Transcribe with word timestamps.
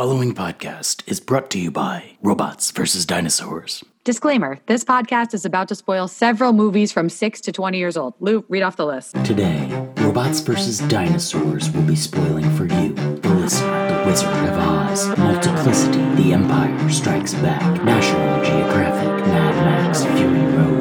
following 0.00 0.34
podcast 0.34 1.06
is 1.06 1.20
brought 1.20 1.50
to 1.50 1.58
you 1.58 1.70
by 1.70 2.16
Robots 2.22 2.70
vs. 2.70 3.04
Dinosaurs. 3.04 3.84
Disclaimer 4.02 4.58
this 4.64 4.82
podcast 4.82 5.34
is 5.34 5.44
about 5.44 5.68
to 5.68 5.74
spoil 5.74 6.08
several 6.08 6.54
movies 6.54 6.90
from 6.90 7.10
6 7.10 7.40
to 7.42 7.52
20 7.52 7.76
years 7.76 7.98
old. 7.98 8.14
Lou, 8.18 8.42
read 8.48 8.62
off 8.62 8.76
the 8.76 8.86
list. 8.86 9.14
Today, 9.26 9.68
Robots 9.98 10.40
vs. 10.40 10.78
Dinosaurs 10.88 11.70
will 11.72 11.82
be 11.82 11.96
spoiling 11.96 12.50
for 12.56 12.62
you, 12.62 12.94
the 12.94 13.28
listener, 13.28 13.88
The 13.90 14.06
Wizard 14.06 14.48
of 14.48 14.56
Oz, 14.56 15.18
Multiplicity, 15.18 15.98
The 16.14 16.32
Empire 16.32 16.88
Strikes 16.88 17.34
Back, 17.34 17.84
National 17.84 18.42
Geographic, 18.42 19.26
Mad 19.26 19.54
Max, 19.66 20.02
Fury 20.04 20.46
Road, 20.56 20.79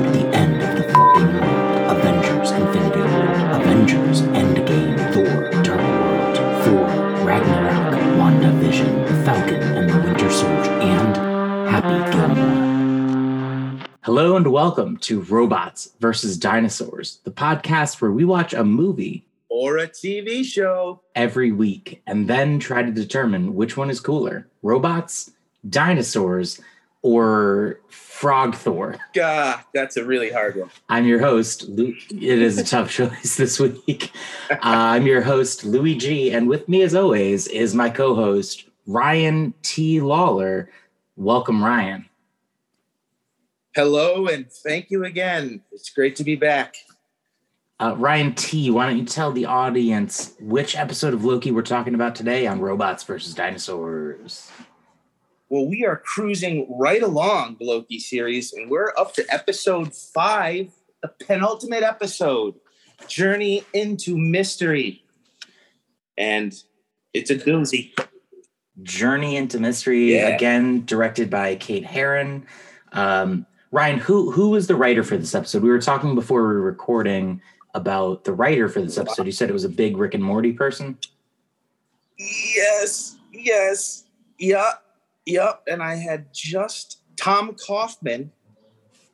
Hello 14.10 14.36
and 14.36 14.52
welcome 14.52 14.98
to 14.98 15.22
Robots 15.22 15.94
versus 16.00 16.36
Dinosaurs, 16.36 17.20
the 17.26 17.32
podcast 17.32 18.02
where 18.02 18.10
we 18.10 18.26
watch 18.26 18.56
a 18.56 18.64
movie 18.64 19.24
or 19.50 19.78
a 19.78 19.88
TV 19.88 20.44
show. 20.44 21.02
every 21.14 21.52
week 21.52 22.02
and 22.08 22.28
then 22.28 22.58
try 22.58 22.82
to 22.82 22.90
determine 22.90 23.54
which 23.54 23.78
one 23.78 23.92
is 23.92 24.00
cooler 24.00 24.48
robots, 24.64 25.30
dinosaurs, 25.70 26.60
or 27.04 27.82
Frog 27.90 28.56
Thor. 28.56 28.96
God, 29.14 29.60
that's 29.76 29.96
a 29.96 30.04
really 30.04 30.32
hard 30.32 30.56
one. 30.56 30.72
I'm 30.90 31.06
your 31.06 31.20
host. 31.20 31.70
Lou- 31.70 31.96
it 32.10 32.42
is 32.42 32.58
a 32.58 32.64
tough 32.64 32.90
choice 32.92 33.36
this 33.36 33.60
week. 33.60 34.12
Uh, 34.50 34.58
I'm 34.60 35.06
your 35.06 35.22
host, 35.22 35.66
Louis 35.66 35.94
G. 35.94 36.32
And 36.32 36.50
with 36.50 36.68
me, 36.68 36.82
as 36.82 36.96
always, 36.96 37.46
is 37.46 37.76
my 37.76 37.92
co 37.92 38.16
host, 38.16 38.66
Ryan 38.88 39.54
T. 39.62 40.02
Lawler. 40.02 40.72
Welcome, 41.16 41.64
Ryan. 41.64 42.09
Hello 43.76 44.28
and 44.28 44.52
thank 44.52 44.90
you 44.90 45.06
again. 45.06 45.62
It's 45.72 45.90
great 45.90 46.16
to 46.18 46.24
be 46.24 46.36
back. 46.36 46.76
Uh, 47.80 47.96
Ryan 47.98 48.34
T., 48.34 48.70
why 48.72 48.88
don't 48.88 48.98
you 48.98 49.06
tell 49.06 49.32
the 49.32 49.46
audience 49.46 50.34
which 50.40 50.76
episode 50.76 51.14
of 51.14 51.24
Loki 51.24 51.52
we're 51.52 51.62
talking 51.62 51.96
about 51.96 52.16
today 52.16 52.46
on 52.46 52.60
robots 52.60 53.04
versus 53.04 53.34
dinosaurs? 53.34 54.52
Well, 55.50 55.66
we 55.66 55.86
are 55.86 55.96
cruising 55.98 56.68
right 56.78 57.02
along 57.02 57.58
the 57.60 57.66
Loki 57.66 58.00
series, 58.00 58.52
and 58.54 58.70
we're 58.70 58.94
up 58.98 59.14
to 59.14 59.26
episode 59.30 59.94
five, 59.96 60.72
the 61.02 61.08
penultimate 61.26 61.84
episode 61.84 62.56
Journey 63.08 63.64
into 63.74 64.18
Mystery. 64.18 65.04
And 66.18 66.54
it's 67.14 67.30
a 67.30 67.36
doozy. 67.36 67.94
Journey 68.84 69.38
into 69.38 69.58
Mystery, 69.60 70.16
Yeah. 70.16 70.28
again 70.28 70.84
directed 70.86 71.30
by 71.30 71.56
Kate 71.56 71.86
Herron. 71.86 72.46
Um, 72.92 73.46
Ryan, 73.72 74.00
who 74.00 74.32
who 74.32 74.50
was 74.50 74.68
the 74.68 74.76
writer 74.76 75.04
for 75.04 75.18
this 75.18 75.36
episode? 75.36 75.62
We 75.64 75.70
were 75.70 75.80
talking 75.82 76.16
before 76.16 76.42
we 76.42 76.54
were 76.56 76.62
recording 76.62 77.42
about 77.76 78.24
the 78.24 78.34
writer 78.34 78.68
for 78.68 78.82
this 78.82 78.98
episode. 78.98 79.26
You 79.28 79.32
said 79.32 79.50
it 79.50 79.54
was 79.54 79.64
a 79.64 79.70
big 79.70 79.98
Rick 79.98 80.16
and 80.16 80.24
Morty 80.24 80.52
person. 80.54 80.98
Yes, 82.18 83.18
yes, 83.32 84.06
yep, 84.40 84.84
yep. 85.26 85.62
And 85.68 85.84
I 85.84 85.96
had 85.96 86.34
just 86.34 87.00
Tom 87.16 87.56
Kauffman, 87.68 88.32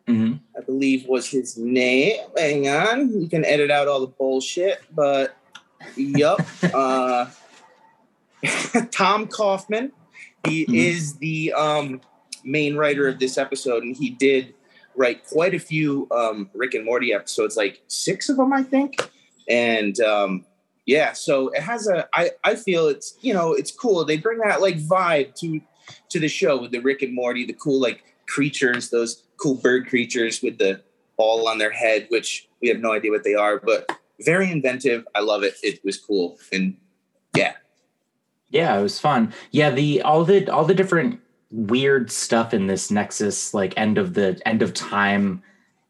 hmm 0.07 0.33
I 0.57 0.61
believe 0.61 1.05
was 1.07 1.29
his 1.29 1.57
name. 1.57 2.17
Hang 2.37 2.69
on, 2.69 3.21
you 3.21 3.27
can 3.27 3.43
edit 3.43 3.69
out 3.69 3.87
all 3.89 3.99
the 3.99 4.07
bullshit, 4.07 4.81
but 4.95 5.35
yep. 5.97 6.39
uh, 6.73 7.25
Tom 8.91 9.27
Kauffman, 9.27 9.91
he 10.47 10.65
Mhm. 10.65 10.75
is 10.75 11.15
the 11.17 11.51
um, 11.53 11.99
main 12.45 12.75
writer 12.75 13.07
of 13.07 13.19
this 13.19 13.37
episode, 13.37 13.83
and 13.83 13.95
he 13.95 14.09
did 14.09 14.53
write 14.95 15.25
quite 15.25 15.53
a 15.53 15.59
few 15.59 16.07
um, 16.11 16.49
Rick 16.53 16.73
and 16.73 16.85
Morty 16.85 17.13
episodes, 17.13 17.57
like 17.57 17.81
six 17.87 18.29
of 18.29 18.37
them, 18.37 18.53
I 18.53 18.63
think. 18.63 18.97
And 19.49 19.99
um, 19.99 20.45
yeah, 20.85 21.13
so 21.13 21.49
it 21.49 21.61
has 21.61 21.87
a. 21.87 22.07
I 22.13 22.31
I 22.43 22.55
feel 22.55 22.87
it's 22.87 23.17
you 23.21 23.33
know 23.33 23.53
it's 23.53 23.71
cool. 23.71 24.05
They 24.05 24.17
bring 24.17 24.39
that 24.39 24.61
like 24.61 24.77
vibe 24.77 25.35
to 25.35 25.59
to 26.09 26.19
the 26.19 26.27
show 26.27 26.61
with 26.61 26.71
the 26.71 26.79
Rick 26.79 27.01
and 27.01 27.13
Morty, 27.13 27.45
the 27.45 27.53
cool 27.53 27.79
like 27.79 28.03
creatures, 28.27 28.89
those 28.89 29.23
cool 29.37 29.55
bird 29.55 29.87
creatures 29.87 30.41
with 30.41 30.57
the 30.57 30.81
ball 31.17 31.47
on 31.47 31.57
their 31.57 31.71
head, 31.71 32.07
which 32.09 32.47
we 32.61 32.67
have 32.69 32.79
no 32.79 32.93
idea 32.93 33.11
what 33.11 33.23
they 33.23 33.35
are, 33.35 33.59
but 33.59 33.89
very 34.21 34.51
inventive. 34.51 35.05
I 35.15 35.21
love 35.21 35.43
it. 35.43 35.55
It 35.63 35.83
was 35.83 35.97
cool, 35.97 36.37
and 36.51 36.77
yeah, 37.35 37.53
Yeah, 38.49 38.77
it 38.77 38.81
was 38.81 38.99
fun. 38.99 39.33
Yeah, 39.51 39.71
the 39.71 40.01
all 40.01 40.23
the 40.23 40.47
all 40.49 40.65
the 40.65 40.75
different 40.75 41.19
weird 41.55 42.11
stuff 42.11 42.53
in 42.53 42.67
this 42.67 42.91
Nexus, 42.91 43.53
like 43.53 43.73
end 43.77 43.97
of 43.97 44.13
the 44.13 44.39
end 44.45 44.61
of 44.61 44.73
time 44.73 45.41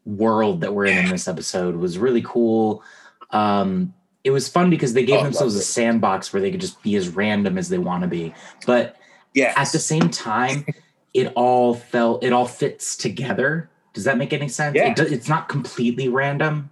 world 0.05 0.61
that 0.61 0.73
we're 0.73 0.85
in 0.85 0.97
in 0.97 1.09
this 1.09 1.27
episode 1.27 1.75
was 1.75 1.97
really 1.97 2.21
cool. 2.21 2.83
Um, 3.31 3.93
it 4.23 4.31
was 4.31 4.47
fun 4.47 4.69
because 4.69 4.93
they 4.93 5.05
gave 5.05 5.19
Oh, 5.19 5.23
themselves 5.23 5.55
a 5.55 5.61
sandbox 5.61 6.31
where 6.31 6.41
they 6.41 6.51
could 6.51 6.61
just 6.61 6.81
be 6.83 6.95
as 6.95 7.09
random 7.09 7.57
as 7.57 7.69
they 7.69 7.77
want 7.77 8.03
to 8.03 8.07
be. 8.07 8.33
But 8.65 8.95
yeah. 9.33 9.53
at 9.55 9.71
the 9.71 9.79
same 9.79 10.09
time, 10.09 10.65
it 11.13 11.31
all 11.35 11.73
felt 11.73 12.23
it 12.23 12.31
all 12.33 12.45
fits 12.45 12.95
together. 12.95 13.69
Does 13.93 14.03
that 14.03 14.17
make 14.17 14.33
any 14.33 14.49
sense? 14.49 14.75
Yeah. 14.75 14.91
It 14.91 14.95
do, 14.95 15.03
it's 15.03 15.29
not 15.29 15.49
completely 15.49 16.09
random. 16.09 16.69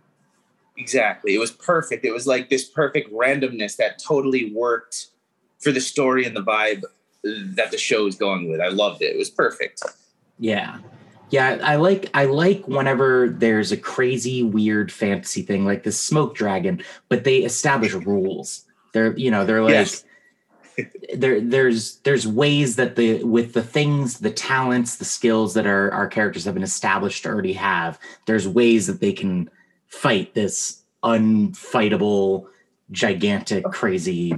Exactly. 0.78 1.36
It 1.36 1.40
was 1.40 1.52
perfect. 1.52 2.04
It 2.06 2.12
was 2.12 2.28
like 2.28 2.50
this 2.50 2.66
perfect 2.66 3.12
randomness 3.14 3.78
that 3.78 4.00
totally 4.00 4.52
worked 4.52 5.08
for 5.60 5.72
the 5.72 5.82
story 5.82 6.26
and 6.26 6.36
the 6.36 6.44
vibe 6.44 6.84
that 7.24 7.72
the 7.72 7.78
show 7.78 8.06
is 8.08 8.16
going 8.16 8.50
with. 8.50 8.62
I 8.62 8.70
loved 8.70 9.02
it. 9.02 9.16
It 9.16 9.18
was 9.18 9.30
perfect. 9.30 9.84
Yeah. 10.40 10.80
Yeah, 11.30 11.58
I 11.64 11.78
like 11.78 12.12
I 12.14 12.26
like 12.26 12.68
whenever 12.68 13.28
there's 13.28 13.72
a 13.72 13.78
crazy 13.78 14.44
weird 14.44 14.92
fantasy 14.92 15.42
thing 15.42 15.66
like 15.66 15.82
the 15.82 15.92
smoke 15.92 16.36
dragon, 16.36 16.84
but 17.10 17.24
they 17.24 17.40
establish 17.40 17.94
rules. 17.94 18.66
They're 18.94 19.18
you 19.18 19.32
know, 19.32 19.44
they're 19.44 19.64
like 19.64 19.72
Yes. 19.72 20.06
there 21.16 21.42
there's 21.42 21.98
there's 22.00 22.28
ways 22.28 22.76
that 22.76 22.98
the 22.98 23.24
with 23.24 23.54
the 23.54 23.64
things, 23.64 24.20
the 24.20 24.30
talents, 24.30 24.98
the 24.98 25.06
skills 25.06 25.56
that 25.56 25.66
our 25.66 25.90
our 25.92 26.08
characters 26.08 26.46
have 26.46 26.54
been 26.54 26.62
established 26.62 27.24
to 27.24 27.30
already 27.30 27.54
have, 27.54 28.00
there's 28.28 28.48
ways 28.48 28.86
that 28.86 29.00
they 29.00 29.14
can 29.14 29.50
fight 29.88 30.36
this 30.36 30.84
unfightable, 31.04 32.46
gigantic, 32.92 33.64
crazy 33.66 34.36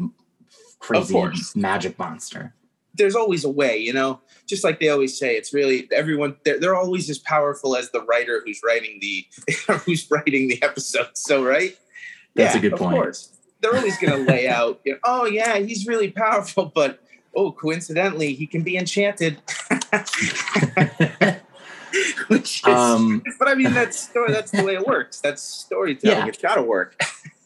crazy 0.80 1.22
magic 1.56 2.00
monster. 2.00 2.54
There's 2.96 3.16
always 3.16 3.44
a 3.44 3.50
way, 3.50 3.78
you 3.78 3.94
know, 3.94 4.20
just 4.48 4.64
like 4.64 4.80
they 4.80 4.90
always 4.90 5.18
say, 5.18 5.36
it's 5.36 5.54
really 5.54 5.88
everyone, 5.92 6.36
they're, 6.44 6.60
they're 6.60 6.76
always 6.76 7.10
as 7.10 7.20
powerful 7.20 7.76
as 7.76 7.92
the 7.92 8.02
writer 8.04 8.42
who's 8.46 8.62
writing 8.66 9.00
the, 9.02 9.26
who's 9.86 10.10
writing 10.10 10.48
the 10.48 10.62
episode. 10.64 11.10
So, 11.14 11.44
right. 11.44 11.78
That's 12.36 12.56
a 12.56 12.60
good 12.60 12.74
of 12.74 12.80
point. 12.80 12.96
course. 12.96 13.32
They're 13.62 13.76
always 13.76 13.98
going 13.98 14.26
to 14.26 14.32
lay 14.32 14.48
out, 14.48 14.82
you 14.84 14.94
know, 14.94 15.00
oh 15.04 15.26
yeah, 15.26 15.58
he's 15.58 15.88
really 15.88 16.12
powerful, 16.12 16.66
but 16.74 17.00
oh, 17.36 17.52
coincidentally, 17.52 18.34
he 18.34 18.48
can 18.48 18.64
be 18.64 18.78
enchanted. 18.78 19.42
Which 22.28 22.60
is, 22.60 22.74
Um 22.74 23.24
but 23.40 23.48
I 23.48 23.56
mean, 23.56 23.74
that's 23.74 23.98
story. 24.00 24.32
That's 24.34 24.52
the 24.52 24.64
way 24.64 24.76
it 24.76 24.86
works. 24.86 25.22
That's 25.22 25.42
storytelling. 25.42 26.18
Yeah. 26.18 26.28
It's 26.28 26.42
got 26.42 26.56
to 26.56 26.62
work. 26.62 27.02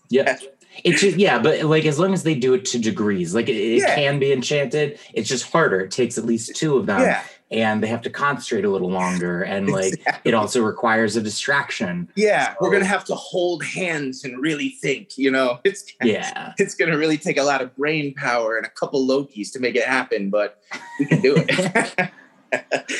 Yeah. 0.10 0.38
It's 0.84 1.02
just, 1.02 1.18
yeah, 1.18 1.40
but 1.40 1.64
like 1.64 1.86
as 1.86 2.00
long 2.00 2.14
as 2.14 2.24
they 2.24 2.36
do 2.36 2.54
it 2.54 2.66
to 2.66 2.80
degrees, 2.80 3.34
like 3.36 3.50
it, 3.50 3.56
it 3.56 3.80
Yeah. 3.82 3.96
can 3.96 4.20
be 4.20 4.32
enchanted. 4.32 5.00
It's 5.14 5.28
just 5.30 5.52
harder. 5.52 5.80
It 5.82 5.92
takes 5.92 6.18
at 6.18 6.26
least 6.26 6.56
two 6.56 6.78
of 6.78 6.86
them, 6.86 7.02
yeah, 7.02 7.24
and 7.52 7.82
they 7.84 7.88
have 7.88 8.02
to 8.04 8.10
concentrate 8.10 8.66
a 8.66 8.70
little 8.70 8.90
longer. 8.92 9.42
And 9.42 9.70
like 9.70 9.94
Exactly. 9.94 10.30
it 10.32 10.34
also 10.36 10.62
requires 10.62 11.16
a 11.16 11.22
distraction. 11.22 12.10
yeah. 12.16 12.54
We're 12.62 12.72
gonna 12.72 12.86
have 12.86 13.06
to 13.06 13.16
hold 13.16 13.64
hands 13.64 14.24
and 14.24 14.40
really 14.42 14.70
think. 14.82 15.18
You 15.18 15.32
know, 15.32 15.60
it's 15.64 15.84
Yeah, 16.04 16.54
it's 16.58 16.76
gonna 16.76 16.98
really 16.98 17.18
take 17.18 17.38
a 17.38 17.44
lot 17.44 17.62
of 17.62 17.76
brain 17.76 18.14
power 18.16 18.58
and 18.58 18.66
a 18.66 18.70
couple 18.70 19.06
Lokis 19.08 19.52
to 19.54 19.60
make 19.60 19.76
it 19.76 19.86
happen, 19.86 20.30
but 20.30 20.62
we 21.00 21.06
can 21.06 21.22
do 21.22 21.36
it. 21.38 22.10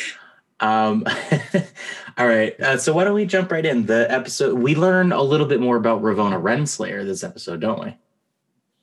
Um, 0.60 1.06
all 2.18 2.28
right. 2.28 2.60
Uh, 2.60 2.78
so 2.78 2.94
why 2.94 3.04
don't 3.06 3.14
we 3.14 3.26
jump 3.26 3.52
right 3.52 3.66
in 3.66 3.86
the 3.86 4.12
episode? 4.12 4.60
We 4.60 4.76
learn 4.76 5.12
a 5.12 5.22
little 5.22 5.46
bit 5.48 5.60
more 5.60 5.78
about 5.78 6.02
Ravona 6.02 6.42
Renslayer 6.42 7.06
this 7.06 7.24
episode, 7.24 7.60
don't 7.62 7.84
we? 7.84 7.96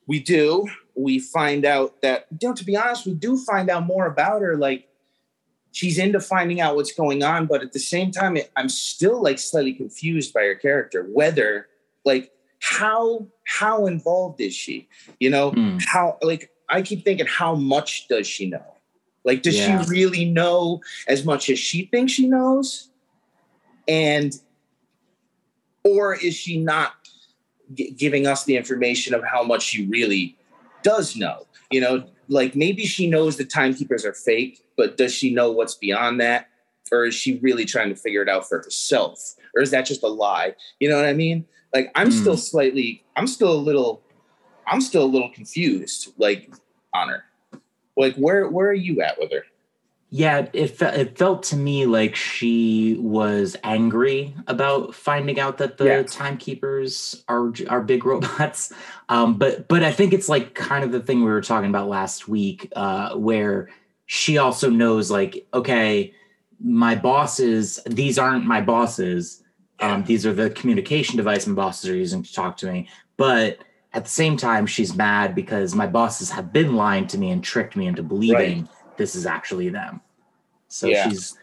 we 0.09 0.21
do. 0.21 0.69
We 0.95 1.19
find 1.19 1.65
out 1.65 2.01
that, 2.03 2.27
you 2.41 2.49
know, 2.49 2.55
to 2.55 2.65
be 2.65 2.77
honest, 2.77 3.07
we 3.07 3.13
do 3.15 3.37
find 3.37 3.69
out 3.69 3.85
more 3.85 4.07
about 4.07 4.41
her. 4.41 4.57
Like, 4.57 4.89
she's 5.73 5.99
into 5.99 6.21
finding 6.21 6.61
out 6.61 6.77
what's 6.77 6.93
going 6.93 7.23
on, 7.25 7.47
but 7.47 7.61
at 7.61 7.73
the 7.73 7.81
same 7.81 8.13
time, 8.13 8.37
it, 8.37 8.51
I'm 8.57 8.69
still 8.69 9.21
like 9.21 9.39
slightly 9.41 9.73
confused 9.75 10.33
by 10.33 10.43
her 10.43 10.55
character. 10.55 11.07
Whether, 11.13 11.67
like, 12.05 12.31
how 12.61 13.27
how 13.45 13.87
involved 13.87 14.41
is 14.41 14.55
she? 14.55 14.89
You 15.21 15.29
know, 15.31 15.51
Hmm. 15.51 15.79
how 15.85 16.19
like 16.23 16.51
I 16.69 16.83
keep 16.83 17.05
thinking, 17.05 17.27
how 17.27 17.55
much 17.57 18.07
does 18.09 18.27
she 18.29 18.49
know? 18.49 18.65
Like, 19.27 19.43
does 19.43 19.57
Yeah. 19.57 19.83
she 19.85 19.91
really 19.91 20.25
know 20.25 20.81
as 21.09 21.25
much 21.25 21.51
as 21.51 21.59
she 21.59 21.87
thinks 21.87 22.13
she 22.13 22.27
knows? 22.29 22.89
And 23.89 24.33
or 25.85 26.15
is 26.15 26.35
she 26.35 26.59
not 26.59 26.93
gi- 27.75 27.91
giving 27.91 28.27
us 28.27 28.45
the 28.45 28.57
information 28.57 29.15
of 29.15 29.23
how 29.25 29.43
much 29.43 29.63
she 29.65 29.87
really 29.87 30.37
does 30.83 31.17
know? 31.17 31.47
You 31.71 31.81
know, 31.81 32.09
like 32.29 32.55
maybe 32.57 32.87
she 32.87 33.09
knows 33.09 33.37
the 33.37 33.45
timekeepers 33.45 34.05
are 34.05 34.15
fake, 34.15 34.65
but 34.77 34.97
does 34.97 35.13
she 35.13 35.35
know 35.35 35.51
what's 35.53 35.75
beyond 35.75 36.21
that? 36.21 36.49
Or 36.93 37.05
is 37.07 37.15
she 37.15 37.39
really 37.39 37.65
trying 37.65 37.89
to 37.89 37.97
figure 37.97 38.23
it 38.23 38.29
out 38.29 38.49
for 38.49 38.59
herself? 38.59 39.35
Or 39.57 39.63
is 39.63 39.73
that 39.73 39.87
just 39.87 40.03
a 40.05 40.09
lie? 40.09 40.55
You 40.79 40.89
know 40.89 40.97
what 40.97 41.05
I 41.07 41.13
mean? 41.13 41.45
Like 41.75 41.91
I'm 41.97 42.11
Hmm. 42.13 42.17
still 42.21 42.37
slightly, 42.37 43.05
I'm 43.17 43.27
still 43.27 43.53
a 43.53 43.59
little, 43.59 44.03
I'm 44.69 44.81
still 44.81 45.03
a 45.05 45.07
little 45.07 45.31
confused, 45.31 46.13
like 46.17 46.51
on 46.95 47.09
her. 47.09 47.25
Like 47.97 48.15
where 48.17 48.49
where 48.49 48.69
are 48.69 48.75
you 48.75 49.03
at 49.03 49.19
with 49.19 49.33
her? 49.33 49.45
Yeah, 50.11 50.47
it 50.53 50.69
fe- 50.69 51.01
it 51.01 51.19
felt 51.19 51.43
to 51.45 51.57
me 51.57 51.85
like 51.85 52.15
she 52.15 52.97
was 53.01 53.57
angry 53.65 54.35
about 54.47 54.95
finding 54.95 55.41
out 55.41 55.59
that 55.59 55.79
the 55.79 55.85
Yeah. 55.85 56.03
timekeepers 56.05 57.25
are 57.29 57.53
are 57.69 57.83
big 57.83 58.05
robots. 58.05 58.73
Um, 59.09 59.39
but 59.39 59.69
but 59.69 59.85
I 59.85 59.93
think 59.93 60.13
it's 60.13 60.29
like 60.29 60.55
kind 60.55 60.83
of 60.83 60.91
the 60.91 60.99
thing 60.99 61.21
we 61.21 61.31
were 61.31 61.41
talking 61.41 61.71
about 61.71 61.89
last 61.89 62.27
week, 62.27 62.73
uh, 62.75 63.15
where 63.15 63.69
she 64.07 64.37
also 64.37 64.69
knows 64.69 65.13
like, 65.13 65.47
okay, 65.55 66.13
my 66.61 66.97
bosses, 66.97 67.79
these 67.87 68.19
aren't 68.19 68.47
my 68.47 68.61
bosses. 68.61 69.45
Um, 69.79 70.03
these 70.03 70.27
are 70.27 70.33
the 70.33 70.51
communication 70.51 71.17
device 71.17 71.47
my 71.47 71.55
bosses 71.55 71.89
are 71.89 71.95
using 71.95 72.25
to 72.25 72.33
talk 72.35 72.57
to 72.59 72.67
me. 72.73 72.89
But 73.17 73.59
at 73.97 74.05
the 74.05 74.11
same 74.11 74.37
time, 74.37 74.67
she's 74.67 74.95
mad 74.95 75.35
because 75.35 75.75
my 75.75 75.87
bosses 75.87 76.31
have 76.31 76.53
been 76.53 76.77
lying 76.77 77.07
to 77.09 77.19
me 77.19 77.31
and 77.31 77.43
tricked 77.43 77.77
me 77.77 77.87
into 77.87 78.03
believing 78.03 78.69
this 78.99 79.15
is 79.15 79.25
actually 79.25 79.71
them. 79.71 80.03
So 80.69 80.87
Yeah. 80.87 81.09
she's 81.09 81.37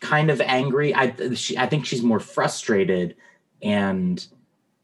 kind 0.00 0.30
of 0.30 0.40
angry. 0.40 0.94
I 0.94 1.34
she, 1.34 1.58
I 1.58 1.66
think 1.66 1.84
she's 1.84 2.02
more 2.02 2.18
frustrated 2.20 3.16
and 3.62 4.26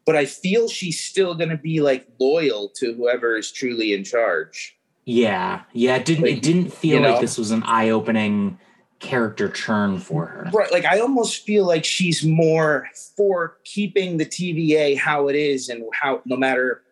But 0.05 0.15
I 0.15 0.25
feel 0.25 0.69
she's 0.69 0.99
still 1.01 1.33
gonna 1.33 1.57
be 1.57 1.81
like 1.81 2.07
loyal 2.19 2.69
to 2.75 2.93
whoever 2.93 3.35
is 3.35 3.51
truly 3.51 3.93
in 3.93 4.03
charge. 4.03 4.77
yeah, 5.05 5.61
yeah, 5.73 5.95
it 5.95 6.05
didn't 6.05 6.23
Like, 6.25 6.33
it 6.37 6.43
didn't 6.43 6.71
feel 6.71 6.95
you 6.95 6.99
know? 7.01 7.11
like 7.13 7.21
this 7.21 7.37
was 7.37 7.49
an 7.51 7.63
eye-opening 7.63 8.59
character 8.99 9.49
turn 9.49 9.97
for 9.99 10.25
her. 10.27 10.49
Right. 10.53 10.71
Like 10.71 10.85
I 10.85 10.99
almost 10.99 11.43
feel 11.45 11.65
like 11.65 11.83
she's 11.85 12.23
more 12.23 12.87
for 13.15 13.57
keeping 13.63 14.17
the 14.17 14.25
TVA 14.25 14.97
how 14.97 15.29
it 15.29 15.35
is 15.35 15.69
and 15.69 15.83
how 15.93 16.21
no 16.25 16.35
matter 16.35 16.83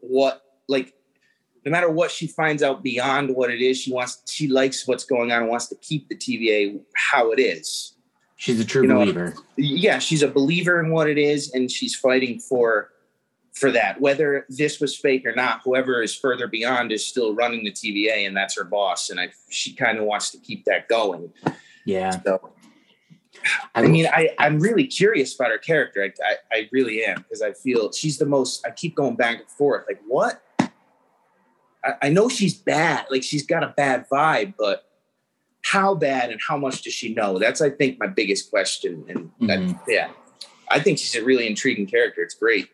what 0.00 0.42
like 0.68 0.94
no 1.64 1.72
matter 1.72 1.90
what 1.90 2.10
she 2.10 2.26
finds 2.26 2.62
out 2.62 2.82
beyond 2.82 3.34
what 3.34 3.50
it 3.50 3.60
is, 3.60 3.78
she 3.78 3.92
wants 3.92 4.22
she 4.30 4.48
likes 4.48 4.86
what's 4.86 5.04
going 5.04 5.32
on 5.32 5.42
and 5.42 5.50
wants 5.50 5.66
to 5.68 5.76
keep 5.76 6.08
the 6.08 6.16
TVA 6.16 6.80
how 6.94 7.30
it 7.32 7.40
is. 7.40 7.94
She's 8.36 8.60
a 8.60 8.64
true 8.64 8.82
You 8.82 8.88
know, 8.88 8.98
believer. 9.00 9.34
Yeah, 9.56 9.98
she's 9.98 10.22
a 10.22 10.28
believer 10.28 10.80
in 10.80 10.90
what 10.90 11.10
it 11.10 11.18
is 11.18 11.52
and 11.52 11.70
she's 11.70 11.94
fighting 11.94 12.38
for 12.38 12.90
for 13.52 13.72
that. 13.72 14.00
Whether 14.00 14.46
this 14.48 14.80
was 14.80 14.96
fake 14.96 15.26
or 15.26 15.34
not, 15.34 15.62
whoever 15.64 16.02
is 16.02 16.14
further 16.14 16.46
beyond 16.46 16.92
is 16.92 17.04
still 17.04 17.34
running 17.34 17.64
the 17.64 17.72
TVA 17.72 18.26
and 18.26 18.36
that's 18.36 18.56
her 18.56 18.64
boss. 18.64 19.10
And 19.10 19.18
I 19.18 19.30
she 19.50 19.74
kind 19.74 19.98
of 19.98 20.04
wants 20.04 20.30
to 20.30 20.38
keep 20.38 20.64
that 20.66 20.88
going. 20.88 21.32
Yeah. 21.84 22.10
So 22.22 22.52
I 23.74 23.82
mean, 23.82 24.06
I, 24.06 24.30
I'm 24.38 24.58
really 24.58 24.86
curious 24.86 25.34
about 25.34 25.50
her 25.50 25.58
character. 25.58 26.02
I, 26.02 26.12
I, 26.24 26.58
I 26.58 26.68
really 26.72 27.04
am 27.04 27.18
because 27.22 27.42
I 27.42 27.52
feel 27.52 27.92
she's 27.92 28.18
the 28.18 28.26
most. 28.26 28.66
I 28.66 28.70
keep 28.70 28.94
going 28.94 29.16
back 29.16 29.40
and 29.40 29.48
forth. 29.50 29.84
Like, 29.88 30.00
what? 30.06 30.42
I, 31.84 31.94
I 32.02 32.08
know 32.08 32.28
she's 32.28 32.54
bad. 32.54 33.06
Like, 33.10 33.22
she's 33.22 33.46
got 33.46 33.62
a 33.62 33.74
bad 33.76 34.06
vibe, 34.08 34.54
but 34.58 34.84
how 35.62 35.94
bad 35.94 36.30
and 36.30 36.40
how 36.46 36.56
much 36.56 36.82
does 36.82 36.92
she 36.92 37.14
know? 37.14 37.38
That's, 37.38 37.60
I 37.60 37.70
think, 37.70 37.98
my 37.98 38.06
biggest 38.06 38.50
question. 38.50 39.04
And 39.08 39.48
that, 39.48 39.58
Mhm. 39.58 39.80
yeah, 39.86 40.10
I 40.70 40.80
think 40.80 40.98
she's 40.98 41.14
a 41.20 41.24
really 41.24 41.46
intriguing 41.46 41.86
character. 41.86 42.22
It's 42.22 42.34
great. 42.34 42.68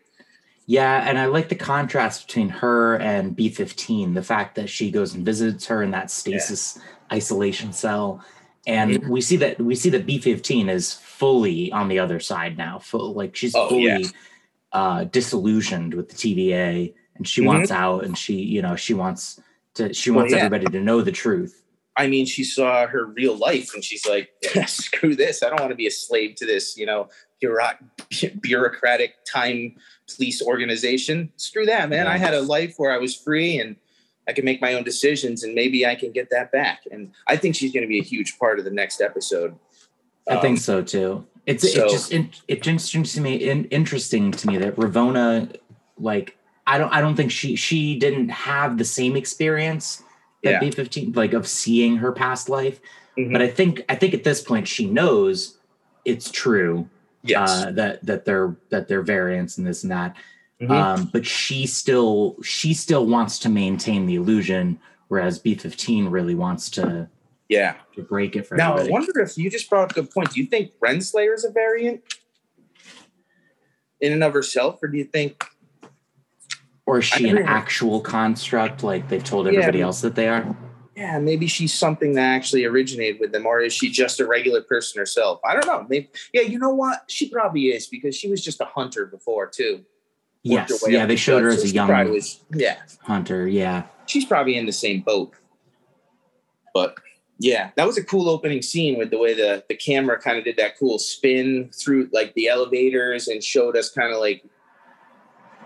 Yeah, 0.67 1.07
and 1.07 1.19
I 1.19 1.27
like 1.27 1.51
the 1.51 1.57
contrast 1.57 2.27
between 2.27 2.49
her 2.49 2.97
and 2.97 3.37
B15, 3.37 4.15
the 4.15 4.23
fact 4.23 4.55
that 4.55 4.71
she 4.71 4.91
goes 4.91 5.15
and 5.15 5.25
visits 5.25 5.67
her 5.67 5.83
in 5.83 5.91
that 5.91 6.11
stasis 6.11 6.79
isolation 7.13 7.73
cell. 7.73 8.25
And 8.67 8.93
Mhm. 9.03 9.09
we 9.09 9.21
see 9.21 9.37
that 9.37 9.61
we 9.61 9.75
see 9.75 9.91
that 9.91 10.07
B15 10.07 10.69
is 10.71 10.95
fully 10.95 11.71
on 11.73 11.89
the 11.89 11.99
other 11.99 12.19
side 12.21 12.57
now. 12.57 12.79
Full 12.79 13.13
like 13.15 13.37
she's 13.37 13.55
Oh, 13.55 13.69
fully 13.69 13.85
yeah. 13.85 13.99
uh 14.73 15.05
disillusioned 15.05 15.95
with 15.95 16.09
the 16.09 16.15
TVA 16.17 16.95
and 17.17 17.29
she 17.29 17.43
Mhm. 17.43 17.47
wants 17.47 17.71
out 17.71 18.05
and 18.05 18.17
she, 18.17 18.35
you 18.35 18.63
know, 18.63 18.75
she 18.77 18.95
wants 18.95 19.41
to 19.75 19.93
she 19.93 20.11
Well, 20.11 20.21
wants 20.21 20.33
yeah. 20.33 20.39
everybody 20.39 20.67
to 20.67 20.81
know 20.81 21.03
the 21.03 21.13
truth. 21.13 21.61
I 21.97 22.09
mean, 22.09 22.27
she 22.27 22.43
saw 22.43 22.87
her 22.89 23.07
real 23.07 23.37
life 23.37 23.73
and 23.75 23.85
she's 23.85 24.05
like, 24.07 24.31
screw 24.67 25.15
this. 25.15 25.43
I 25.45 25.49
don't 25.51 25.61
want 25.61 25.71
to 25.71 25.77
be 25.77 25.87
a 25.87 25.93
slave 25.93 26.35
to 26.37 26.47
this, 26.47 26.77
you 26.77 26.87
know, 26.87 27.09
bureauc- 27.41 27.79
bureaucratic 28.41 29.25
time 29.25 29.77
police 30.13 30.43
organization. 30.43 31.33
Screw 31.37 31.67
that, 31.67 31.89
man. 31.91 32.07
I 32.07 32.17
had 32.19 32.35
a 32.35 32.41
life 32.41 32.75
where 32.79 32.91
I 32.91 32.99
was 32.99 33.15
free 33.15 33.59
and 33.59 33.77
I 34.29 34.33
can 34.33 34.45
make 34.45 34.61
my 34.61 34.75
own 34.75 34.85
decisions 34.85 35.43
and 35.43 35.55
maybe 35.55 35.87
I 35.87 35.95
can 35.95 36.11
get 36.13 36.31
that 36.31 36.51
back. 36.51 36.83
And 36.91 37.13
I 37.27 37.37
think 37.37 37.55
she's 37.55 37.73
going 37.73 37.83
to 37.83 37.89
be 37.89 37.99
a 37.99 38.03
huge 38.03 38.39
part 38.39 38.59
of 38.59 38.65
the 38.65 38.71
next 38.71 39.01
episode. 39.01 39.55
I 40.29 40.37
think 40.37 40.57
Um, 40.57 40.63
so 40.63 40.83
too. 40.83 41.27
It's 41.47 41.71
so- 41.75 41.85
it's 41.85 41.93
just 41.93 42.13
in, 42.13 42.31
it's 42.49 42.67
interesting 42.67 43.03
to 43.03 43.21
me 43.21 43.35
in, 43.37 43.67
interesting 43.67 44.31
to 44.33 44.47
me 44.47 44.57
that 44.59 44.77
Ravona 44.77 45.55
like 45.99 46.37
I 46.67 46.79
don't 46.79 46.91
I 46.93 47.01
don't 47.03 47.15
think 47.15 47.31
she 47.31 47.55
she 47.57 47.99
didn't 47.99 48.31
have 48.31 48.79
the 48.79 48.85
same 48.87 49.15
experience 49.17 50.03
that 50.43 50.53
Yeah. 50.53 50.61
B15 50.71 51.15
like 51.15 51.35
of 51.35 51.47
seeing 51.47 51.97
her 51.99 52.11
past 52.13 52.49
life. 52.49 52.81
Mhm. 53.19 53.33
But 53.33 53.43
I 53.43 53.49
think 53.49 53.83
I 53.91 53.95
think 53.95 54.15
at 54.15 54.25
this 54.25 54.41
point 54.41 54.67
she 54.67 54.87
knows 54.87 55.59
it's 56.07 56.31
true 56.31 56.89
yes. 57.23 57.51
uh, 57.51 57.73
that 57.73 58.05
that 58.07 58.25
they're 58.25 58.57
that 58.71 58.89
they're 58.89 59.03
variants 59.03 59.59
and 59.59 59.67
this 59.67 59.83
and 59.83 59.93
that. 59.93 60.17
Mhm. 60.69 60.71
Um, 60.71 61.11
but 61.13 61.27
she 61.27 61.67
still 61.67 62.37
she 62.43 62.75
still 62.75 63.07
wants 63.07 63.39
to 63.41 63.49
maintain 63.49 64.07
the 64.07 64.15
illusion, 64.17 64.79
whereas 65.09 65.39
B15 65.39 66.11
really 66.11 66.35
wants 66.35 66.71
to, 66.71 67.09
yeah. 67.49 67.75
to 67.97 68.03
break 68.03 68.37
it 68.37 68.47
for 68.47 68.57
Now, 68.57 68.77
I 68.77 68.89
wonder 68.89 69.21
if 69.21 69.37
you 69.37 69.51
just 69.51 69.69
brought 69.69 69.85
up 69.85 69.91
a 69.93 69.95
good 69.95 70.11
point. 70.11 70.33
Do 70.33 70.41
you 70.41 70.47
think 70.47 70.73
Renslayer 70.81 71.35
is 71.35 71.45
a 71.45 71.51
variant 71.51 72.03
in 74.01 74.13
and 74.13 74.25
of 74.25 74.33
herself, 74.33 74.83
or 74.83 74.89
do 74.89 74.99
you 74.99 75.05
think 75.05 75.45
Or 76.87 76.99
is 76.99 77.05
she 77.07 77.29
an 77.29 77.37
never- 77.37 77.49
actual 77.49 78.01
construct 78.01 78.83
like 78.83 79.09
they've 79.09 79.25
told 79.25 79.47
Yeah. 79.47 79.53
everybody 79.53 79.81
else 79.81 80.01
that 80.03 80.15
they 80.15 80.29
are? 80.29 80.57
yeah, 80.97 81.19
maybe 81.19 81.49
she's 81.49 81.75
something 81.75 82.13
that 82.15 82.23
actually 82.37 82.65
originated 82.65 83.19
with 83.19 83.33
them, 83.33 83.47
or 83.47 83.61
is 83.61 83.73
she 83.73 83.91
just 83.91 84.21
a 84.21 84.27
regular 84.27 84.63
person 84.63 84.97
herself? 85.01 85.41
I 85.45 85.53
don't 85.55 85.67
know. 85.67 85.85
Maybe, 85.89 86.09
yeah, 86.33 86.43
you 86.43 86.57
know 86.59 86.73
what? 86.73 87.03
She 87.09 87.29
probably 87.29 87.63
is 87.71 87.89
because 87.89 88.15
she 88.15 88.29
was 88.31 88.45
just 88.45 88.61
a 88.61 88.65
hunter 88.65 89.05
before 89.07 89.49
too. 89.49 89.85
Yes. 90.45 90.85
Yeah, 90.87 91.07
they 91.07 91.15
the 91.15 91.19
showed 91.19 91.43
her 91.43 91.49
as 91.49 91.65
a 91.65 91.69
young 91.69 91.89
was- 92.11 92.41
yeah, 92.55 92.77
hunter. 93.03 93.49
Yeah. 93.49 93.85
she's 94.07 94.25
probably 94.27 94.57
in 94.57 94.67
the 94.67 94.73
same 94.73 95.01
boat. 95.01 95.33
But 96.75 96.97
yeah, 97.39 97.71
that 97.77 97.87
was 97.87 97.97
a 97.97 98.05
cool 98.05 98.29
opening 98.29 98.61
scene 98.63 98.99
with 98.99 99.11
the 99.11 99.19
way 99.19 99.35
the 99.35 99.65
the 99.69 99.75
camera 99.75 100.21
kind 100.21 100.37
of 100.39 100.45
did 100.45 100.57
that 100.59 100.79
cool 100.79 100.99
spin 100.99 101.71
through 101.73 102.11
like 102.13 102.35
the 102.35 102.49
elevators 102.49 103.27
and 103.27 103.43
showed 103.43 103.77
us 103.77 103.91
kind 103.91 104.13
of 104.13 104.21
like 104.21 104.45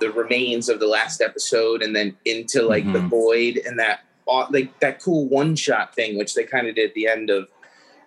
the 0.00 0.12
remains 0.12 0.68
of 0.68 0.78
the 0.78 0.86
last 0.86 1.20
episode 1.20 1.82
and 1.82 1.94
then 1.96 2.16
into 2.24 2.62
like 2.62 2.84
the 2.92 3.00
Mhm. 3.00 3.08
void 3.10 3.60
and 3.66 3.78
that 3.80 4.00
like 4.50 4.78
that 4.80 5.02
cool 5.02 5.26
one 5.26 5.56
shot 5.56 5.94
thing 5.94 6.16
which 6.16 6.34
they 6.34 6.44
kind 6.44 6.68
of 6.68 6.76
did 6.76 6.90
at 6.90 6.94
the 6.94 7.08
end 7.08 7.30
of 7.30 7.48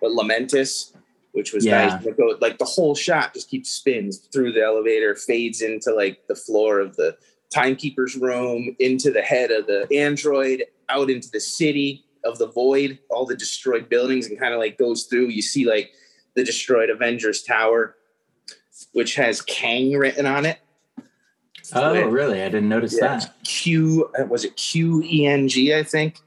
what, 0.00 0.12
Lamentis 0.12 0.91
which 1.32 1.52
was 1.52 1.64
Yeah. 1.64 1.86
nice 2.04 2.14
go, 2.16 2.36
like 2.40 2.58
the 2.58 2.64
whole 2.64 2.94
shot 2.94 3.34
just 3.34 3.48
keeps 3.50 3.70
spins 3.70 4.18
through 4.32 4.52
the 4.52 4.62
elevator 4.62 5.14
fades 5.14 5.60
into 5.62 5.92
like 5.92 6.26
the 6.28 6.34
floor 6.34 6.78
of 6.78 6.96
the 6.96 7.16
timekeeper's 7.52 8.16
room 8.16 8.74
into 8.78 9.10
the 9.10 9.20
head 9.22 9.50
of 9.50 9.66
the 9.66 9.86
android 9.94 10.64
out 10.88 11.10
into 11.10 11.30
the 11.30 11.40
city 11.40 12.04
of 12.24 12.38
the 12.38 12.46
void 12.46 12.98
all 13.10 13.26
the 13.26 13.36
destroyed 13.36 13.88
buildings 13.88 14.26
and 14.26 14.38
kind 14.38 14.54
of 14.54 14.60
like 14.60 14.78
goes 14.78 15.04
through 15.04 15.26
you 15.28 15.42
see 15.42 15.66
like 15.66 15.90
the 16.34 16.44
destroyed 16.44 16.88
avengers 16.90 17.42
tower 17.42 17.94
which 18.92 19.14
has 19.16 19.40
kang 19.42 19.92
written 19.92 20.26
on 20.26 20.44
it 20.46 20.58
Oh, 21.74 22.06
really? 22.08 22.42
I 22.42 22.46
didn't 22.50 22.68
notice 22.68 22.94
Yeah. 23.00 23.18
that. 23.18 23.32
q 23.44 24.10
uh, 24.18 24.24
was 24.26 24.44
it 24.44 24.56
q-e-n-g 24.56 25.74
i 25.74 25.82
think 25.82 26.18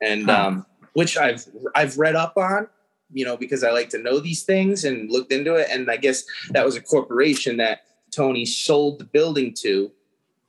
and 0.00 0.24
Huh. 0.26 0.46
um 0.46 0.66
which 0.94 1.16
i've 1.16 1.44
i've 1.74 1.98
read 1.98 2.16
up 2.16 2.36
on 2.36 2.66
you 3.12 3.24
know 3.24 3.36
because 3.36 3.62
i 3.64 3.70
like 3.70 3.88
to 3.90 3.98
know 3.98 4.18
these 4.20 4.42
things 4.42 4.84
and 4.84 5.10
looked 5.10 5.32
into 5.32 5.54
it 5.54 5.66
and 5.70 5.90
i 5.90 5.96
guess 5.96 6.24
that 6.50 6.64
was 6.64 6.76
a 6.76 6.80
corporation 6.80 7.56
that 7.56 7.82
tony 8.10 8.44
sold 8.44 8.98
the 8.98 9.04
building 9.04 9.52
to 9.54 9.90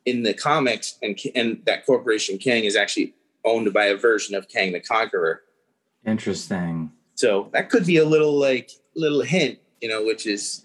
in 0.06 0.24
the 0.24 0.34
comics 0.34 0.98
and 1.02 1.20
and 1.36 1.62
that 1.66 1.86
corporation 1.86 2.38
kang 2.38 2.64
is 2.64 2.76
actually 2.76 3.14
owned 3.46 3.72
by 3.74 3.86
a 3.86 3.96
version 3.96 4.36
of 4.36 4.48
kang 4.50 4.72
the 4.74 4.80
conqueror 4.80 5.42
Interesting. 6.06 6.92
so 7.16 7.50
that 7.54 7.70
could 7.70 7.86
be 7.86 7.98
a 7.98 8.06
little 8.06 8.34
like 8.38 8.72
little 8.96 9.22
hint 9.22 9.60
you 9.82 9.88
know 9.90 10.04
which 10.04 10.26
is 10.28 10.64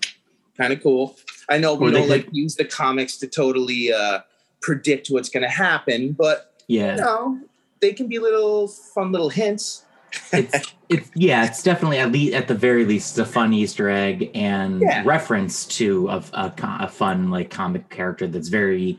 kind 0.56 0.72
of 0.72 0.82
cool 0.82 1.16
i 1.48 1.56
know 1.56 1.74
we 1.74 1.90
don't 1.90 2.08
like 2.08 2.24
could- 2.26 2.36
use 2.36 2.56
the 2.56 2.64
comics 2.64 3.16
to 3.18 3.26
totally 3.26 3.92
uh 3.92 4.20
predict 4.60 5.08
what's 5.08 5.28
going 5.28 5.44
to 5.44 5.48
happen 5.48 6.12
but 6.12 6.52
Yeah. 6.66 6.96
no, 6.96 7.38
they 7.80 7.92
can 7.92 8.08
be 8.08 8.18
little 8.18 8.66
fun 8.66 9.12
little 9.12 9.28
hints. 9.30 9.84
It's 10.32 10.74
it's 10.88 11.10
yeah, 11.14 11.44
it's 11.44 11.62
definitely 11.62 11.98
at 11.98 12.10
least 12.12 12.34
at 12.34 12.48
the 12.48 12.54
very 12.54 12.84
least 12.84 13.18
a 13.18 13.24
fun 13.24 13.52
Easter 13.52 13.88
egg 13.90 14.30
and 14.34 14.80
Yeah. 14.82 15.02
reference 15.04 15.66
to 15.78 16.08
a, 16.08 16.24
a, 16.32 16.52
a 16.80 16.88
fun 16.88 17.30
like 17.30 17.50
comic 17.50 17.88
character 17.90 18.26
that's 18.26 18.48
very 18.48 18.98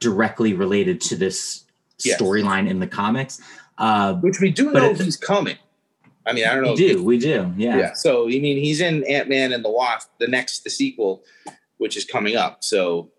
directly 0.00 0.52
related 0.54 1.00
to 1.02 1.16
this 1.16 1.64
Yes. 2.02 2.18
storyline 2.20 2.68
in 2.68 2.78
the 2.78 2.86
comics. 2.86 3.40
Uh, 3.76 4.14
which 4.14 4.40
we 4.40 4.50
do 4.50 4.72
know 4.72 4.94
he's 4.94 5.16
coming. 5.18 5.56
I 6.26 6.32
mean, 6.32 6.46
I 6.46 6.54
don't 6.54 6.64
know. 6.64 6.70
we 6.72 6.76
do, 6.76 7.04
we 7.04 7.18
do, 7.18 7.52
yeah. 7.56 7.76
yeah. 7.78 7.92
So 7.94 8.24
I 8.26 8.38
mean, 8.38 8.56
he's 8.56 8.80
in 8.80 9.04
Ant 9.04 9.28
Man 9.28 9.52
and 9.52 9.64
the 9.64 9.70
Wasp, 9.70 10.08
the 10.18 10.26
next 10.28 10.64
the 10.64 10.70
sequel, 10.70 11.22
which 11.78 11.96
is 11.96 12.04
coming 12.04 12.36
up. 12.36 12.62
So 12.64 13.10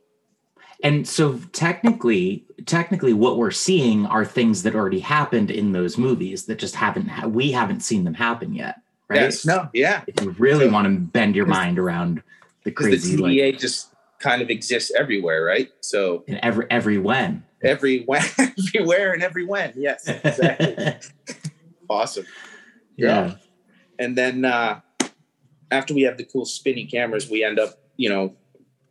And 0.83 1.07
so 1.07 1.37
technically, 1.53 2.45
technically, 2.65 3.13
what 3.13 3.37
we're 3.37 3.51
seeing 3.51 4.05
are 4.07 4.25
things 4.25 4.63
that 4.63 4.73
already 4.75 4.99
happened 4.99 5.51
in 5.51 5.71
those 5.73 5.97
movies 5.97 6.45
that 6.45 6.57
just 6.59 6.75
haven't 6.75 7.07
ha- 7.07 7.27
we 7.27 7.51
haven't 7.51 7.81
seen 7.81 8.03
them 8.03 8.15
happen 8.15 8.53
yet, 8.53 8.81
right? 9.07 9.21
yes, 9.21 9.45
no, 9.45 9.69
yeah, 9.73 10.01
If 10.07 10.21
you 10.23 10.31
really 10.39 10.65
So- 10.67 10.71
want 10.73 10.85
to 10.85 10.99
bend 10.99 11.35
your 11.35 11.45
mind 11.45 11.77
around 11.77 12.17
the 12.63 12.71
because 12.71 12.87
crazy, 12.87 13.15
the 13.15 13.21
like 13.23 13.59
just 13.59 13.93
kind 14.19 14.41
of 14.41 14.49
exists 14.49 14.91
everywhere, 14.97 15.43
right? 15.43 15.69
So 15.81 16.23
in 16.27 16.39
every 16.43 16.65
every 16.69 16.97
when. 16.97 17.43
every 17.63 18.03
when, 18.05 18.23
everywhere 18.39 19.13
and 19.13 19.21
every 19.21 19.45
when. 19.45 19.73
Yes, 19.75 20.07
exactly. 20.07 20.93
awesome. 21.89 22.25
yeah. 22.95 23.35
And 23.99 24.17
then 24.17 24.45
uh, 24.45 24.81
after 25.69 25.93
we 25.93 26.01
have 26.03 26.17
the 26.17 26.23
cool 26.23 26.45
spinny 26.45 26.85
cameras, 26.85 27.29
we 27.29 27.43
end 27.43 27.59
up, 27.59 27.75
you 27.97 28.09
know, 28.09 28.33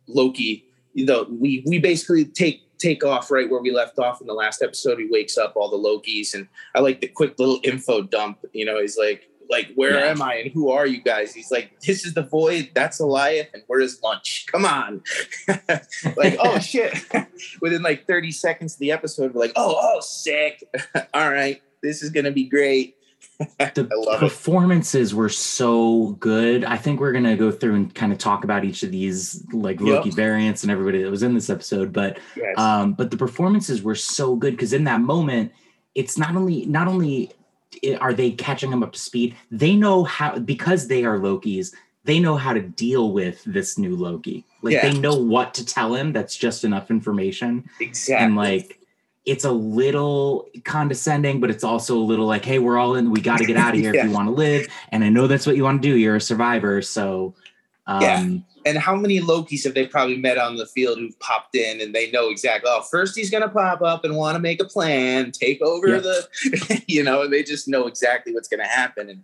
Loki. 0.07 0.65
You 0.93 1.05
know, 1.05 1.27
we 1.29 1.63
we 1.67 1.79
basically 1.79 2.25
take 2.25 2.61
take 2.79 3.03
off 3.03 3.29
right 3.29 3.49
where 3.49 3.61
we 3.61 3.71
left 3.71 3.99
off 3.99 4.21
in 4.21 4.27
the 4.27 4.33
last 4.33 4.61
episode. 4.61 4.97
He 4.99 5.07
wakes 5.09 5.37
up 5.37 5.53
all 5.55 5.69
the 5.69 5.77
Lokis, 5.77 6.33
and 6.33 6.47
I 6.75 6.79
like 6.79 7.01
the 7.01 7.07
quick 7.07 7.37
little 7.39 7.59
info 7.63 8.01
dump. 8.01 8.39
You 8.53 8.65
know, 8.65 8.79
he's 8.81 8.97
like, 8.97 9.29
like, 9.49 9.71
where 9.75 9.99
Yeah. 9.99 10.11
am 10.11 10.21
I 10.21 10.35
and 10.35 10.51
who 10.51 10.71
are 10.71 10.87
you 10.87 11.01
guys? 11.01 11.33
He's 11.33 11.51
like, 11.51 11.79
this 11.81 12.05
is 12.05 12.13
the 12.13 12.23
void. 12.23 12.71
That's 12.73 12.99
Alioth, 12.99 13.47
and 13.53 13.63
where 13.67 13.79
is 13.81 14.01
lunch? 14.03 14.45
Come 14.51 14.65
on, 14.65 15.01
like, 16.17 16.37
oh 16.39 16.59
shit! 16.71 16.93
Within 17.61 17.81
like 17.83 18.07
thirty 18.07 18.31
seconds 18.31 18.73
of 18.73 18.79
the 18.79 18.91
episode, 18.91 19.33
we're 19.33 19.41
like, 19.41 19.53
oh, 19.55 19.77
oh, 19.79 19.99
sick. 20.01 20.63
all 21.13 21.31
right, 21.31 21.61
this 21.83 22.01
is 22.01 22.09
gonna 22.09 22.31
be 22.31 22.45
great. 22.45 22.95
the 23.75 23.89
love 24.05 24.15
it. 24.21 24.25
performances 24.25 25.13
were 25.13 25.29
so 25.29 26.17
good. 26.19 26.63
I 26.63 26.77
think 26.77 26.99
we're 26.99 27.11
gonna 27.11 27.37
go 27.37 27.51
through 27.51 27.75
and 27.75 27.93
kind 27.95 28.11
of 28.11 28.17
talk 28.17 28.43
about 28.43 28.63
each 28.65 28.83
of 28.83 28.91
these 28.91 29.43
like 29.53 29.79
Loki 29.81 30.09
Yep. 30.09 30.15
variants 30.15 30.63
and 30.63 30.71
everybody 30.71 31.01
that 31.03 31.09
was 31.11 31.23
in 31.23 31.33
this 31.33 31.49
episode. 31.49 31.91
But 31.93 32.17
Yes. 32.35 32.57
um, 32.57 32.93
but 32.93 33.11
the 33.11 33.17
performances 33.17 33.81
were 33.81 33.95
so 33.95 34.35
good 34.35 34.51
because 34.51 34.73
in 34.73 34.83
that 34.85 35.01
moment, 35.01 35.51
it's 35.95 36.17
not 36.17 36.35
only 36.35 36.65
not 36.65 36.87
only 36.87 37.31
are 37.99 38.13
they 38.13 38.31
catching 38.31 38.69
them 38.69 38.83
up 38.83 38.91
to 38.93 38.99
speed, 38.99 39.35
they 39.49 39.75
know 39.75 40.03
how 40.03 40.37
because 40.39 40.87
they 40.87 41.03
are 41.05 41.17
Lokis. 41.17 41.73
They 42.03 42.19
know 42.19 42.35
how 42.35 42.53
to 42.53 42.61
deal 42.61 43.11
with 43.11 43.43
this 43.45 43.77
new 43.77 43.95
Loki. 43.95 44.43
Like 44.63 44.73
Yeah. 44.73 44.89
they 44.89 44.99
know 44.99 45.15
what 45.15 45.53
to 45.53 45.65
tell 45.65 45.93
him. 45.93 46.13
That's 46.13 46.35
just 46.35 46.63
enough 46.63 46.89
information 46.89 47.69
exactly. 47.79 48.25
and 48.25 48.35
like 48.35 48.79
it's 49.25 49.43
a 49.45 49.51
little 49.51 50.47
condescending 50.65 51.39
but 51.39 51.49
it's 51.51 51.63
also 51.63 51.95
a 51.97 51.99
little 51.99 52.25
like 52.25 52.43
hey 52.43 52.57
we're 52.59 52.77
all 52.77 52.95
in 52.95 53.11
we 53.11 53.21
got 53.21 53.37
to 53.37 53.45
get 53.45 53.55
out 53.57 53.73
of 53.73 53.79
here 53.79 53.93
if 53.93 54.03
you 54.03 54.11
want 54.17 54.27
to 54.27 54.33
live 54.33 54.67
and 54.89 55.03
i 55.03 55.09
know 55.09 55.27
that's 55.27 55.45
what 55.45 55.55
you 55.55 55.63
want 55.63 55.81
to 55.81 55.87
do 55.87 55.95
you're 55.97 56.15
a 56.15 56.21
survivor 56.21 56.81
so 56.81 57.33
um 57.87 58.01
Yeah. 58.01 58.25
and 58.65 58.77
how 58.77 58.95
many 58.95 59.19
Lokis 59.19 59.63
have 59.63 59.73
they 59.73 59.85
probably 59.87 60.17
met 60.17 60.37
on 60.37 60.55
the 60.55 60.65
field 60.65 60.97
who've 60.99 61.19
popped 61.19 61.55
in 61.55 61.81
and 61.81 61.95
they 61.95 62.11
know 62.11 62.29
exactly, 62.29 62.69
oh, 62.71 62.83
first 62.83 63.15
he's 63.17 63.31
going 63.31 63.41
to 63.41 63.49
pop 63.49 63.81
up 63.81 64.05
and 64.05 64.15
want 64.15 64.35
to 64.35 64.39
make 64.39 64.61
a 64.61 64.65
plan, 64.65 65.31
take 65.31 65.59
over 65.63 65.87
Yeah. 65.87 65.97
the, 65.99 66.83
you 66.87 67.03
know, 67.03 67.23
and 67.23 67.33
they 67.33 67.41
just 67.41 67.67
know 67.67 67.87
exactly 67.87 68.33
what's 68.35 68.47
going 68.47 68.59
to 68.59 68.67
happen. 68.67 69.09
And 69.09 69.23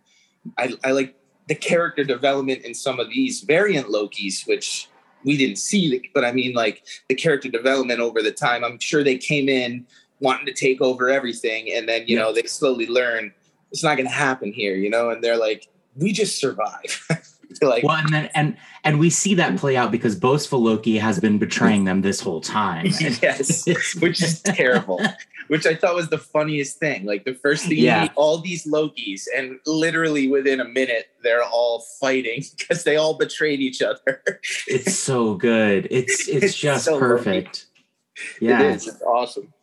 I, 0.58 0.74
I 0.84 0.92
like 0.92 1.16
the 1.48 1.54
character 1.54 2.04
development 2.04 2.64
in 2.64 2.74
some 2.74 3.00
of 3.00 3.10
these 3.12 3.42
variant 3.42 3.88
Lokis, 3.90 4.48
which 4.48 4.90
we 5.28 5.38
didn't 5.38 5.58
see, 5.58 6.02
but 6.14 6.24
I 6.24 6.32
mean, 6.32 6.54
like 6.54 6.84
the 7.10 7.16
character 7.16 7.50
development 7.50 8.00
over 8.00 8.24
the 8.24 8.32
time. 8.32 8.64
I'm 8.64 8.80
sure 8.80 9.04
they 9.04 9.18
came 9.18 9.50
in 9.50 9.86
wanting 10.22 10.46
to 10.46 10.54
take 10.54 10.82
over 10.82 11.10
everything. 11.10 11.70
And 11.74 11.88
then, 11.88 12.06
you 12.08 12.16
Yeah. 12.16 12.24
know, 12.24 12.34
they 12.34 12.44
slowly 12.44 12.88
learn 12.88 13.34
it's 13.72 13.84
not 13.84 13.98
going 13.98 14.08
to 14.08 14.14
happen 14.14 14.54
here, 14.54 14.76
you 14.76 14.90
know, 14.90 15.10
and 15.10 15.22
they're 15.22 15.38
like, 15.38 15.68
we 15.98 16.12
just 16.14 16.40
survive. 16.40 17.06
Like, 17.62 17.82
well 17.84 17.96
and 17.96 18.14
then 18.14 18.30
and 18.36 18.58
and 18.84 19.00
we 19.00 19.10
see 19.10 19.34
that 19.36 19.58
play 19.58 19.78
out 19.78 19.90
because 19.90 20.16
boastful 20.16 20.62
loki 20.62 20.98
has 20.98 21.18
been 21.20 21.40
betraying 21.40 21.86
them 21.86 22.02
this 22.02 22.20
whole 22.20 22.42
time 22.42 22.86
yes, 23.00 23.66
which 24.00 24.22
is 24.22 24.42
terrible. 24.42 25.02
Which 25.48 25.66
I 25.66 25.76
thought 25.76 25.96
was 25.96 26.10
the 26.10 26.18
funniest 26.18 26.78
thing. 26.78 27.06
Like 27.06 27.24
the 27.26 27.34
first 27.34 27.66
thing, 27.66 27.78
Yeah. 27.78 27.96
you 27.98 28.02
meet 28.04 28.12
all 28.16 28.38
these 28.40 28.66
Lokis, 28.66 29.28
and 29.36 29.60
literally 29.66 30.28
within 30.28 30.60
a 30.60 30.66
minute, 30.66 31.08
they're 31.24 31.44
all 31.44 31.82
fighting 32.00 32.44
because 32.58 32.84
they 32.84 32.96
all 32.98 33.14
betrayed 33.18 33.60
each 33.62 33.82
other. 33.82 34.22
it's 34.68 34.96
so 34.96 35.36
good 35.36 35.88
it's 35.92 36.28
it's, 36.28 36.44
It's 36.44 36.58
just 36.58 36.86
so 36.86 37.00
perfect 37.00 37.68
It 38.16 38.42
yeah 38.42 38.62
is. 38.74 38.88
It's 38.88 39.02
awesome. 39.02 39.54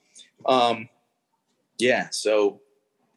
Um, 0.47 0.89
yeah. 1.79 2.09
So, 2.11 2.61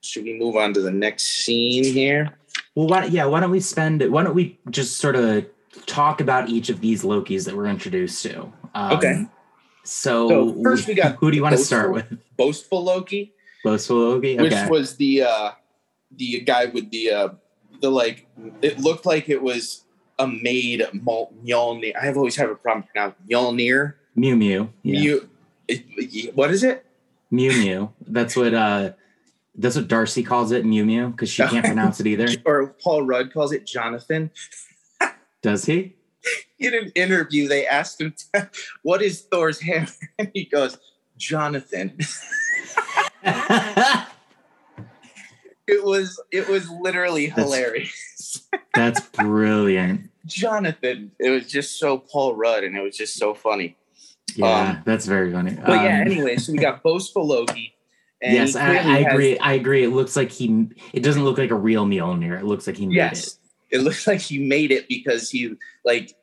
should 0.02 0.24
we 0.24 0.34
move 0.38 0.56
on 0.56 0.74
to 0.74 0.82
the 0.82 0.92
next 0.92 1.24
scene 1.46 1.84
here? 1.84 2.38
well 2.76 2.88
why, 2.88 3.06
yeah 3.06 3.26
why 3.26 3.40
don't 3.40 3.52
we 3.52 3.60
spend 3.60 4.02
why 4.12 4.24
don't 4.24 4.36
we 4.36 4.58
just 4.70 4.98
sort 4.98 5.16
of 5.16 5.46
talk 5.86 6.22
about 6.22 6.50
each 6.50 6.70
of 6.70 6.80
these 6.82 7.04
lokis 7.04 7.46
that 7.46 7.56
we're 7.56 7.66
introduced 7.68 8.22
to 8.24 8.52
um, 8.76 8.92
Okay. 8.94 9.26
So, 9.88 10.28
So, 10.30 10.64
first 10.64 10.88
we 10.88 10.94
got 10.94 11.16
who 11.16 11.32
do 11.32 11.38
you 11.38 11.44
want 11.44 11.56
to 11.58 11.64
start 11.64 11.92
with 11.94 12.06
Boastful 12.38 12.84
Loki, 12.84 13.34
boastful 13.64 13.98
loki 13.98 14.38
which 14.38 14.54
was 14.70 14.96
the 14.98 15.24
uh, 15.24 15.52
the 16.16 16.42
guy 16.42 16.66
with 16.66 16.90
the 16.92 17.12
uh, 17.12 17.30
the 17.82 17.90
like. 17.90 18.28
It 18.62 18.80
looked 18.80 19.06
like 19.06 19.30
it 19.30 19.42
was 19.42 19.86
a 20.20 20.28
Mol- 20.28 21.34
Mjolnir. 21.44 21.96
I 21.96 22.06
have 22.06 22.18
always 22.18 22.36
have 22.36 22.50
a 22.50 22.56
problem 22.56 22.84
pronouncing 22.92 23.26
Mjolnir. 23.30 23.94
Mew 24.16 24.36
Mew. 24.36 24.74
Yeah. 24.84 25.00
Mew. 25.00 25.30
it- 25.68 26.36
what 26.36 26.52
is 26.52 26.64
it? 26.64 26.86
Mew 27.32 27.52
Mew. 27.52 27.94
That's 28.08 28.36
what 28.36 28.54
uh 28.54 28.92
that's 29.56 29.76
what 29.76 29.88
Darcy 29.88 30.24
calls 30.24 30.52
it, 30.52 30.66
Mew 30.66 30.86
Mew, 30.86 31.10
because 31.10 31.30
she 31.30 31.44
can't 31.44 31.66
pronounce 31.72 32.00
it 32.00 32.08
either. 32.08 32.28
Or 32.46 32.68
Paul 32.84 33.04
Rudd 33.04 33.34
calls 33.34 33.52
it 33.52 33.66
Jonathan. 33.66 34.32
Does 35.42 35.66
he? 35.66 35.96
In 36.60 36.74
an 36.74 36.92
interview, 36.96 37.48
they 37.48 37.68
asked 37.68 38.02
him, 38.02 38.14
"What 38.84 39.02
is 39.02 39.22
Thor's 39.32 39.60
hammer?" 39.62 39.88
And 40.20 40.32
he 40.34 40.46
goes, 40.46 40.78
"Jonathan." 41.18 41.98
It 45.68 45.84
was 45.84 46.22
it 46.32 46.48
was 46.48 46.70
literally 46.70 47.28
That's- 47.28 47.46
hilarious. 47.46 48.48
That's 48.74 49.02
brilliant. 49.02 50.10
Jonathan. 50.26 51.12
It 51.20 51.30
was 51.30 51.46
just 51.48 51.78
so 51.80 51.98
Paul 51.98 52.36
Rudd, 52.36 52.64
and 52.64 52.76
it 52.78 52.82
was 52.82 52.96
just 52.96 53.16
so 53.16 53.34
funny. 53.34 53.76
Yeah, 54.36 54.70
Um, 54.78 54.82
that's 54.86 55.06
very 55.06 55.32
funny. 55.32 55.52
But 55.56 55.84
yeah, 55.84 56.02
Um, 56.02 56.08
anyway, 56.08 56.38
so 56.38 56.52
we 56.54 56.58
got 56.60 56.84
boastful 56.84 57.26
Loki. 57.28 57.74
And 58.22 58.34
yes, 58.34 58.56
I, 58.56 58.70
I 58.70 58.74
has- 59.02 59.14
agree. 59.14 59.38
I 59.40 59.54
agree. 59.54 59.84
It 59.84 59.90
looks 59.90 60.16
like 60.16 60.32
he. 60.32 60.68
It 60.94 61.02
doesn't 61.02 61.24
look 61.24 61.38
like 61.38 61.52
a 61.52 61.56
real 61.56 61.86
Mjolnir. 61.86 62.40
It 62.40 62.46
looks 62.46 62.66
like 62.68 62.78
he 62.78 62.88
made 62.88 62.96
Yes. 62.96 63.28
It 63.28 63.34
looks 63.82 64.08
like 64.08 64.22
he 64.22 64.40
made 64.40 64.72
it 64.72 64.88
because 64.88 65.30
he 65.30 65.56
like 65.84 66.14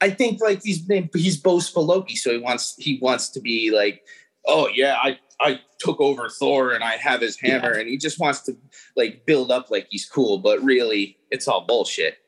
I 0.00 0.10
think 0.10 0.40
like 0.40 0.62
he's 0.64 0.84
he's 1.14 1.36
boastful 1.36 1.86
Loki, 1.86 2.16
so 2.16 2.32
he 2.32 2.38
wants 2.38 2.74
he 2.76 2.98
wants 3.00 3.28
to 3.30 3.40
be 3.40 3.70
like, 3.70 4.02
oh 4.46 4.68
yeah, 4.74 4.96
I 5.00 5.18
I 5.40 5.60
took 5.78 6.00
over 6.00 6.28
Thor 6.28 6.72
and 6.72 6.82
I 6.82 6.96
have 6.96 7.20
his 7.20 7.38
hammer, 7.38 7.70
and 7.70 7.88
he 7.88 7.96
just 7.96 8.18
wants 8.18 8.40
to 8.42 8.56
like 8.96 9.24
build 9.26 9.52
up 9.52 9.70
like 9.70 9.86
he's 9.90 10.04
cool, 10.04 10.38
but 10.38 10.60
really 10.62 11.18
it's 11.30 11.46
all 11.46 11.64
bullshit. 11.66 12.18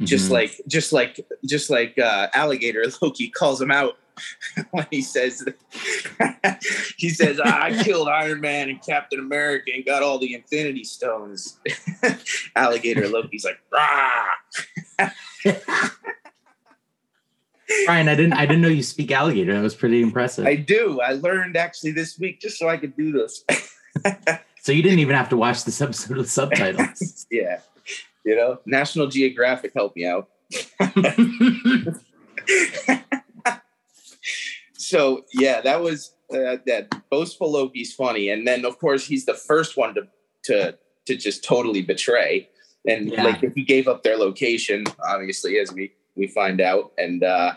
it. 0.00 0.06
Just 0.06 0.30
like 0.32 0.60
just 0.66 0.92
like 0.92 1.20
just 1.46 1.70
like 1.70 1.96
uh, 1.98 2.28
alligator 2.34 2.84
Loki 3.02 3.28
calls 3.28 3.62
him 3.62 3.70
out 3.70 3.96
when 4.70 4.86
he 4.90 5.02
says 5.02 5.44
he 6.96 7.10
says 7.10 7.40
I 7.40 7.82
killed 7.82 8.08
Iron 8.08 8.40
Man 8.40 8.68
and 8.68 8.82
Captain 8.82 9.18
America 9.18 9.70
and 9.74 9.84
got 9.84 10.02
all 10.02 10.18
the 10.18 10.34
Infinity 10.34 10.84
Stones. 10.84 11.58
alligator 12.56 13.08
Loki's 13.08 13.44
like 13.44 13.60
rah. 13.72 15.10
Ryan, 17.86 18.08
I 18.08 18.14
didn't. 18.16 18.32
I 18.32 18.46
didn't 18.46 18.62
know 18.62 18.68
you 18.68 18.82
speak 18.82 19.12
alligator. 19.12 19.54
That 19.54 19.62
was 19.62 19.74
pretty 19.76 20.02
impressive. 20.02 20.44
I 20.46 20.56
do. 20.56 21.00
I 21.00 21.12
learned 21.12 21.56
actually 21.56 21.92
this 21.92 22.18
week 22.18 22.40
just 22.40 22.58
so 22.58 22.68
I 22.68 22.76
could 22.76 22.96
do 22.96 23.12
this. 23.12 23.44
so 24.60 24.72
you 24.72 24.82
didn't 24.82 24.98
even 24.98 25.14
have 25.14 25.28
to 25.28 25.36
watch 25.36 25.64
this 25.64 25.80
episode 25.80 26.16
with 26.16 26.30
subtitles. 26.30 27.26
yeah, 27.30 27.60
you 28.24 28.34
know, 28.34 28.58
National 28.66 29.06
Geographic 29.06 29.72
helped 29.72 29.96
me 29.96 30.04
out. 30.04 30.28
So 34.74 35.24
yeah, 35.34 35.60
that 35.60 35.82
was 35.82 36.14
uh, 36.32 36.56
that 36.66 36.88
boastful 37.10 37.50
Loki's 37.52 37.94
funny, 37.94 38.30
and 38.30 38.46
then 38.46 38.64
of 38.64 38.78
course 38.78 39.06
he's 39.06 39.26
the 39.26 39.34
first 39.34 39.76
one 39.76 39.94
to 39.94 40.02
to 40.44 40.78
to 41.06 41.16
just 41.16 41.44
totally 41.44 41.82
betray, 41.82 42.48
and 42.86 43.10
Yeah. 43.10 43.24
like 43.24 43.54
he 43.54 43.62
gave 43.64 43.88
up 43.88 44.02
their 44.02 44.16
location, 44.16 44.84
obviously, 45.04 45.58
as 45.58 45.72
we 45.72 45.92
we 46.16 46.26
find 46.26 46.60
out, 46.60 46.92
and 46.98 47.22
uh, 47.24 47.54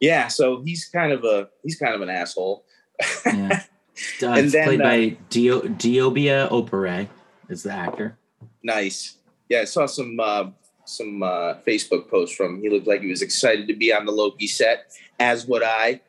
yeah, 0.00 0.28
so 0.28 0.62
he's 0.62 0.84
kind 0.86 1.12
of 1.12 1.24
a 1.24 1.48
he's 1.62 1.76
kind 1.76 1.94
of 1.94 2.00
an 2.00 2.08
asshole. 2.10 2.64
yeah. 3.26 3.62
Uh, 4.22 4.28
And 4.28 4.44
it's 4.46 4.54
then, 4.54 4.64
played 4.64 4.80
uh, 4.80 4.84
by 4.84 5.08
Dio, 5.28 5.60
DeObia 5.60 6.48
Oparei 6.48 7.06
is 7.50 7.64
the 7.64 7.72
actor. 7.72 8.16
Nice. 8.62 9.18
Yeah, 9.50 9.60
I 9.60 9.64
saw 9.64 9.84
some 9.84 10.18
uh, 10.18 10.44
some 10.90 11.22
uh, 11.22 11.54
Facebook 11.66 12.08
posts 12.08 12.36
from. 12.36 12.60
He 12.60 12.68
looked 12.70 12.86
like 12.86 13.00
he 13.00 13.08
was 13.10 13.22
excited 13.22 13.66
to 13.68 13.74
be 13.74 13.92
on 13.92 14.04
the 14.06 14.12
Loki 14.12 14.46
set, 14.46 14.92
as 15.18 15.46
would 15.46 15.62
I. 15.62 16.00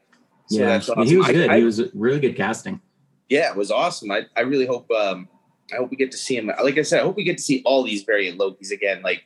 So 0.47 0.59
yeah, 0.59 0.65
that's 0.65 0.89
awesome. 0.89 1.05
he 1.05 1.17
was 1.17 1.29
I- 1.29 1.33
good. 1.33 1.49
I- 1.49 1.57
he 1.59 1.63
was 1.63 1.81
really 1.93 2.19
good 2.19 2.35
casting. 2.35 2.81
yeah, 3.29 3.49
it 3.51 3.55
was 3.55 3.71
awesome. 3.71 4.11
I, 4.11 4.25
I 4.35 4.41
really 4.41 4.65
hope 4.65 4.89
um 4.91 5.27
I 5.73 5.77
hope 5.77 5.89
we 5.89 5.95
get 5.97 6.11
to 6.11 6.17
see 6.17 6.35
him. 6.35 6.51
Like 6.61 6.77
I 6.77 6.81
said, 6.81 6.99
I 6.99 7.03
hope 7.03 7.15
we 7.15 7.23
get 7.23 7.37
to 7.37 7.43
see 7.43 7.61
all 7.65 7.83
these 7.83 8.03
variant 8.03 8.37
Lokis 8.37 8.71
again. 8.71 9.01
Like 9.03 9.25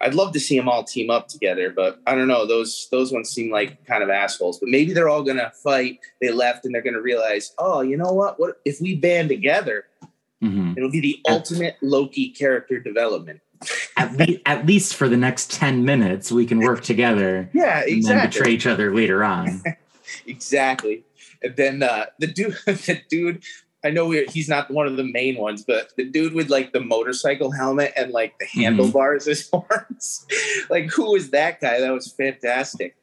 I'd 0.00 0.14
love 0.14 0.32
to 0.34 0.40
see 0.40 0.56
them 0.56 0.68
all 0.68 0.84
team 0.84 1.10
up 1.10 1.26
together, 1.28 1.70
but 1.70 2.00
I 2.06 2.14
don't 2.14 2.28
know. 2.28 2.46
Those 2.46 2.88
those 2.92 3.12
ones 3.12 3.28
seem 3.30 3.50
like 3.50 3.84
kind 3.84 4.02
of 4.02 4.08
assholes. 4.10 4.58
But 4.60 4.68
maybe 4.70 4.92
they're 4.94 5.08
all 5.08 5.22
gonna 5.24 5.52
fight. 5.62 5.98
They 6.20 6.30
left 6.30 6.64
and 6.64 6.72
they're 6.74 6.82
gonna 6.82 7.00
realize, 7.02 7.52
oh, 7.58 7.80
you 7.82 7.96
know 7.96 8.12
what? 8.12 8.38
What 8.40 8.60
if 8.64 8.80
we 8.80 8.94
band 8.94 9.28
together? 9.28 9.86
Mhm. 10.42 10.76
It'll 10.76 10.90
be 10.90 11.00
the 11.00 11.18
ultimate 11.28 11.76
Loki 11.82 12.30
character 12.30 12.78
development. 12.78 13.40
At, 13.96 14.16
le- 14.16 14.38
at 14.46 14.66
least 14.66 14.94
for 14.94 15.08
the 15.08 15.16
next 15.16 15.50
10 15.52 15.84
minutes, 15.84 16.30
we 16.30 16.46
can 16.46 16.60
work 16.60 16.82
together 16.82 17.50
Yeah, 17.54 17.80
and 17.80 17.88
then 17.88 17.96
exactly. 17.98 18.38
betray 18.38 18.52
each 18.52 18.66
other 18.66 18.94
later 18.94 19.24
on. 19.24 19.62
Exactly. 20.26 21.04
And 21.42 21.54
then 21.56 21.82
uh, 21.82 22.06
the 22.18 22.26
dude, 22.28 22.56
the 22.66 23.00
dude, 23.10 23.42
I 23.84 23.90
know 23.90 24.06
we're, 24.08 24.24
he's 24.28 24.48
not 24.48 24.70
one 24.70 24.86
of 24.86 24.96
the 24.96 25.04
main 25.04 25.36
ones, 25.36 25.64
but 25.66 25.92
the 25.96 26.04
dude 26.04 26.32
with 26.34 26.48
like 26.50 26.72
the 26.72 26.80
motorcycle 26.80 27.50
helmet 27.52 27.92
and 27.96 28.10
like 28.12 28.38
the 28.38 28.46
Mm-hmm. 28.46 28.60
handlebars 28.62 29.28
as 29.28 29.48
horns. 29.50 30.26
like, 30.70 30.90
who 30.90 31.12
was 31.12 31.30
that 31.30 31.60
guy? 31.60 31.80
That 31.80 31.92
was 31.92 32.10
fantastic. 32.12 32.96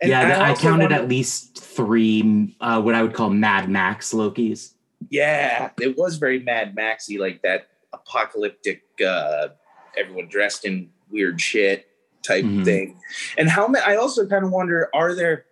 And 0.00 0.10
yeah, 0.10 0.26
th- 0.26 0.38
I, 0.38 0.54
counted 0.54 0.84
wonder- 0.90 0.94
at 0.94 1.08
least 1.08 1.58
three, 1.58 2.54
uh, 2.60 2.80
what 2.80 2.94
I 2.94 3.02
would 3.02 3.14
call 3.14 3.30
Mad 3.30 3.68
Max 3.68 4.12
Lokis. 4.12 4.72
Yeah, 5.10 5.70
it 5.80 5.98
was 5.98 6.16
very 6.16 6.38
Mad 6.38 6.74
Maxy, 6.76 7.18
like 7.18 7.42
that 7.42 7.66
apocalyptic, 7.92 8.82
uh, 9.04 9.48
everyone 9.96 10.28
dressed 10.28 10.64
in 10.64 10.90
weird 11.10 11.40
shit 11.40 11.88
type 12.22 12.44
Mhm. 12.44 12.64
thing. 12.64 13.00
And 13.36 13.48
how 13.48 13.66
many? 13.68 13.84
I 13.84 13.96
also 13.96 14.26
kind 14.26 14.44
of 14.44 14.50
wonder: 14.50 14.88
Are 14.94 15.14
there? 15.14 15.44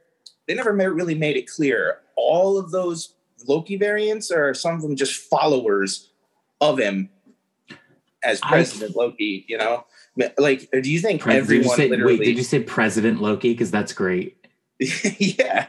They 0.47 0.54
never 0.54 0.73
ma- 0.73 0.85
really 0.85 1.14
made 1.14 1.37
it 1.37 1.49
clear. 1.49 1.99
All 2.16 2.59
of 2.59 2.70
those 2.70 3.14
Loki 3.47 3.76
variants, 3.76 4.30
or 4.30 4.49
are 4.50 4.54
some 4.54 4.75
of 4.75 4.82
them 4.82 4.97
just 4.97 5.14
followers 5.14 6.11
of 6.61 6.78
him 6.78 7.09
as 8.23 8.40
I- 8.42 8.49
President 8.49 8.97
Loki? 8.97 9.44
You 9.49 9.59
know, 9.59 9.87
like, 10.38 10.68
do 10.73 10.90
you 10.90 11.00
think 11.00 11.20
Pre- 11.23 11.32
did 11.35 11.37
you 11.38 11.42
everyone 11.59 11.76
say, 11.76 11.88
literally? 11.88 12.18
wait, 12.18 12.25
did 12.25 12.37
you 12.37 12.42
say 12.44 12.61
President 12.61 13.20
Loki? 13.23 13.52
Because 13.52 13.70
that's 13.70 13.92
great. 13.92 14.37
yeah. 14.80 15.66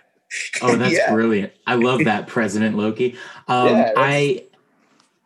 Oh, 0.61 0.75
that's 0.75 0.93
Yeah. 0.97 1.13
brilliant. 1.13 1.53
I 1.67 1.75
love 1.75 2.03
that 2.05 2.27
President 2.27 2.77
Loki. 2.77 3.15
Um, 3.47 3.67
Yeah, 3.67 3.93
I 3.97 4.43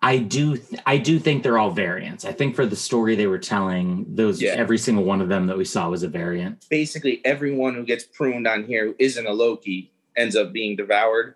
I 0.05 0.19
do 0.19 0.55
th- 0.57 0.79
I 0.85 0.97
do 0.99 1.17
think 1.17 1.41
they're 1.41 1.57
all 1.57 1.71
variants. 1.71 2.25
I 2.25 2.31
think 2.31 2.55
for 2.55 2.67
the 2.67 2.75
story 2.75 3.15
they 3.15 3.25
were 3.25 3.39
telling, 3.39 4.05
those 4.07 4.39
Yeah. 4.39 4.51
every 4.51 4.77
single 4.77 5.03
one 5.03 5.19
of 5.19 5.29
them 5.29 5.47
that 5.47 5.57
we 5.57 5.65
saw 5.65 5.89
was 5.89 6.03
a 6.03 6.07
variant. 6.07 6.63
basically 6.69 7.21
everyone 7.25 7.73
who 7.73 7.83
gets 7.83 8.03
pruned 8.03 8.45
on 8.47 8.65
here 8.65 8.85
who 8.85 8.95
isn't 8.99 9.25
a 9.25 9.33
Loki 9.33 9.91
ends 10.15 10.35
up 10.35 10.53
being 10.53 10.75
devoured, 10.75 11.33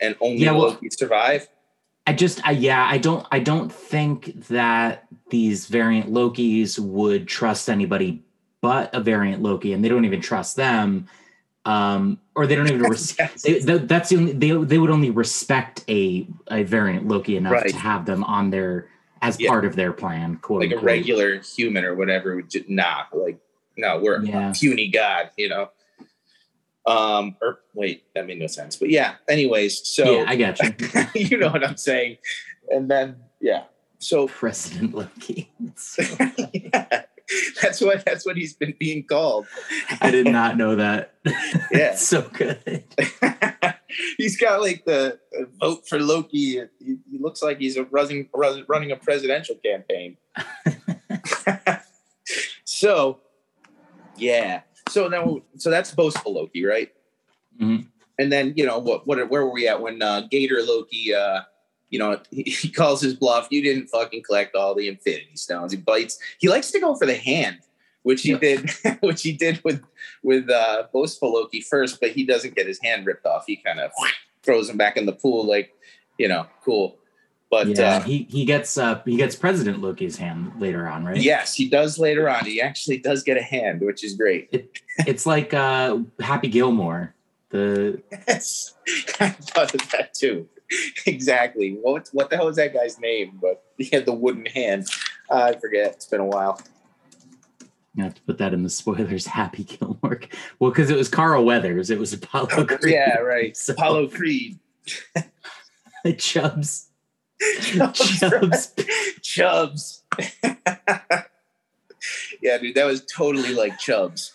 and 0.00 0.16
only 0.22 0.38
Yeah, 0.38 0.52
well- 0.52 0.70
Loki 0.70 0.88
survive. 0.90 1.48
I 2.06 2.14
just 2.14 2.40
I 2.48 2.52
yeah, 2.52 2.88
I 2.90 2.96
don't 2.96 3.26
I 3.30 3.38
don't 3.40 3.70
think 3.70 4.46
that 4.48 5.04
these 5.30 5.66
variant 5.66 6.10
Lokis 6.12 6.78
would 6.78 7.28
trust 7.28 7.68
anybody 7.68 8.22
but 8.62 8.94
a 8.94 9.00
variant 9.00 9.42
Loki, 9.42 9.72
and 9.74 9.84
they 9.84 9.88
don't 9.90 10.04
even 10.06 10.20
trust 10.22 10.56
them. 10.56 11.06
Um, 11.64 12.18
or 12.34 12.46
they 12.46 12.56
don't 12.56 12.66
even 12.68 12.82
res- 12.82 13.14
Yes. 13.18 13.42
they, 13.42 13.60
th- 13.60 13.82
that's 13.82 14.08
the 14.08 14.16
only, 14.16 14.32
they 14.32 14.50
they 14.50 14.78
would 14.78 14.90
only 14.90 15.10
respect 15.10 15.84
a 15.88 16.26
a 16.50 16.64
variant 16.64 17.06
Loki 17.06 17.36
enough 17.36 17.52
Right. 17.52 17.68
to 17.70 17.76
have 17.76 18.04
them 18.04 18.24
on 18.24 18.50
their 18.50 18.88
as 19.20 19.38
Yeah. 19.38 19.48
part 19.50 19.64
of 19.64 19.76
their 19.76 19.92
plan, 19.92 20.36
quote 20.38 20.62
like 20.62 20.72
a 20.72 20.78
regular 20.78 21.38
human 21.40 21.84
or 21.84 21.94
whatever. 21.94 22.34
would 22.34 22.50
ju- 22.50 22.64
Nah, 22.66 23.04
like 23.12 23.38
no, 23.76 24.00
we're 24.00 24.24
Yeah. 24.24 24.50
a 24.50 24.52
puny 24.54 24.88
god, 24.88 25.30
you 25.36 25.48
know. 25.48 25.70
Um, 26.84 27.36
or 27.40 27.60
wait, 27.74 28.02
that 28.16 28.26
made 28.26 28.40
no 28.40 28.48
sense. 28.48 28.74
But 28.74 28.90
yeah, 28.90 29.14
anyways, 29.28 29.86
so 29.86 30.18
yeah, 30.18 30.24
I 30.26 30.34
got 30.34 30.58
you. 30.58 30.74
you 31.30 31.38
know 31.38 31.50
what 31.50 31.64
I'm 31.64 31.76
saying. 31.76 32.16
And 32.70 32.90
then 32.90 33.16
yeah, 33.40 33.64
so 33.98 34.26
President 34.26 34.92
Loki. 34.94 35.48
yeah, 36.52 37.02
that's 37.62 37.80
what 37.80 38.04
that's 38.04 38.26
what 38.26 38.36
he's 38.36 38.54
been 38.54 38.74
being 38.78 39.04
called. 39.04 39.46
I 40.00 40.10
did 40.10 40.26
not 40.26 40.56
know 40.56 40.76
that. 40.76 41.14
Yeah. 41.72 41.94
so 41.94 42.22
good. 42.22 42.84
he's 44.18 44.36
got 44.38 44.60
like 44.60 44.84
the 44.84 45.18
vote 45.60 45.88
for 45.88 45.98
Loki. 46.00 46.60
He, 46.78 46.96
he 47.10 47.18
looks 47.18 47.42
like 47.42 47.58
he's 47.58 47.76
a 47.76 47.84
running 47.84 48.28
running 48.32 48.90
a 48.90 48.96
presidential 48.96 49.56
campaign. 49.64 50.16
so, 52.64 53.20
yeah. 54.16 54.62
So 54.88 55.08
now, 55.08 55.42
so 55.56 55.70
that's 55.70 55.94
boastful 55.94 56.34
Loki, 56.34 56.64
right? 56.64 56.92
Mhm. 57.60 57.86
And 58.18 58.32
then 58.32 58.52
you 58.56 58.66
know 58.66 58.78
what? 58.78 59.06
What? 59.06 59.30
Where 59.30 59.44
were 59.44 59.52
we 59.52 59.68
at 59.68 59.80
when 59.80 60.02
uh, 60.02 60.22
Gator 60.30 60.62
Loki? 60.62 61.14
Uh, 61.14 61.42
you 61.92 61.98
know, 61.98 62.18
he, 62.32 62.68
calls 62.70 63.00
his 63.00 63.14
bluff. 63.14 63.46
You 63.50 63.62
didn't 63.62 63.88
fucking 63.88 64.24
collect 64.24 64.56
all 64.56 64.74
the 64.74 64.88
Infinity 64.88 65.36
Stones. 65.36 65.70
He 65.70 65.78
bites. 65.78 66.18
He 66.38 66.48
likes 66.48 66.72
to 66.72 66.80
go 66.80 66.96
for 66.96 67.06
the 67.06 67.14
hand, 67.14 67.58
which 68.02 68.22
he 68.22 68.34
did, 68.34 68.70
which 69.00 69.22
he 69.22 69.32
did 69.32 69.62
with 69.62 69.80
with 70.24 70.50
uh, 70.50 70.84
boastful 70.92 71.34
Loki 71.34 71.60
first, 71.60 72.00
but 72.00 72.10
he 72.10 72.24
doesn't 72.24 72.56
get 72.56 72.66
his 72.66 72.80
hand 72.82 73.06
ripped 73.06 73.26
off. 73.26 73.44
He 73.46 73.56
kind 73.56 73.78
of 73.78 73.92
throws 74.42 74.68
him 74.68 74.76
back 74.76 74.96
in 74.96 75.06
the 75.06 75.12
pool, 75.12 75.46
like 75.46 75.72
you 76.18 76.26
know, 76.26 76.46
cool. 76.64 76.96
But 77.50 77.66
yeah, 77.66 77.96
uh, 77.96 78.00
he 78.00 78.26
he 78.30 78.46
gets 78.46 78.78
uh 78.78 79.02
he 79.04 79.16
gets 79.16 79.36
President 79.36 79.82
Loki's 79.82 80.16
hand 80.16 80.52
later 80.58 80.88
on, 80.88 81.04
right? 81.04 81.18
yes, 81.18 81.54
he 81.54 81.68
does 81.68 81.98
later 81.98 82.26
on. 82.26 82.46
He 82.46 82.62
actually 82.62 82.96
does 82.96 83.22
get 83.22 83.36
a 83.36 83.42
hand, 83.42 83.82
which 83.82 84.02
is 84.02 84.14
great. 84.14 84.70
It's 85.06 85.26
like 85.26 85.52
uh 85.52 85.98
Happy 86.20 86.48
Gilmore. 86.48 87.14
The 87.50 88.00
Yes, 88.26 88.72
I 89.20 89.28
thought 89.28 89.74
of 89.74 89.90
that 89.90 90.14
too. 90.14 90.48
Exactly. 91.06 91.78
What 91.80 92.08
what 92.12 92.30
the 92.30 92.36
hell 92.36 92.48
is 92.48 92.56
that 92.56 92.72
guy's 92.74 92.98
name? 92.98 93.38
But 93.40 93.62
he 93.78 93.88
had 93.92 94.06
the 94.06 94.12
wooden 94.12 94.46
hand. 94.46 94.86
Uh, 95.30 95.52
I 95.54 95.58
forget. 95.58 95.92
It's 95.94 96.06
been 96.06 96.20
a 96.20 96.24
while. 96.26 96.60
you 97.94 98.04
have 98.04 98.14
to 98.14 98.22
put 98.22 98.38
that 98.38 98.54
in 98.54 98.62
the 98.62 98.70
spoilers. 98.70 99.26
Happy 99.40 99.64
Gilmore. 99.64 100.20
Well, 100.58 100.70
because 100.70 100.90
it 100.90 100.96
was 100.96 101.08
Carl 101.08 101.44
Weathers. 101.44 101.90
It 101.90 101.98
was 101.98 102.12
Apollo 102.12 102.66
Creed. 102.66 102.94
Yeah, 102.94 103.18
right. 103.18 103.56
So- 103.64 103.72
Apollo 103.74 104.08
Creed. 104.08 104.58
Chubbs. 106.18 106.88
Chubbs. 107.60 108.20
Chubs. 108.20 108.74
Chubbs. 109.22 110.02
yeah, 112.42 112.58
dude, 112.58 112.74
that 112.76 112.84
was 112.86 113.04
totally 113.06 113.54
like 113.54 113.78
Chubbs. 113.78 114.32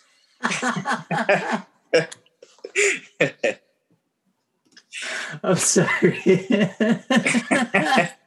I'm 5.42 5.56
sorry. 5.56 6.70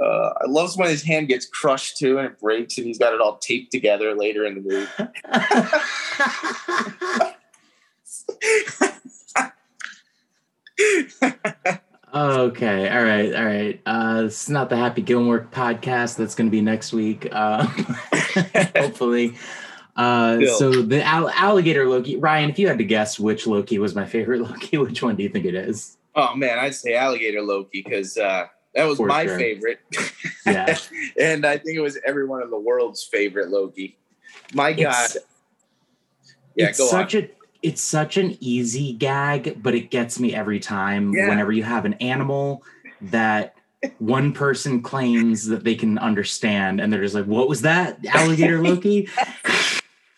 Uh, 0.00 0.30
I 0.42 0.46
love 0.48 0.76
when 0.76 0.88
his 0.88 1.04
hand 1.04 1.28
gets 1.28 1.46
crushed 1.46 1.98
too 1.98 2.18
and 2.18 2.26
it 2.26 2.40
breaks 2.40 2.78
and 2.78 2.86
he's 2.86 2.98
got 2.98 3.14
it 3.14 3.20
all 3.20 3.38
taped 3.38 3.70
together 3.70 4.12
later 4.14 4.44
in 4.44 4.56
the 4.56 4.60
movie. 4.60 4.88
okay. 12.14 12.88
All 12.90 13.04
right. 13.04 13.34
All 13.34 13.44
right. 13.44 13.80
Uh, 13.86 14.22
this 14.22 14.42
is 14.42 14.48
not 14.50 14.68
the 14.68 14.76
Happy 14.76 15.02
Gilmore 15.02 15.46
podcast. 15.52 16.16
That's 16.16 16.34
going 16.34 16.48
to 16.48 16.52
be 16.52 16.60
next 16.60 16.92
week. 16.92 17.28
Uh, 17.30 17.64
hopefully. 18.76 19.36
Uh, 19.96 20.44
so 20.58 20.70
the 20.82 21.02
al- 21.04 21.30
alligator 21.30 21.88
Loki, 21.88 22.16
Ryan, 22.16 22.50
if 22.50 22.58
you 22.58 22.66
had 22.68 22.78
to 22.78 22.84
guess 22.84 23.18
which 23.20 23.46
Loki 23.46 23.78
was 23.78 23.94
my 23.94 24.04
favorite 24.06 24.40
Loki, 24.48 24.76
which 24.78 25.02
one 25.02 25.16
do 25.16 25.22
you 25.22 25.28
think 25.28 25.44
it 25.44 25.54
is? 25.54 25.96
Oh 26.16 26.34
man, 26.34 26.58
I'd 26.58 26.74
say 26.74 26.94
alligator 26.94 27.42
Loki 27.42 27.82
because 27.84 28.16
uh, 28.18 28.46
that 28.74 28.84
was 28.84 28.96
For 28.98 29.06
my 29.06 29.26
sure. 29.26 29.38
favorite. 29.38 29.80
Yeah. 30.46 30.76
and 31.18 31.46
I 31.46 31.56
think 31.56 31.76
it 31.78 31.80
was 31.80 31.98
everyone 32.06 32.42
in 32.42 32.50
the 32.50 32.58
world's 32.58 33.02
favorite 33.02 33.48
Loki. 33.48 33.96
My 34.52 34.72
God. 34.74 34.92
It's- 35.06 35.16
yeah, 36.54 36.66
it's 36.68 36.78
go 36.78 36.84
on. 36.84 36.90
such 36.90 37.14
a 37.14 37.30
it's 37.62 37.80
such 37.82 38.16
an 38.18 38.36
easy 38.40 38.92
gag, 38.92 39.62
but 39.62 39.74
it 39.74 39.90
gets 39.90 40.20
me 40.20 40.34
every 40.34 40.60
time 40.60 41.12
Yeah. 41.14 41.28
whenever 41.28 41.50
you 41.50 41.62
have 41.62 41.84
an 41.86 41.94
animal 41.94 42.62
that 43.00 43.54
one 43.98 44.32
person 44.32 44.82
claims 44.82 45.46
that 45.46 45.64
they 45.64 45.74
can 45.74 45.98
understand 45.98 46.78
and 46.80 46.92
they're 46.92 47.00
just 47.02 47.14
like, 47.14 47.24
what 47.24 47.48
was 47.48 47.62
that? 47.62 47.98
Alligator 48.14 48.62
Loki? 48.62 49.08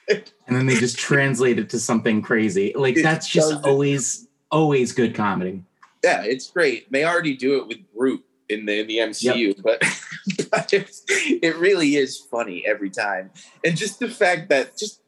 And 0.08 0.56
then 0.56 0.66
they 0.66 0.76
just 0.76 0.98
translate 0.98 1.58
it 1.58 1.70
to 1.70 1.78
something 1.78 2.22
crazy. 2.22 2.72
Like 2.74 2.96
It 2.96 3.02
that's 3.02 3.28
just 3.28 3.64
always 3.64 4.26
always 4.50 4.92
good 4.92 5.14
comedy. 5.14 5.62
Yeah, 6.04 6.22
it's 6.22 6.50
great. 6.50 6.90
They 6.92 7.04
already 7.04 7.36
do 7.36 7.58
it 7.58 7.66
with 7.66 7.78
Groot 7.96 8.24
in 8.48 8.66
the 8.66 8.80
in 8.80 8.86
the 8.86 8.98
MCU, 8.98 9.60
but, 9.62 9.80
but 10.50 10.72
it's, 10.72 11.02
it 11.08 11.56
really 11.56 11.96
is 11.96 12.16
funny 12.16 12.64
every 12.66 12.90
time. 12.90 13.30
And 13.64 13.76
just 13.76 13.98
the 13.98 14.08
fact 14.08 14.48
that 14.50 14.76
just 14.76 15.00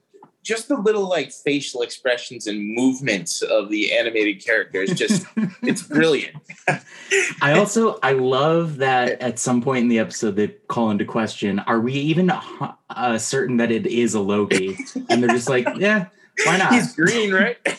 just 0.42 0.68
the 0.68 0.76
little 0.76 1.08
like 1.08 1.32
facial 1.32 1.82
expressions 1.82 2.46
and 2.46 2.74
movements 2.74 3.42
of 3.42 3.68
the 3.68 3.92
animated 3.92 4.44
characters 4.44 4.94
just 4.94 5.26
it's 5.62 5.82
brilliant. 5.82 6.36
I 7.42 7.58
also 7.58 7.98
I 8.02 8.12
love 8.12 8.78
that 8.78 9.20
at 9.20 9.38
some 9.38 9.60
point 9.62 9.82
in 9.82 9.88
the 9.88 9.98
episode 9.98 10.36
they 10.36 10.48
call 10.68 10.90
into 10.90 11.04
question: 11.04 11.58
Are 11.60 11.80
we 11.80 11.92
even 11.94 12.30
uh, 12.30 13.18
certain 13.18 13.58
that 13.58 13.70
it 13.70 13.86
is 13.86 14.14
a 14.14 14.20
Loki? 14.20 14.76
And 15.10 15.22
they're 15.22 15.30
just 15.30 15.48
like, 15.48 15.66
yeah, 15.76 16.06
why 16.44 16.56
not? 16.56 16.72
He's 16.72 16.94
green, 16.94 17.32
right? 17.32 17.58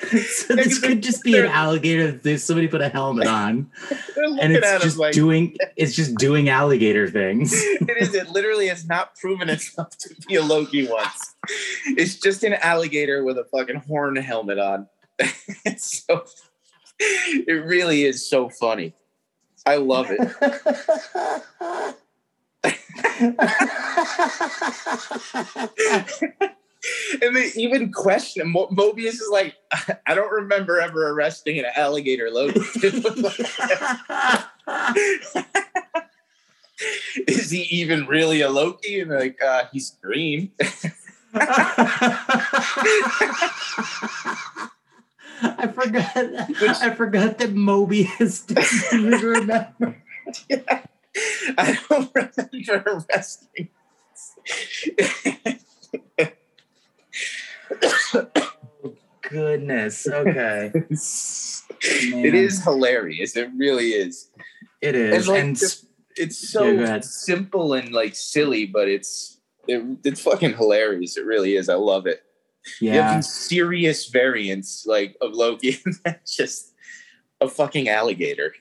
so 0.10 0.56
this 0.56 0.78
could 0.78 1.02
just 1.02 1.22
be 1.22 1.36
an 1.38 1.46
alligator. 1.46 2.10
There's 2.12 2.42
somebody 2.42 2.68
put 2.68 2.80
a 2.80 2.88
helmet 2.88 3.26
on, 3.26 3.70
and 4.16 4.52
it's 4.52 4.82
just 4.82 4.98
like, 4.98 5.12
doing 5.12 5.56
it's 5.76 5.94
just 5.94 6.16
doing 6.16 6.48
alligator 6.48 7.08
things. 7.08 7.52
it 7.54 7.96
is. 8.00 8.14
It 8.14 8.30
literally 8.30 8.68
has 8.68 8.86
not 8.86 9.14
proven 9.16 9.48
itself 9.50 9.96
to 9.98 10.14
be 10.26 10.36
a 10.36 10.42
Loki 10.42 10.88
once. 10.88 11.34
It's 11.86 12.18
just 12.18 12.44
an 12.44 12.54
alligator 12.54 13.24
with 13.24 13.36
a 13.38 13.44
fucking 13.44 13.82
horn 13.86 14.16
helmet 14.16 14.58
on. 14.58 14.88
it's 15.18 16.04
so. 16.06 16.24
It 16.98 17.64
really 17.64 18.04
is 18.04 18.28
so 18.28 18.48
funny. 18.48 18.94
I 19.66 19.76
love 19.76 20.06
it. 20.10 20.30
and 27.22 27.36
they 27.36 27.50
even 27.56 27.92
question 27.92 28.48
Mo- 28.50 28.68
Mobius 28.68 29.14
is 29.14 29.28
like, 29.30 29.54
I 30.06 30.14
don't 30.14 30.32
remember 30.32 30.80
ever 30.80 31.08
arresting 31.10 31.58
an 31.58 31.66
alligator 31.76 32.30
Loki. 32.30 32.60
is 37.26 37.50
he 37.50 37.62
even 37.70 38.06
really 38.06 38.40
a 38.40 38.48
Loki? 38.48 39.00
And 39.00 39.10
they're 39.10 39.20
like, 39.20 39.42
uh, 39.42 39.64
he's 39.72 39.98
green. 40.02 40.52
I 45.42 45.68
forgot. 45.72 46.16
I 46.16 46.94
forgot 46.94 47.38
that 47.38 47.54
Mobius 47.54 48.46
didn't 48.46 49.22
remember. 49.22 50.02
I 51.58 51.78
don't 51.88 52.14
remember 52.14 53.04
arresting. 53.10 53.68
Oh, 57.82 58.94
goodness. 59.22 60.06
Okay. 60.08 60.72
it 61.82 62.34
is 62.34 62.62
hilarious. 62.62 63.36
It 63.36 63.50
really 63.56 63.90
is. 63.90 64.30
It 64.80 64.94
is. 64.94 65.18
It's 65.18 65.28
like 65.28 65.40
and 65.42 65.56
just- 65.56 65.86
It's 66.16 66.50
so 66.50 66.64
Yeah, 66.64 67.00
simple 67.00 67.74
and 67.74 67.92
like 67.92 68.14
silly, 68.16 68.66
but 68.66 68.88
it's 68.88 69.40
it, 69.68 69.84
it's 70.04 70.20
fucking 70.22 70.56
hilarious. 70.56 71.16
It 71.16 71.24
really 71.24 71.56
is. 71.56 71.68
I 71.68 71.74
love 71.74 72.06
it. 72.06 72.22
You 72.80 72.90
have 72.90 72.96
yeah, 72.96 73.16
these 73.16 73.32
serious 73.32 74.08
variants 74.08 74.84
like 74.86 75.16
of 75.20 75.32
Loki, 75.32 75.78
that's 76.04 76.36
just 76.36 76.74
a 77.40 77.48
fucking 77.48 77.88
alligator. 77.88 78.54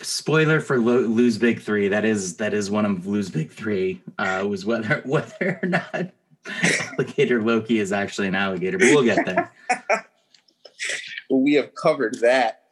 Spoiler 0.00 0.60
for 0.60 0.78
Lo- 0.78 1.00
Lou's 1.00 1.38
Big 1.38 1.60
Three. 1.60 1.88
That 1.88 2.04
is 2.04 2.36
that 2.36 2.54
is 2.54 2.70
one 2.70 2.86
of 2.86 3.06
Lou's 3.06 3.30
Big 3.30 3.50
Three. 3.50 4.00
Uh, 4.18 4.44
was 4.48 4.64
whether 4.64 5.02
whether 5.04 5.60
or 5.62 5.68
not 5.68 6.10
alligator 6.98 7.42
Loki 7.42 7.78
is 7.78 7.92
actually 7.92 8.28
an 8.28 8.34
alligator, 8.34 8.78
but 8.78 8.86
we'll 8.90 9.04
get 9.04 9.24
there. 9.26 9.52
We 11.30 11.54
have 11.54 11.74
covered 11.74 12.18
that. 12.22 12.62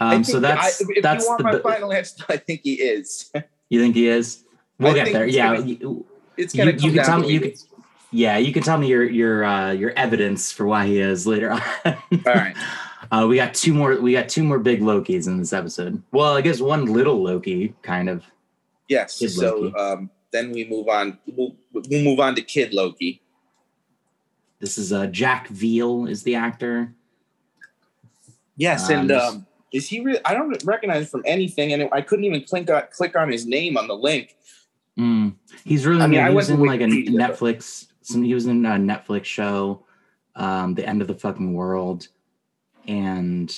Um, 0.00 0.22
so 0.24 0.38
that's 0.40 0.82
I, 0.82 0.84
if 0.90 1.02
that's 1.02 1.24
you 1.24 1.30
want 1.30 1.38
the. 1.38 1.52
my 1.52 1.58
final 1.60 1.92
answer, 1.92 2.24
I 2.28 2.36
think 2.36 2.60
he 2.64 2.74
is. 2.74 3.32
you 3.70 3.80
think 3.80 3.94
he 3.94 4.06
is? 4.08 4.42
We'll 4.78 4.92
I 4.92 4.94
get 4.96 5.12
there. 5.12 5.24
it's 5.24 5.34
Yeah, 5.34 5.54
gonna- 5.54 5.66
you- 5.66 6.06
It's 6.36 6.52
gonna 6.54 6.72
you 6.72 6.78
come 6.78 6.88
can 6.90 6.96
down 6.96 7.06
tell 7.06 7.18
me- 7.20 7.32
you 7.32 7.40
can- 7.40 7.52
yeah. 8.10 8.36
You 8.36 8.52
can 8.52 8.62
tell 8.62 8.76
me 8.76 8.88
your 8.88 9.04
your 9.04 9.44
uh, 9.44 9.70
your 9.72 9.92
evidence 9.92 10.52
for 10.52 10.66
why 10.66 10.86
he 10.86 10.98
is 10.98 11.26
later 11.26 11.52
on. 11.52 11.62
All 11.86 11.96
right. 12.26 12.56
Uh, 13.10 13.26
we 13.28 13.36
got 13.36 13.54
two 13.54 13.72
more. 13.72 13.98
We 14.00 14.12
got 14.12 14.28
two 14.28 14.42
more 14.44 14.58
big 14.58 14.80
Lokis 14.82 15.26
in 15.26 15.38
this 15.38 15.52
episode. 15.52 16.02
Well, 16.12 16.34
I 16.36 16.40
guess 16.42 16.60
one 16.60 16.86
little 16.86 17.22
Loki, 17.22 17.74
kind 17.82 18.08
of. 18.10 18.24
Yes. 18.88 19.18
Kid 19.20 19.30
so 19.30 19.56
Loki. 19.58 19.74
um, 19.76 20.10
then 20.34 20.50
we 20.50 20.64
move 20.64 20.88
on. 20.88 21.16
We'll, 21.26 21.54
we'll 21.72 22.02
move 22.02 22.18
on 22.18 22.34
to 22.34 22.42
Kid 22.42 22.74
Loki. 22.74 23.22
This 24.58 24.76
is 24.76 24.92
uh, 24.92 25.06
Jack 25.06 25.48
Veal 25.48 26.06
is 26.06 26.24
the 26.24 26.34
actor. 26.34 26.92
Yes, 28.56 28.90
Um, 28.90 28.98
and 28.98 29.12
um, 29.12 29.46
is 29.72 29.88
he? 29.88 30.00
Re- 30.00 30.20
I 30.24 30.34
don't 30.34 30.62
recognize 30.64 31.02
him 31.02 31.06
from 31.06 31.22
anything, 31.24 31.72
and 31.72 31.88
I 31.92 32.00
couldn't 32.00 32.24
even 32.24 32.42
click 32.42 32.68
on, 32.68 32.82
click 32.90 33.16
on 33.16 33.30
his 33.30 33.46
name 33.46 33.76
on 33.76 33.86
the 33.86 33.94
link. 33.94 34.36
Mm. 34.98 35.34
He's 35.64 35.86
really 35.86 36.02
I 36.02 36.06
mean, 36.06 36.20
new. 36.20 36.26
I 36.26 36.30
was 36.30 36.50
in 36.50 36.60
like 36.60 36.80
a 36.80 36.86
Netflix. 36.86 37.86
Some 38.02 38.22
he 38.22 38.34
was 38.34 38.46
in 38.46 38.64
a 38.66 38.70
Netflix 38.70 39.24
show, 39.24 39.84
um, 40.34 40.74
The 40.74 40.86
End 40.86 41.00
of 41.00 41.08
the 41.08 41.14
Fucking 41.14 41.54
World, 41.54 42.08
and 42.86 43.52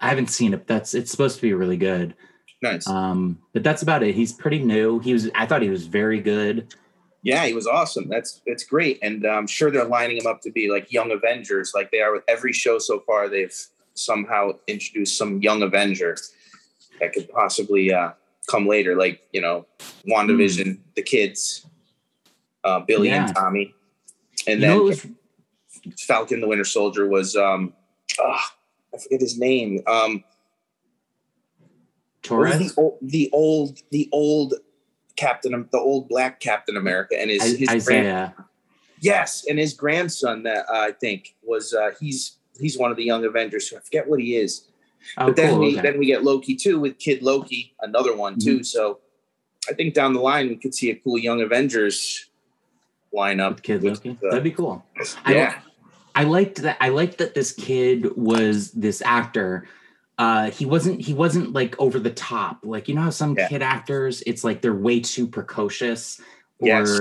I 0.00 0.08
haven't 0.08 0.28
seen 0.30 0.54
it. 0.54 0.66
That's 0.66 0.94
it's 0.94 1.10
supposed 1.10 1.36
to 1.36 1.42
be 1.42 1.54
really 1.54 1.76
good. 1.76 2.14
Nice. 2.62 2.86
Um, 2.86 3.38
but 3.52 3.62
that's 3.62 3.82
about 3.82 4.02
it. 4.02 4.14
He's 4.14 4.32
pretty 4.32 4.58
new. 4.58 4.98
He 4.98 5.12
was. 5.12 5.30
I 5.34 5.46
thought 5.46 5.62
he 5.62 5.70
was 5.70 5.86
very 5.86 6.20
good. 6.20 6.74
yeah, 7.22 7.46
he 7.46 7.54
was 7.54 7.66
awesome. 7.66 8.08
That's 8.08 8.42
it's 8.46 8.64
great, 8.64 8.98
and 9.02 9.24
I'm 9.26 9.46
sure 9.46 9.70
they're 9.70 9.84
lining 9.84 10.18
him 10.18 10.26
up 10.26 10.40
to 10.42 10.50
be 10.50 10.70
like 10.70 10.92
young 10.92 11.10
Avengers, 11.10 11.72
like 11.74 11.90
they 11.90 12.00
are 12.00 12.12
with 12.12 12.24
every 12.28 12.52
show 12.52 12.78
so 12.78 13.00
far. 13.00 13.28
They've 13.28 13.54
somehow 13.94 14.52
introduced 14.66 15.16
some 15.16 15.40
young 15.40 15.62
Avenger 15.62 16.16
that 17.00 17.12
could 17.12 17.30
possibly 17.30 17.92
uh, 17.92 18.10
come 18.46 18.66
later, 18.66 18.94
like 18.94 19.22
you 19.32 19.40
know, 19.40 19.66
WandaVision, 20.06 20.78
the 20.96 21.02
kids, 21.02 21.66
uh, 22.64 22.80
Billy. 22.80 23.08
Yeah. 23.08 23.26
and 23.26 23.34
Tommy, 23.34 23.74
and 24.46 24.60
you 24.60 24.66
then 24.66 24.84
was 24.84 25.06
Falcon 25.98 26.40
the 26.40 26.46
Winter 26.48 26.64
Soldier 26.64 27.08
was 27.08 27.36
um, 27.36 27.72
ah, 28.20 28.54
I 28.94 28.98
forget 28.98 29.20
his 29.20 29.38
name. 29.38 29.80
Um, 29.86 30.24
Torres, 32.22 32.58
the 32.58 32.70
old, 32.80 32.98
the 33.02 33.30
old, 33.32 33.78
the 33.90 34.08
old 34.12 34.54
Captain, 35.16 35.52
the 35.72 35.78
old 35.78 36.08
black 36.08 36.40
Captain 36.40 36.76
America, 36.76 37.18
and 37.20 37.30
his, 37.30 37.42
I- 37.42 37.72
his 37.74 37.84
grand, 37.84 38.32
yes, 39.00 39.44
and 39.48 39.58
his 39.58 39.74
grandson 39.74 40.42
that 40.44 40.66
uh, 40.68 40.78
I 40.78 40.92
think 40.92 41.34
was 41.42 41.74
uh, 41.74 41.90
he's 42.00 42.36
he's 42.58 42.78
one 42.78 42.90
of 42.90 42.96
the 42.96 43.04
young 43.04 43.24
Avengers. 43.24 43.68
Who 43.68 43.76
I 43.76 43.80
forget 43.80 44.08
what 44.08 44.20
he 44.20 44.36
is, 44.36 44.66
Oh, 45.16 45.26
but 45.26 45.36
then 45.36 45.50
cool. 45.50 45.58
we 45.60 45.66
okay. 45.68 45.76
Mm-hmm. 45.76 45.82
then 45.86 45.98
we 45.98 46.06
get 46.06 46.24
Loki 46.24 46.54
too 46.54 46.78
with 46.80 46.98
Kid 46.98 47.22
Loki, 47.22 47.74
another 47.80 48.14
one 48.14 48.38
too. 48.38 48.62
So 48.62 49.00
I 49.68 49.72
think 49.74 49.94
down 49.94 50.12
the 50.12 50.20
line 50.20 50.48
we 50.48 50.56
could 50.56 50.74
see 50.74 50.90
a 50.90 50.96
cool 50.96 51.18
young 51.18 51.40
Avengers 51.42 52.26
lineup. 53.14 53.50
With 53.56 53.62
Kid 53.62 53.82
Loki. 53.82 54.10
uh, 54.10 54.14
That'd 54.30 54.44
be 54.44 54.50
cool. 54.52 54.84
I 55.24 55.32
yeah, 55.34 55.58
I 56.14 56.24
liked 56.24 56.62
that. 56.62 56.76
I 56.80 56.90
liked 56.90 57.18
that 57.18 57.34
this 57.34 57.52
kid 57.52 58.16
was 58.16 58.72
this 58.72 59.02
actor. 59.02 59.66
Uh, 60.20 60.50
he 60.50 60.66
wasn't. 60.66 61.00
He 61.00 61.14
wasn't 61.14 61.52
like 61.54 61.74
over 61.80 61.98
the 61.98 62.10
top. 62.10 62.58
Like 62.62 62.88
you 62.88 62.94
know 62.94 63.00
how 63.02 63.10
some 63.10 63.34
Yeah. 63.38 63.48
kid 63.48 63.62
actors, 63.62 64.22
it's 64.26 64.44
like 64.44 64.60
they're 64.60 64.74
way 64.74 65.00
too 65.00 65.26
precocious. 65.26 66.20
Or 66.60 66.66
Yes. 66.68 67.00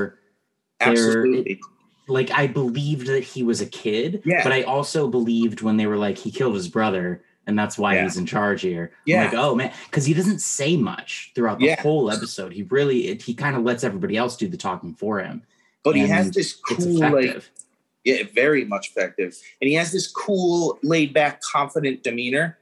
absolutely. 0.80 1.60
like 2.08 2.32
I 2.32 2.48
believed 2.48 3.08
that 3.08 3.24
he 3.24 3.44
was 3.44 3.62
a 3.62 3.66
kid. 3.66 4.22
Yeah. 4.26 4.42
But 4.44 4.52
I 4.54 4.64
also 4.64 5.08
believed 5.08 5.62
when 5.62 5.78
they 5.78 5.86
were 5.86 5.98
like 5.98 6.18
he 6.18 6.32
killed 6.32 6.56
his 6.56 6.68
brother 6.70 7.22
and 7.46 7.58
that's 7.60 7.78
why 7.78 7.96
Yeah. 7.96 8.04
he's 8.04 8.18
in 8.18 8.26
charge 8.26 8.62
here. 8.62 8.92
I'm 8.94 9.00
Yeah. 9.06 9.24
like 9.26 9.34
oh 9.34 9.54
man, 9.54 9.74
because 9.86 10.06
he 10.06 10.14
doesn't 10.14 10.40
say 10.40 10.78
much 10.78 11.32
throughout 11.36 11.60
the 11.60 11.66
Yeah. 11.66 11.82
whole 11.82 12.10
episode. 12.10 12.54
He 12.54 12.64
really 12.64 13.10
it, 13.10 13.22
he 13.22 13.34
kind 13.34 13.56
of 13.56 13.64
lets 13.64 13.84
everybody 13.84 14.16
else 14.18 14.38
do 14.38 14.48
the 14.48 14.58
talking 14.58 14.94
for 14.96 15.20
him. 15.20 15.44
but 15.84 15.96
he 15.96 16.08
has 16.08 16.32
this 16.32 16.54
cool 16.54 17.00
like. 17.00 17.42
Yeah, 18.06 18.24
very 18.34 18.64
much 18.66 18.90
effective. 18.92 19.36
And 19.62 19.68
he 19.68 19.74
has 19.76 19.92
this 19.92 20.08
cool, 20.08 20.80
laid 20.84 21.14
back, 21.14 21.42
confident 21.42 22.02
demeanor, 22.04 22.58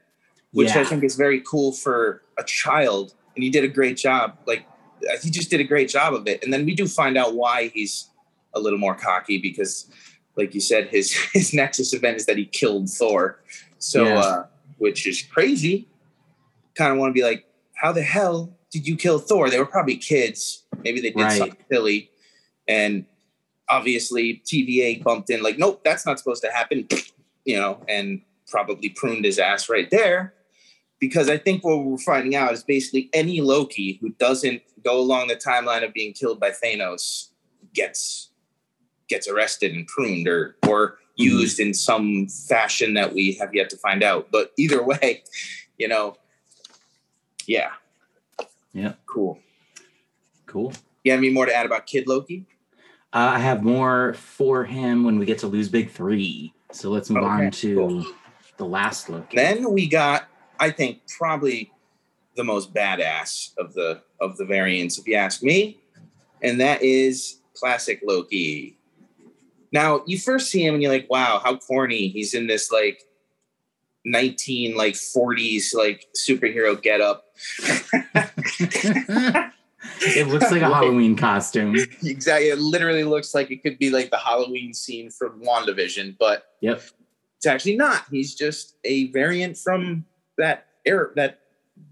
which 0.57 0.75
I 0.75 0.83
think 0.83 1.03
is 1.03 1.15
very 1.15 1.41
cool 1.41 1.71
for 1.71 2.23
a 2.37 2.43
child. 2.43 3.13
And 3.35 3.43
he 3.43 3.49
did 3.51 3.63
a 3.63 3.67
great 3.67 3.95
job. 3.97 4.37
Like, 4.47 4.65
he 5.21 5.29
just 5.29 5.51
did 5.51 5.59
a 5.59 5.63
great 5.63 5.87
job 5.87 6.15
of 6.15 6.27
it. 6.27 6.43
And 6.43 6.51
then 6.51 6.65
we 6.65 6.73
do 6.73 6.87
find 6.87 7.15
out 7.17 7.35
why 7.35 7.67
he's 7.67 8.09
a 8.55 8.59
little 8.59 8.79
more 8.79 8.95
cocky 8.95 9.37
because, 9.37 9.87
like 10.35 10.55
you 10.55 10.61
said, 10.61 10.87
his 10.87 11.13
his 11.33 11.53
Nexus 11.53 11.93
event 11.93 12.17
is 12.17 12.25
that 12.25 12.37
he 12.37 12.45
killed 12.45 12.89
Thor. 12.89 13.39
So, 13.77 14.03
Yeah. 14.05 14.19
uh, 14.19 14.45
which 14.79 15.05
is 15.05 15.21
crazy. 15.21 15.87
Kind 16.75 16.91
of 16.91 16.97
want 16.97 17.11
to 17.11 17.13
be 17.13 17.23
like, 17.23 17.45
how 17.75 17.91
the 17.91 18.01
hell 18.01 18.57
did 18.71 18.87
you 18.87 18.95
kill 18.95 19.19
Thor? 19.19 19.49
They 19.51 19.59
were 19.59 19.65
probably 19.65 19.97
kids. 19.97 20.63
Maybe 20.83 21.01
they 21.01 21.11
did 21.11 21.21
Right. 21.21 21.37
something 21.37 21.63
silly. 21.71 22.09
And 22.67 23.05
obviously 23.69 24.41
TVA 24.45 25.03
bumped 25.03 25.29
in 25.29 25.43
like, 25.43 25.57
nope, 25.59 25.81
that's 25.83 26.05
not 26.05 26.17
supposed 26.17 26.41
to 26.43 26.51
happen, 26.51 26.87
you 27.45 27.57
know, 27.57 27.83
and 27.87 28.21
probably 28.47 28.89
pruned 28.89 29.25
his 29.25 29.37
ass 29.39 29.69
right 29.69 29.89
there. 29.91 30.33
Because 30.99 31.29
I 31.29 31.38
think 31.38 31.63
what 31.63 31.83
we're 31.83 31.97
finding 31.97 32.36
out 32.36 32.53
is 32.53 32.63
basically 32.63 33.10
any 33.13 33.41
Loki 33.41 33.99
who 34.01 34.10
doesn't 34.19 34.62
go 34.83 34.99
along 34.99 35.27
the 35.27 35.36
timeline 35.36 35.86
of 35.86 35.93
being 35.93 36.13
killed 36.13 36.39
by 36.39 36.51
Thanos 36.51 37.29
gets 37.73 38.29
gets 39.07 39.27
arrested 39.27 39.73
and 39.73 39.88
pruned 39.88 40.27
or 40.27 40.55
or 40.67 40.97
used 41.15 41.60
in 41.60 41.73
some 41.73 42.27
fashion 42.27 42.93
that 42.93 43.13
we 43.13 43.33
have 43.33 43.53
yet 43.53 43.69
to 43.71 43.77
find 43.77 44.03
out. 44.03 44.29
But 44.31 44.51
either 44.57 44.83
way, 45.01 45.23
you 45.77 45.88
know, 45.88 46.17
yeah. 47.45 47.71
Yeah. 48.73 48.93
Cool. 49.05 49.39
Cool. 50.45 50.73
You 51.03 51.12
have 51.12 51.19
any 51.19 51.29
more 51.29 51.45
to 51.45 51.53
add 51.53 51.65
about 51.65 51.88
Kid 51.88 52.07
Loki? 52.07 52.45
Uh, 53.13 53.31
I 53.36 53.39
have 53.39 53.63
more 53.63 54.13
for 54.13 54.65
him 54.65 55.03
when 55.03 55.17
we 55.17 55.25
get 55.25 55.39
to 55.39 55.47
Lou's 55.47 55.69
big 55.69 55.89
three. 55.89 56.53
So 56.71 56.89
let's 56.89 57.10
move 57.10 57.23
on 57.23 57.49
to 57.51 57.75
cool. 57.75 58.05
the 58.57 58.65
last 58.65 59.10
look. 59.10 59.31
Then 59.31 59.71
we 59.71 59.88
got, 59.88 60.27
I 60.59 60.71
think, 60.71 61.01
probably 61.17 61.71
the 62.35 62.43
most 62.43 62.73
badass 62.73 63.51
of 63.57 63.73
the 63.73 64.01
of 64.21 64.37
the 64.37 64.45
variants, 64.45 64.97
if 64.97 65.07
you 65.07 65.15
ask 65.15 65.41
me, 65.43 65.79
and 66.41 66.59
that 66.61 66.81
is 66.83 67.39
classic 67.53 68.01
Loki. 68.05 68.77
Now 69.71 70.01
you 70.05 70.17
first 70.19 70.49
see 70.49 70.65
him 70.65 70.73
and 70.75 70.81
you're 70.83 70.91
like, 70.91 71.09
wow, 71.09 71.41
how 71.43 71.57
corny. 71.57 72.07
He's 72.07 72.33
in 72.33 72.47
this 72.47 72.71
like 72.71 73.01
19 74.05 74.75
like 74.77 74.93
40s 74.93 75.73
like 75.75 76.05
superhero 76.15 76.81
getup. 76.81 77.25
it 80.01 80.27
looks 80.27 80.51
like 80.51 80.61
a 80.61 80.65
Halloween 80.73 81.15
costume. 81.15 81.75
Exactly. 82.03 82.49
It 82.49 82.59
literally 82.59 83.03
looks 83.03 83.33
like 83.35 83.51
it 83.51 83.61
could 83.63 83.77
be 83.77 83.89
like 83.89 84.09
the 84.09 84.17
Halloween 84.17 84.73
scene 84.73 85.09
from 85.11 85.41
WandaVision, 85.41 86.15
but 86.19 86.45
Yep. 86.61 86.81
it's 87.37 87.45
actually 87.45 87.75
not. 87.75 88.05
He's 88.09 88.35
just 88.35 88.75
a 88.83 89.11
variant 89.11 89.57
from 89.57 90.05
that 90.38 90.67
era, 90.86 91.10
that 91.15 91.39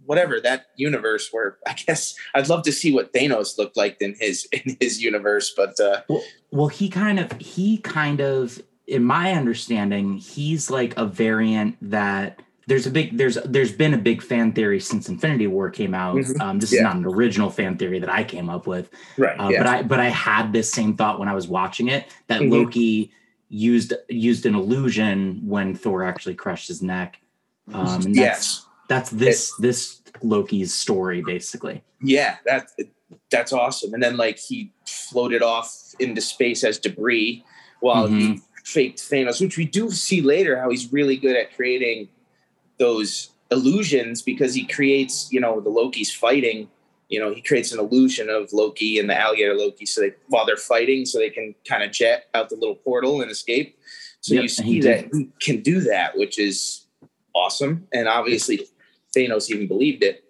whatever 0.06 0.40
that 0.42 0.68
universe. 0.76 1.30
Where 1.32 1.58
I 1.68 1.74
guess 1.74 2.16
I'd 2.34 2.50
love 2.50 2.64
to 2.64 2.72
see 2.72 2.94
what 2.94 3.14
Thanos 3.14 3.58
looked 3.58 3.78
like 3.78 3.98
in 4.02 4.16
his 4.20 4.48
in 4.52 4.78
his 4.80 5.02
universe, 5.02 5.54
but 5.56 5.80
uh, 5.80 6.02
Well, 6.10 6.24
well, 6.52 6.68
he 6.68 6.90
kind 6.90 7.20
of 7.20 7.32
he 7.40 7.78
kind 7.80 8.22
of 8.22 8.62
in 8.88 9.04
my 9.04 9.32
understanding, 9.34 10.14
he's 10.18 10.70
like 10.70 10.96
a 10.98 11.06
variant 11.06 11.76
that 11.82 12.40
there's 12.68 12.86
a 12.88 12.92
big 12.92 13.18
there's 13.18 13.36
there's 13.46 13.72
been 13.72 13.94
a 13.94 13.98
big 13.98 14.22
fan 14.24 14.52
theory 14.52 14.80
since 14.80 15.10
Infinity 15.10 15.48
War 15.48 15.70
came 15.70 15.94
out. 15.94 16.16
Mhm. 16.18 16.40
Um, 16.42 16.60
this 16.60 16.72
Yeah. 16.72 16.80
is 16.80 16.84
not 16.84 16.96
an 16.96 17.06
original 17.06 17.50
fan 17.50 17.78
theory 17.78 18.00
that 18.00 18.10
I 18.12 18.24
came 18.24 18.50
up 18.50 18.66
with, 18.68 18.90
right, 19.18 19.40
uh, 19.40 19.50
yeah, 19.50 19.58
but 19.60 19.68
I 19.68 19.82
but 19.84 20.00
I 20.00 20.10
had 20.10 20.54
this 20.54 20.72
same 20.72 20.96
thought 20.96 21.20
when 21.20 21.28
I 21.28 21.36
was 21.36 21.48
watching 21.48 21.88
it 21.90 22.06
that 22.28 22.42
Mhm. 22.42 22.52
Loki 22.52 23.12
used 23.50 23.94
used 24.10 24.46
an 24.48 24.56
illusion 24.56 25.42
when 25.46 25.76
Thor 25.76 26.04
actually 26.04 26.34
crushed 26.36 26.68
his 26.68 26.82
neck. 26.82 27.20
Um, 27.73 28.06
and 28.06 28.15
that's, 28.15 28.17
yes, 28.17 28.65
that's 28.88 29.10
this 29.10 29.54
this 29.58 30.01
Loki's 30.21 30.73
story 30.73 31.21
basically. 31.21 31.84
yeah, 32.01 32.38
that 32.45 32.67
that's 33.32 33.51
awesome. 33.54 33.93
And 33.93 34.01
then 34.04 34.17
like 34.17 34.38
he 34.38 34.71
floated 34.88 35.41
off 35.41 35.93
into 35.99 36.21
space 36.21 36.63
as 36.63 36.78
debris 36.80 37.43
while 37.80 38.08
he 38.08 38.13
Mhm. 38.34 38.41
faked 38.63 38.99
Thanos, 38.99 39.41
which 39.41 39.58
we 39.58 39.65
do 39.65 39.91
see 39.91 40.21
later 40.21 40.60
how 40.60 40.69
he's 40.69 40.91
really 40.91 41.17
good 41.17 41.36
at 41.36 41.54
creating 41.56 42.08
those 42.78 43.30
illusions 43.51 44.21
because 44.21 44.54
he 44.54 44.65
creates, 44.65 45.28
you 45.32 45.39
know, 45.39 45.60
the 45.60 45.69
Loki's 45.69 46.13
fighting. 46.13 46.69
You 47.10 47.19
know, 47.19 47.34
he 47.34 47.41
creates 47.41 47.71
an 47.71 47.80
illusion 47.80 48.30
of 48.30 48.51
Loki 48.51 48.97
and 48.99 49.08
the 49.10 49.15
alligator 49.19 49.54
Loki, 49.54 49.86
so 49.86 50.01
they 50.01 50.13
while 50.28 50.45
they're 50.45 50.58
fighting, 50.58 51.06
so 51.06 51.19
they 51.19 51.30
can 51.30 51.54
kind 51.67 51.84
of 51.84 51.91
jet 51.91 52.25
out 52.34 52.49
the 52.49 52.56
little 52.56 52.75
portal 52.75 53.21
and 53.21 53.30
escape. 53.30 53.78
So 54.21 54.34
Yep, 54.34 54.41
you 54.43 54.43
he 54.43 54.47
see 54.49 54.80
did. 54.82 55.12
that 55.12 55.15
he 55.17 55.30
can 55.39 55.62
do 55.62 55.82
that, 55.82 56.17
which 56.17 56.39
is 56.39 56.85
awesome. 57.36 57.88
And 57.93 58.08
obviously, 58.08 58.67
Thanos 59.15 59.50
even 59.50 59.67
believed 59.67 60.04
it. 60.04 60.24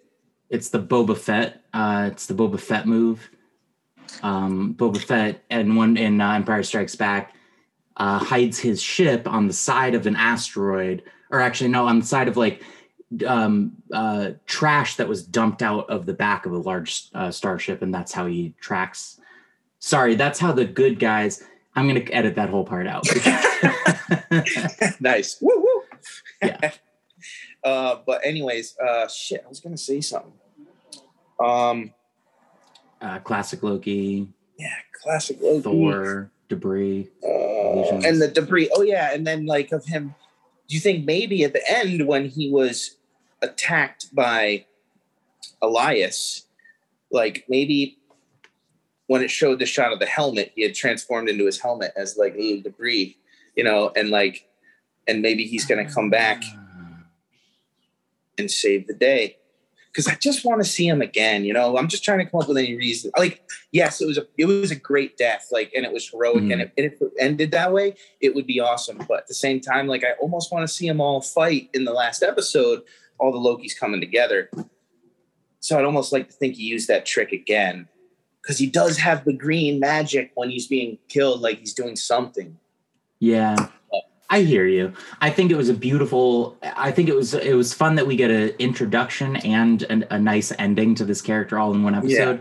it's 0.50 0.68
the 0.68 0.80
Boba 0.80 1.16
Fett. 1.16 1.62
Uh, 1.72 2.10
it's 2.12 2.26
the 2.26 2.34
Boba 2.34 2.60
Fett 2.60 2.86
move. 2.86 3.30
Um, 4.22 4.74
Boba 4.74 4.98
Fett 4.98 5.44
and 5.50 5.76
one 5.76 5.96
in 5.96 6.20
uh, 6.20 6.32
Empire 6.32 6.62
Strikes 6.62 6.94
Back 6.96 7.34
uh, 7.96 8.18
hides 8.18 8.58
his 8.58 8.80
ship 8.80 9.26
on 9.26 9.46
the 9.46 9.52
side 9.52 9.94
of 9.94 10.06
an 10.06 10.16
asteroid, 10.16 11.02
or 11.30 11.40
actually 11.40 11.70
no, 11.70 11.86
on 11.86 12.00
the 12.00 12.06
side 12.06 12.28
of 12.28 12.36
like 12.36 12.62
um, 13.26 13.72
uh, 13.92 14.32
trash 14.46 14.96
that 14.96 15.08
was 15.08 15.24
dumped 15.24 15.62
out 15.62 15.88
of 15.90 16.06
the 16.06 16.14
back 16.14 16.46
of 16.46 16.52
a 16.52 16.58
large 16.58 17.08
uh, 17.14 17.30
starship, 17.30 17.82
and 17.82 17.92
that's 17.92 18.12
how 18.12 18.26
he 18.26 18.54
tracks. 18.60 19.20
Sorry, 19.78 20.14
that's 20.14 20.38
how 20.38 20.52
the 20.52 20.64
good 20.64 20.98
guys. 20.98 21.42
I'm 21.74 21.86
gonna 21.86 22.04
edit 22.10 22.36
that 22.36 22.48
whole 22.48 22.64
part 22.64 22.86
out. 22.86 23.06
nice. 25.00 25.38
Woo 25.40 25.54
woo. 25.56 25.82
Yeah. 26.42 26.72
Uh, 27.66 27.98
but 28.06 28.24
anyways, 28.24 28.78
uh, 28.78 29.08
shit, 29.08 29.42
I 29.44 29.48
was 29.48 29.58
gonna 29.58 29.76
say 29.76 30.00
something. 30.00 30.32
Um, 31.44 31.92
uh, 33.00 33.18
classic 33.18 33.64
Loki, 33.64 34.28
yeah, 34.56 34.76
classic 35.02 35.38
Loki. 35.42 35.62
Thor, 35.62 36.30
debris. 36.48 37.08
Uh, 37.24 37.98
and 38.04 38.22
the 38.22 38.30
debris. 38.32 38.70
Oh 38.72 38.82
yeah, 38.82 39.12
and 39.12 39.26
then 39.26 39.46
like 39.46 39.72
of 39.72 39.84
him. 39.84 40.14
Do 40.68 40.76
you 40.76 40.80
think 40.80 41.04
maybe 41.04 41.42
at 41.42 41.52
the 41.52 41.62
end 41.68 42.06
when 42.06 42.28
he 42.28 42.50
was 42.50 42.98
attacked 43.42 44.14
by 44.14 44.66
Elias, 45.60 46.46
like 47.10 47.46
maybe 47.48 47.98
when 49.08 49.22
it 49.22 49.30
showed 49.30 49.58
the 49.58 49.66
shot 49.66 49.92
of 49.92 49.98
the 49.98 50.06
helmet, 50.06 50.52
he 50.54 50.62
had 50.62 50.74
transformed 50.74 51.28
into 51.28 51.46
his 51.46 51.60
helmet 51.60 51.92
as 51.96 52.16
like 52.16 52.36
debris, 52.62 53.16
you 53.56 53.64
know, 53.64 53.90
and 53.96 54.10
like, 54.10 54.48
and 55.08 55.20
maybe 55.20 55.44
he's 55.44 55.64
gonna 55.66 55.88
come 55.88 56.10
back 56.10 56.44
and 58.38 58.50
save 58.50 58.86
the 58.86 58.94
day. 58.94 59.36
Because 59.92 60.08
I 60.08 60.14
just 60.16 60.44
want 60.44 60.62
to 60.62 60.68
see 60.68 60.86
him 60.86 61.00
again. 61.00 61.44
You 61.44 61.54
know, 61.54 61.78
I'm 61.78 61.88
just 61.88 62.04
trying 62.04 62.18
to 62.18 62.26
come 62.26 62.40
up 62.42 62.48
with 62.48 62.58
any 62.58 62.76
reason. 62.76 63.10
Like, 63.16 63.40
yes, 63.72 64.02
it 64.02 64.06
was 64.06 64.18
a 64.18 64.26
it 64.36 64.44
was 64.44 64.70
a 64.70 64.76
great 64.76 65.16
death, 65.16 65.48
like, 65.50 65.72
and 65.74 65.86
it 65.86 65.92
was 65.92 66.10
heroic, 66.10 66.42
Mhm. 66.42 66.52
and, 66.52 66.62
it, 66.62 66.72
and 66.76 66.86
if 66.86 67.00
it 67.00 67.12
ended 67.18 67.50
that 67.52 67.72
way, 67.72 67.94
it 68.20 68.34
would 68.34 68.46
be 68.46 68.60
awesome. 68.60 68.98
But 69.08 69.20
at 69.20 69.26
the 69.26 69.34
same 69.34 69.58
time, 69.58 69.86
like, 69.86 70.04
I 70.04 70.12
almost 70.20 70.52
want 70.52 70.68
to 70.68 70.74
see 70.74 70.86
them 70.86 71.00
all 71.00 71.22
fight 71.22 71.70
in 71.72 71.84
the 71.84 71.94
last 71.94 72.22
episode. 72.22 72.82
All 73.18 73.32
the 73.32 73.38
Loki's 73.38 73.72
coming 73.72 74.00
together. 74.02 74.50
So 75.60 75.78
I'd 75.78 75.86
almost 75.86 76.12
like 76.12 76.26
to 76.28 76.32
think 76.34 76.56
he 76.56 76.64
used 76.64 76.88
that 76.88 77.06
trick 77.06 77.32
again, 77.32 77.88
because 78.42 78.58
he 78.58 78.66
does 78.66 78.98
have 78.98 79.24
the 79.24 79.32
green 79.32 79.80
magic 79.80 80.30
when 80.34 80.50
he's 80.50 80.66
being 80.66 80.98
killed, 81.08 81.40
like 81.40 81.58
he's 81.58 81.72
doing 81.72 81.96
something. 81.96 82.58
Yeah. 83.18 83.70
I 84.28 84.40
hear 84.40 84.66
you. 84.66 84.92
I 85.20 85.30
think 85.30 85.50
it 85.50 85.56
was 85.56 85.68
a 85.68 85.74
beautiful 85.74 86.56
I 86.62 86.90
think 86.90 87.08
it 87.08 87.14
was 87.14 87.34
it 87.34 87.54
was 87.54 87.72
fun 87.72 87.94
that 87.96 88.06
we 88.06 88.16
get 88.16 88.30
an 88.30 88.48
introduction 88.58 89.36
and 89.36 89.82
an, 89.84 90.04
a 90.10 90.18
nice 90.18 90.52
ending 90.58 90.94
to 90.96 91.04
this 91.04 91.22
character 91.22 91.58
all 91.58 91.72
in 91.74 91.82
one 91.82 91.94
episode. 91.94 92.40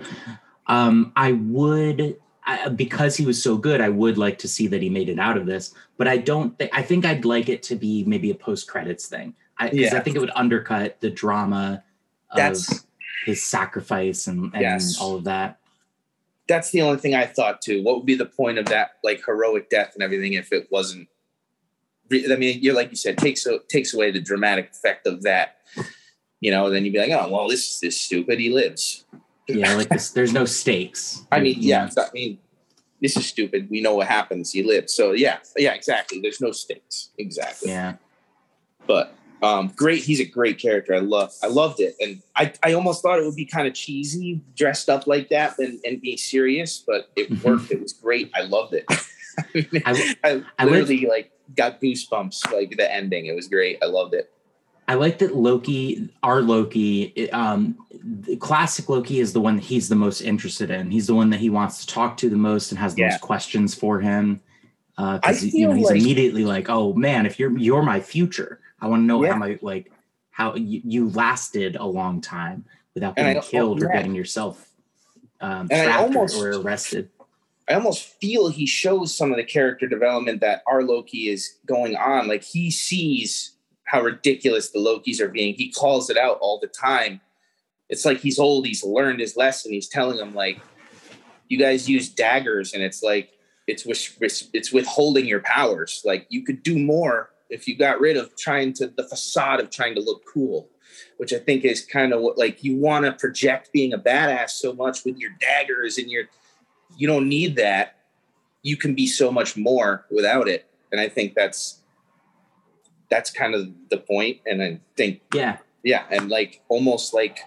Um 0.67 1.11
I 1.15 1.33
would 1.33 2.17
I, 2.47 2.69
because 2.69 3.15
he 3.17 3.25
was 3.25 3.41
so 3.41 3.57
good, 3.57 3.81
I 3.81 3.89
would 3.89 4.17
like 4.19 4.37
to 4.39 4.47
see 4.47 4.67
that 4.67 4.81
he 4.81 4.89
made 4.89 5.09
it 5.09 5.17
out 5.19 5.35
of 5.37 5.45
this, 5.47 5.73
but 5.97 6.07
I 6.07 6.17
don't 6.17 6.57
think 6.57 6.71
I 6.73 6.81
think 6.81 7.05
I'd 7.05 7.25
like 7.25 7.49
it 7.49 7.61
to 7.63 7.75
be 7.75 8.03
maybe 8.03 8.31
a 8.31 8.35
post 8.35 8.67
credits 8.67 9.07
thing. 9.07 9.35
I, 9.57 9.69
Yeah. 9.71 9.95
I 9.95 9.99
think 10.01 10.15
it 10.15 10.19
would 10.19 10.31
undercut 10.35 10.99
the 11.01 11.09
drama 11.09 11.83
of 12.31 12.37
That's 12.37 12.85
his 13.25 13.43
sacrifice 13.43 14.27
and, 14.27 14.51
and 14.53 14.61
Yes. 14.61 14.99
all 14.99 15.15
of 15.15 15.23
that. 15.25 15.59
that's 16.47 16.69
the 16.71 16.81
only 16.81 16.97
thing 16.99 17.15
I 17.15 17.25
thought 17.25 17.61
too. 17.61 17.81
What 17.83 17.97
would 17.97 18.05
be 18.05 18.15
the 18.15 18.25
point 18.25 18.57
of 18.59 18.65
that 18.67 18.91
like 19.03 19.23
heroic 19.25 19.69
death 19.69 19.93
and 19.95 20.03
everything 20.03 20.33
if 20.33 20.51
it 20.51 20.67
wasn't? 20.71 21.07
I 22.11 22.35
mean, 22.35 22.59
you're 22.61 22.75
like 22.75 22.89
you 22.91 22.95
said, 22.95 23.17
takes 23.17 23.47
takes 23.69 23.93
away 23.93 24.11
the 24.11 24.21
dramatic 24.21 24.71
effect 24.71 25.07
of 25.07 25.23
that. 25.23 25.57
You 26.39 26.51
know, 26.51 26.69
then 26.69 26.85
you'd 26.85 26.93
be 26.93 26.99
like, 26.99 27.11
oh 27.11 27.29
well, 27.29 27.47
this 27.47 27.81
is 27.83 27.99
stupid. 27.99 28.39
He 28.39 28.51
lives. 28.51 29.05
Yeah, 29.47 29.75
like 29.75 29.89
this, 29.89 30.11
there's 30.11 30.33
no 30.33 30.45
stakes. 30.45 31.23
I 31.31 31.39
mean, 31.39 31.57
yeah? 31.59 31.89
I 31.97 32.07
mean, 32.13 32.39
this 33.01 33.15
is 33.15 33.27
stupid. 33.27 33.69
We 33.69 33.81
know 33.81 33.95
what 33.95 34.07
happens. 34.07 34.51
He 34.51 34.63
lives. 34.63 34.93
So 34.93 35.11
yeah, 35.11 35.37
yeah, 35.55 35.73
exactly. 35.73 36.19
There's 36.21 36.41
no 36.41 36.51
stakes. 36.51 37.09
Exactly. 37.17 37.69
Yeah. 37.69 37.95
But 38.87 39.15
um, 39.43 39.71
great. 39.75 40.03
He's 40.03 40.19
a 40.19 40.25
great 40.25 40.59
character. 40.59 40.95
I 40.95 40.99
love. 40.99 41.31
I 41.43 41.47
loved 41.47 41.79
it, 41.79 41.95
and 41.99 42.21
I, 42.35 42.53
I 42.63 42.73
almost 42.73 43.01
thought 43.01 43.19
it 43.19 43.25
would 43.25 43.35
be 43.35 43.45
kind 43.45 43.67
of 43.67 43.73
cheesy, 43.73 44.41
dressed 44.55 44.89
up 44.89 45.07
like 45.07 45.29
that, 45.29 45.59
and, 45.59 45.79
and 45.85 46.01
be 46.01 46.17
serious. 46.17 46.83
But 46.85 47.09
it 47.15 47.43
worked. 47.43 47.71
It 47.71 47.81
was 47.81 47.93
great. 47.93 48.31
I 48.35 48.41
loved 48.41 48.73
it. 48.73 48.85
I- 49.85 50.15
I, 50.23 50.43
I 50.59 50.65
literally 50.65 51.05
like 51.07 51.31
got 51.55 51.81
goosebumps. 51.81 52.51
Like 52.51 52.75
the 52.77 52.91
ending. 52.91 53.25
It 53.27 53.35
was 53.35 53.47
great. 53.47 53.77
I 53.81 53.85
loved 53.87 54.13
it. 54.13 54.31
I 54.87 54.93
like 54.93 55.17
that 55.19 55.35
Loki, 55.35 56.13
our 56.21 56.41
Loki, 56.43 57.31
um, 57.31 57.75
the 58.03 58.35
classic 58.37 58.87
Loki 58.87 59.19
is 59.19 59.33
the 59.33 59.41
one 59.41 59.55
that 59.55 59.63
he's 59.63 59.89
the 59.89 59.95
most 59.95 60.21
interested 60.21 60.69
in. 60.69 60.91
He's 60.91 61.07
the 61.07 61.15
one 61.15 61.31
that 61.31 61.39
he 61.39 61.49
wants 61.49 61.83
to 61.83 61.91
talk 61.91 62.17
to 62.17 62.29
the 62.29 62.35
most 62.37 62.71
and 62.71 62.77
has 62.77 62.93
the 62.93 63.01
Yeah. 63.01 63.09
most 63.09 63.21
questions 63.21 63.73
for 63.73 63.99
him. 63.99 64.41
Uh, 64.97 65.17
I 65.23 65.27
'cause, 65.31 65.43
you 65.43 65.51
feel 65.51 65.69
know, 65.71 65.75
he's 65.75 65.87
like- 65.89 65.99
immediately 65.99 66.45
like, 66.45 66.69
"Oh 66.69 66.93
man, 66.93 67.25
if 67.25 67.39
you're 67.39 67.57
you're 67.57 67.81
my 67.81 67.99
future, 67.99 68.59
I 68.79 68.87
want 68.87 69.01
to 69.01 69.05
know 69.05 69.23
Yeah. 69.23 69.33
how 69.33 69.39
my 69.39 69.57
like 69.63 69.91
how 70.29 70.53
you, 70.55 70.81
you 70.85 71.09
lasted 71.09 71.77
a 71.77 71.85
long 71.85 72.21
time 72.21 72.63
without 72.93 73.17
I 73.17 73.23
getting 73.33 73.41
killed 73.41 73.81
or 73.81 73.87
yeah. 73.87 73.97
getting 73.97 74.13
yourself 74.13 74.69
um, 75.41 75.67
And 75.71 75.87
trapped 75.87 76.03
almost- 76.03 76.39
or 76.39 76.51
arrested." 76.61 77.09
I 77.67 77.73
almost 77.73 78.03
feel 78.21 78.49
he 78.49 78.65
shows 78.65 79.15
some 79.15 79.31
of 79.31 79.37
the 79.37 79.43
character 79.43 79.87
development 79.87 80.41
that 80.41 80.61
our 80.67 80.83
Loki 80.83 81.29
is 81.29 81.57
going 81.65 81.95
on. 81.95 82.27
Like 82.27 82.43
he 82.43 82.69
sees 82.69 83.55
how 83.85 84.01
ridiculous 84.01 84.69
the 84.69 84.79
Lokis 84.79 85.19
are 85.19 85.29
being. 85.29 85.55
He 85.55 85.71
calls 85.71 86.09
it 86.09 86.17
out 86.17 86.37
all 86.41 86.59
the 86.59 86.67
time. 86.67 87.21
It's 87.89 88.05
like 88.05 88.19
he's 88.19 88.39
old. 88.39 88.65
He's 88.65 88.83
learned 88.83 89.19
his 89.19 89.35
lesson. 89.35 89.71
He's 89.71 89.87
telling 89.87 90.17
them 90.17 90.33
like, 90.33 90.59
you 91.47 91.57
guys 91.57 91.89
use 91.89 92.09
daggers, 92.09 92.73
and 92.73 92.81
it's 92.81 93.03
like 93.03 93.31
it's 93.67 93.85
it's 94.53 94.71
withholding 94.71 95.25
your 95.25 95.41
powers. 95.41 96.01
Like 96.03 96.25
you 96.29 96.43
could 96.43 96.63
do 96.63 96.77
more 96.79 97.31
if 97.49 97.67
you 97.67 97.77
got 97.77 97.99
rid 97.99 98.17
of 98.17 98.35
trying 98.35 98.73
to 98.73 98.87
the 98.87 99.07
facade 99.07 99.59
of 99.59 99.69
trying 99.69 99.95
to 99.95 100.01
look 100.01 100.23
cool, 100.31 100.69
which 101.17 101.33
I 101.33 101.37
think 101.37 101.63
is 101.63 101.85
kind 101.85 102.13
of 102.13 102.21
what 102.21 102.37
like 102.37 102.63
you 102.63 102.75
want 102.75 103.05
to 103.05 103.11
project 103.13 103.71
being 103.71 103.93
a 103.93 103.99
badass 103.99 104.51
so 104.51 104.73
much 104.73 105.05
with 105.05 105.17
your 105.17 105.31
daggers 105.39 105.97
and 105.97 106.09
your 106.09 106.25
you 106.97 107.07
don't 107.07 107.27
need 107.27 107.55
that. 107.57 107.97
You 108.61 108.77
can 108.77 108.95
be 108.95 109.07
so 109.07 109.31
much 109.31 109.55
more 109.55 110.05
without 110.09 110.47
it. 110.47 110.67
And 110.91 110.99
I 110.99 111.09
think 111.09 111.35
that's 111.35 111.81
that's 113.09 113.31
kind 113.31 113.53
of 113.53 113.67
the 113.89 113.97
point. 113.97 114.39
And 114.45 114.61
I 114.61 114.79
think, 114.97 115.21
Yeah, 115.33 115.57
yeah, 115.83 116.05
and 116.09 116.29
like 116.29 116.61
almost 116.67 117.13
like 117.13 117.39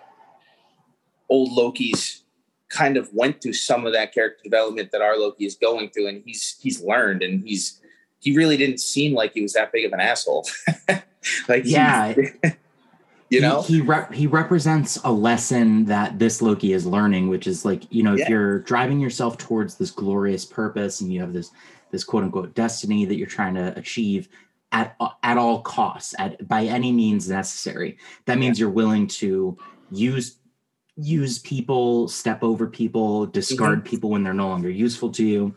old 1.28 1.52
Loki's 1.52 2.22
kind 2.68 2.96
of 2.96 3.12
went 3.12 3.40
through 3.42 3.54
some 3.54 3.86
of 3.86 3.92
that 3.94 4.12
character 4.12 4.42
development 4.44 4.90
that 4.92 5.00
our 5.00 5.16
Loki 5.18 5.46
is 5.46 5.54
going 5.54 5.90
through, 5.90 6.08
and 6.08 6.22
he's 6.24 6.56
he's 6.60 6.82
learned, 6.82 7.22
and 7.22 7.46
he's 7.46 7.80
he 8.20 8.36
really 8.36 8.56
didn't 8.56 8.78
seem 8.78 9.14
like 9.14 9.32
he 9.32 9.42
was 9.42 9.54
that 9.54 9.72
big 9.72 9.84
of 9.84 9.92
an 9.92 10.00
asshole. 10.00 10.46
like 11.48 11.62
Yeah. 11.64 12.14
you 13.30 13.40
know, 13.40 13.62
he 13.62 13.74
he, 13.74 13.80
rep- 13.80 14.12
he 14.12 14.26
represents 14.26 14.98
a 15.04 15.12
lesson 15.12 15.84
that 15.86 16.18
this 16.18 16.40
Loki 16.40 16.72
is 16.72 16.86
learning, 16.86 17.28
which 17.28 17.46
is 17.46 17.64
like 17.64 17.84
you 17.90 18.02
know 18.02 18.14
if 18.14 18.28
you're 18.28 18.60
driving 18.60 19.00
yourself 19.00 19.36
towards 19.38 19.76
this 19.76 19.90
glorious 19.90 20.44
purpose 20.44 21.00
and 21.00 21.12
you 21.12 21.20
have 21.20 21.32
this 21.32 21.50
this 21.90 22.04
quote 22.04 22.24
unquote 22.24 22.54
destiny 22.54 23.04
that 23.04 23.16
you're 23.16 23.26
trying 23.26 23.54
to 23.54 23.76
achieve 23.78 24.28
at 24.72 24.96
at 25.22 25.38
all 25.38 25.62
costs 25.62 26.14
at 26.18 26.46
by 26.48 26.64
any 26.64 26.92
means 26.92 27.28
necessary. 27.28 27.98
That 28.26 28.38
means 28.38 28.58
you're 28.58 28.70
willing 28.70 29.06
to 29.08 29.56
use 29.90 30.36
use 30.96 31.38
people, 31.38 32.08
step 32.08 32.42
over 32.42 32.66
people, 32.66 33.26
discard 33.26 33.80
mm-hmm. 33.80 33.88
people 33.88 34.10
when 34.10 34.24
they're 34.24 34.34
no 34.34 34.48
longer 34.48 34.70
useful 34.70 35.10
to 35.12 35.24
you, 35.24 35.54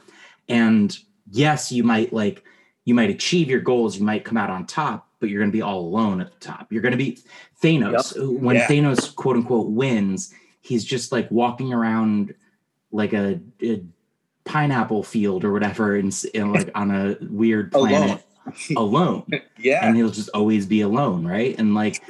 and 0.47 0.97
yes, 1.29 1.71
you 1.71 1.83
might 1.83 2.13
like 2.13 2.43
you 2.85 2.93
might 2.93 3.09
achieve 3.09 3.49
your 3.49 3.61
goals, 3.61 3.97
you 3.97 4.03
might 4.03 4.25
come 4.25 4.37
out 4.37 4.49
on 4.49 4.65
top, 4.65 5.07
but 5.21 5.29
you're 5.29 5.39
going 5.39 5.51
to 5.51 5.55
be 5.55 5.61
all 5.61 5.79
alone 5.79 6.19
at 6.19 6.31
the 6.33 6.39
top. 6.39 6.73
You're 6.73 6.81
going 6.81 6.91
to 6.91 6.97
be 6.97 7.19
Thanos. 7.63 8.17
Uh, 8.19 8.29
when 8.33 8.57
Yeah. 8.57 8.67
Thanos 8.67 9.15
quote 9.15 9.37
unquote 9.37 9.69
wins, 9.69 10.33
he's 10.59 10.83
just 10.83 11.13
like 11.13 11.31
walking 11.31 11.71
around 11.71 12.33
like 12.91 13.13
a, 13.13 13.39
a 13.61 13.81
pineapple 14.43 15.03
field 15.03 15.45
or 15.45 15.53
whatever, 15.53 15.95
in 15.95 16.11
like 16.51 16.71
on 16.75 16.91
a 16.91 17.15
weird 17.21 17.71
planet 17.71 18.21
alone, 18.75 19.23
yeah, 19.57 19.85
and 19.85 19.95
he'll 19.95 20.09
just 20.09 20.29
always 20.33 20.65
be 20.65 20.81
alone, 20.81 21.25
right? 21.25 21.57
And 21.57 21.73
like 21.75 22.01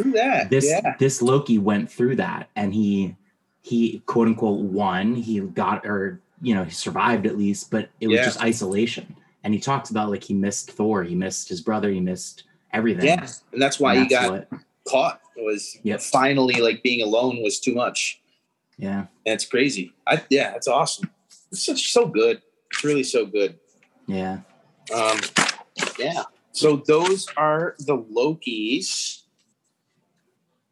this 0.49 0.65
yeah, 0.65 0.95
this 0.97 1.21
Loki 1.21 1.59
went 1.59 1.91
through 1.91 2.15
that 2.15 2.49
and 2.55 2.73
he 2.73 3.15
he 3.61 3.99
quote 4.07 4.27
unquote 4.27 4.61
won. 4.61 5.15
He 5.15 5.41
got 5.41 5.85
or 5.85 6.21
you 6.41 6.55
know, 6.55 6.63
he 6.63 6.71
survived 6.71 7.27
at 7.27 7.37
least, 7.37 7.69
but 7.69 7.89
it 7.99 8.07
was 8.07 8.17
Yeah. 8.19 8.25
just 8.25 8.41
isolation. 8.41 9.15
And 9.43 9.53
he 9.53 9.59
talks 9.59 9.89
about 9.91 10.09
like 10.09 10.23
he 10.23 10.33
missed 10.33 10.71
Thor, 10.71 11.03
he 11.03 11.13
missed 11.15 11.49
his 11.49 11.61
brother, 11.61 11.89
he 11.91 11.99
missed 11.99 12.43
everything. 12.73 13.05
yeah, 13.05 13.27
and 13.53 13.61
that's 13.61 13.79
why 13.79 13.95
And 13.95 14.03
he 14.07 14.13
that's 14.13 14.27
got 14.29 14.31
what- 14.51 14.59
caught. 14.87 15.21
It 15.37 15.43
was 15.43 15.77
Yep. 15.83 16.01
finally 16.01 16.55
like 16.61 16.83
being 16.83 17.01
alone 17.01 17.41
was 17.41 17.59
too 17.59 17.73
much. 17.73 18.21
yeah. 18.77 19.05
It's 19.25 19.45
crazy. 19.45 19.93
I 20.07 20.21
yeah, 20.29 20.55
it's 20.55 20.67
awesome. 20.67 21.09
It's 21.51 21.65
just 21.65 21.91
so 21.91 22.05
good. 22.07 22.41
It's 22.71 22.83
really 22.83 23.03
so 23.03 23.25
good. 23.25 23.57
Yeah. 24.07 24.39
Um, 24.93 25.19
yeah. 25.99 26.23
So 26.51 26.77
those 26.87 27.27
are 27.37 27.75
the 27.79 27.97
Lokis. 27.97 29.21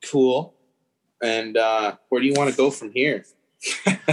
Cool. 0.06 0.54
And 1.22 1.58
uh, 1.58 1.96
where 2.10 2.22
do 2.22 2.28
you 2.28 2.34
want 2.36 2.50
to 2.50 2.56
go 2.58 2.72
from 2.72 2.92
here? 2.92 3.26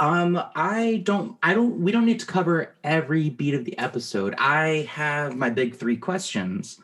Um, 0.00 0.40
I 0.54 1.02
don't, 1.04 1.36
I 1.42 1.54
don't, 1.54 1.80
we 1.80 1.90
don't 1.90 2.06
need 2.06 2.20
to 2.20 2.26
cover 2.26 2.76
every 2.84 3.30
beat 3.30 3.54
of 3.54 3.64
the 3.64 3.76
episode. 3.78 4.32
I 4.38 4.88
have 4.92 5.34
my 5.36 5.50
big 5.50 5.74
three 5.74 5.96
questions. 5.96 6.78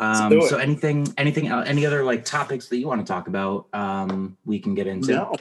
Um, 0.00 0.40
so 0.48 0.56
anything, 0.56 1.06
anything, 1.18 1.48
any 1.48 1.84
other 1.86 2.02
like 2.04 2.24
topics 2.24 2.68
that 2.68 2.78
you 2.78 2.86
want 2.88 3.06
to 3.06 3.10
talk 3.12 3.28
about, 3.28 3.66
um, 3.74 4.36
we 4.46 4.58
can 4.58 4.74
get 4.74 4.86
into. 4.86 5.12
No. 5.12 5.34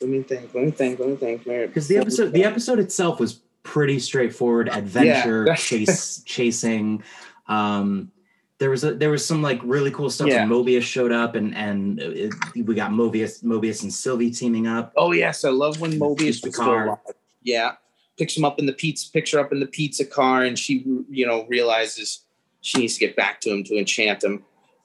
Let 0.00 0.10
me 0.10 0.22
think. 0.22 0.52
Let 0.54 0.64
me 0.64 0.70
think. 0.72 0.98
Let 0.98 1.08
me 1.08 1.16
think. 1.16 1.44
because 1.44 1.88
the 1.88 1.96
episode 1.96 2.32
the 2.32 2.44
episode 2.44 2.78
itself 2.78 3.18
was 3.20 3.40
pretty 3.64 3.98
straightforward 3.98 4.68
adventure 4.68 5.44
Yeah. 5.46 5.54
chase 5.56 6.22
chasing 6.24 7.02
um 7.48 8.10
there 8.58 8.70
was 8.70 8.82
a 8.84 8.94
there 8.94 9.10
was 9.10 9.24
some 9.24 9.42
like 9.42 9.60
really 9.62 9.90
cool 9.90 10.08
stuff 10.08 10.28
Yeah. 10.28 10.46
mobius 10.46 10.82
showed 10.82 11.12
up 11.12 11.34
and 11.34 11.54
and 11.54 12.00
it, 12.00 12.32
we 12.56 12.74
got 12.74 12.92
mobius 12.92 13.42
mobius 13.44 13.82
and 13.82 13.92
sylvie 13.92 14.30
teaming 14.30 14.66
up 14.66 14.92
Oh 14.96 15.12
yes, 15.12 15.44
I 15.44 15.50
love 15.50 15.80
when 15.80 15.92
Mobius 15.92 16.44
was 16.44 16.54
still 16.54 16.72
alive. 16.84 16.98
Yeah, 17.42 17.72
picks 18.16 18.36
him 18.36 18.44
up 18.44 18.58
in 18.58 18.66
the 18.66 18.72
pizza, 18.72 19.10
picks 19.12 19.32
her 19.32 19.38
up 19.40 19.52
in 19.52 19.60
the 19.60 19.66
pizza 19.66 20.04
car, 20.04 20.42
and 20.44 20.58
she, 20.58 20.84
you 21.10 21.26
know, 21.26 21.44
realizes 21.48 22.20
she 22.60 22.78
needs 22.78 22.94
to 22.94 23.00
get 23.00 23.16
back 23.16 23.40
to 23.42 23.50
him 23.50 23.64
to 23.64 23.76
enchant 23.78 24.22
him. 24.24 24.44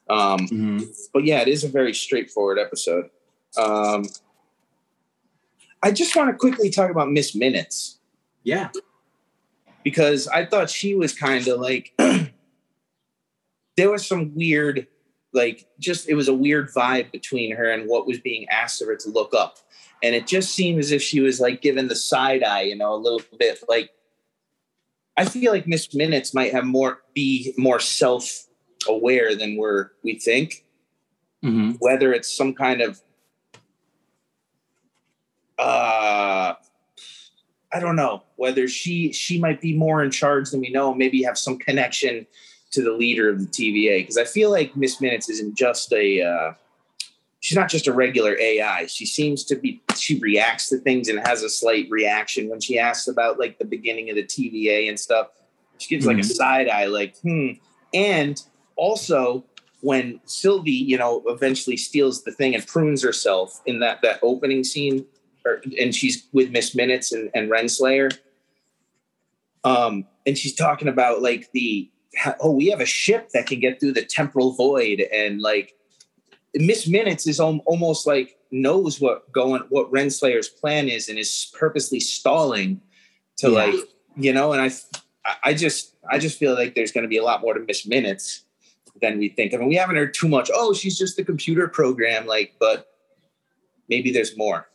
Um, 0.10 0.40
Mhm. 0.48 0.86
but 1.14 1.24
yeah, 1.26 1.42
it 1.42 1.48
is 1.48 1.64
a 1.64 1.68
very 1.70 1.94
straightforward 1.94 2.60
episode. 2.60 3.10
Um, 3.58 4.06
I 5.82 5.92
just 5.92 6.16
want 6.16 6.30
to 6.30 6.38
quickly 6.38 6.70
talk 6.70 6.90
about 6.90 7.12
Miss 7.12 7.36
Minutes 7.36 8.00
yeah 8.46 8.70
because 9.84 10.28
I 10.28 10.46
thought 10.46 10.70
she 10.70 10.96
was 10.96 11.14
kind 11.14 11.48
of 11.48 11.60
like 11.60 11.94
there 13.78 13.90
was 13.92 14.06
some 14.06 14.34
weird, 14.36 14.88
like 15.34 15.66
just 15.80 16.08
it 16.10 16.16
was 16.16 16.28
a 16.28 16.34
weird 16.34 16.70
vibe 16.74 17.12
between 17.12 17.56
her 17.56 17.70
and 17.72 17.88
what 17.88 18.06
was 18.08 18.20
being 18.20 18.48
asked 18.50 18.82
of 18.82 18.88
her 18.88 18.96
to 18.98 19.10
look 19.10 19.34
up, 19.34 19.58
and 20.02 20.14
it 20.16 20.28
just 20.28 20.54
seemed 20.54 20.80
as 20.80 20.92
if 20.92 21.02
she 21.02 21.20
was 21.22 21.40
like 21.40 21.62
given 21.62 21.88
the 21.88 21.96
side 21.96 22.44
eye, 22.44 22.62
you 22.62 22.76
know, 22.76 22.94
a 22.94 22.98
little 22.98 23.22
bit 23.38 23.64
like. 23.68 23.90
I 25.16 25.26
feel 25.26 25.52
like 25.52 25.68
Miss 25.68 25.94
Minutes 25.94 26.34
might 26.34 26.54
have 26.54 26.66
more 26.66 27.04
be 27.14 27.54
more 27.58 27.80
self 27.80 28.48
aware 28.88 29.36
than 29.36 29.58
we're 29.58 29.90
we 30.04 30.20
think. 30.20 30.66
hmm 31.42 31.72
Whether 31.80 32.14
it's 32.14 32.36
some 32.36 32.54
kind 32.54 32.82
of 32.82 33.02
uh 35.60 36.54
I 37.74 37.80
don't 37.80 37.96
know 37.96 38.24
whether 38.36 38.68
she 38.68 39.12
she 39.12 39.40
might 39.40 39.62
be 39.62 39.76
more 39.76 40.04
in 40.04 40.12
charge 40.12 40.50
than 40.50 40.62
we 40.62 40.70
know. 40.70 40.94
Maybe 40.94 41.24
have 41.24 41.38
some 41.38 41.58
connection 41.58 42.28
to 42.72 42.82
the 42.82 42.92
leader 42.92 43.30
of 43.30 43.40
the 43.40 43.48
TVA 43.48 44.02
because 44.02 44.18
I 44.18 44.26
feel 44.26 44.52
like 44.52 44.76
Miss 44.76 45.00
Minutes 45.00 45.30
isn't 45.30 45.56
just 45.56 45.94
a 45.94 46.22
uh, 46.22 46.54
she's 47.44 47.58
not 47.58 47.70
just 47.70 47.88
a 47.88 47.94
regular 47.94 48.38
AI. 48.40 48.86
She 48.86 49.06
seems 49.06 49.44
to 49.46 49.58
be 49.58 49.82
she 49.98 50.18
reacts 50.20 50.70
to 50.70 50.78
things 50.78 51.10
and 51.10 51.20
has 51.28 51.44
a 51.44 51.50
slight 51.50 51.88
reaction 51.90 52.50
when 52.50 52.62
she 52.62 52.80
asks 52.80 53.10
about 53.10 53.38
like 53.38 53.60
the 53.60 53.66
beginning 53.66 54.10
of 54.10 54.16
the 54.16 54.24
TVA 54.24 54.88
and 54.88 54.98
stuff. 54.98 55.28
She 55.78 55.94
gives 55.94 56.06
like 56.08 56.18
a 56.18 56.22
Mhm. 56.22 56.34
side 56.34 56.70
eye, 56.70 56.86
like 56.86 57.18
hmm. 57.18 57.52
And 57.94 58.42
also 58.78 59.44
when 59.82 60.22
Sylvie, 60.24 60.72
you 60.72 60.98
know, 60.98 61.22
eventually 61.28 61.76
steals 61.76 62.24
the 62.24 62.32
thing 62.32 62.56
and 62.56 62.66
prunes 62.66 63.04
herself 63.04 63.62
in 63.66 63.80
that 63.80 64.02
that 64.04 64.20
opening 64.24 64.64
scene, 64.64 65.06
or, 65.46 65.62
and 65.78 65.94
she's 65.94 66.26
with 66.32 66.50
Miss 66.52 66.74
Minutes 66.74 67.12
and, 67.12 67.30
and 67.36 67.52
Renslayer. 67.52 68.18
Um, 69.66 70.08
and 70.26 70.38
she's 70.38 70.56
talking 70.56 70.88
about 70.88 71.22
like 71.22 71.52
the 71.52 71.90
oh, 72.40 72.52
we 72.52 72.68
have 72.68 72.80
a 72.80 72.86
ship 72.86 73.32
that 73.34 73.48
can 73.48 73.60
get 73.60 73.82
through 73.82 73.92
the 73.92 74.06
temporal 74.06 74.54
void, 74.54 75.02
and 75.12 75.42
like 75.42 75.76
Miss 76.56 76.88
Minutes 76.88 77.28
is 77.28 77.40
almost 77.40 78.06
like 78.08 78.38
knows 78.52 79.02
what 79.02 79.32
going 79.32 79.64
what 79.70 79.92
Renslayer's 79.92 80.48
plan 80.50 80.88
is 80.88 81.10
and 81.10 81.18
is 81.18 81.52
purposely 81.58 82.00
stalling 82.00 82.82
to 83.38 83.50
Yeah. 83.50 83.58
like 83.66 83.76
you 84.16 84.34
know. 84.34 84.54
And 84.54 84.62
I, 84.62 84.72
I 85.44 85.54
just 85.54 85.96
I 86.12 86.20
just 86.20 86.38
feel 86.38 86.54
like 86.54 86.76
there's 86.76 86.92
going 86.92 87.04
to 87.04 87.08
be 87.08 87.18
a 87.18 87.24
lot 87.24 87.42
more 87.42 87.54
to 87.54 87.60
Miss 87.62 87.86
Minutes 87.88 88.44
than 89.02 89.18
we 89.18 89.30
think. 89.30 89.54
I 89.54 89.58
mean, 89.58 89.70
we 89.70 89.76
haven't 89.76 89.96
heard 89.96 90.14
too 90.14 90.28
much. 90.28 90.52
Oh, 90.54 90.74
she's 90.74 90.98
just 90.98 91.18
a 91.20 91.24
computer 91.24 91.68
program, 91.68 92.28
like, 92.28 92.54
but 92.60 92.88
maybe 93.90 94.12
there's 94.12 94.38
more. 94.38 94.68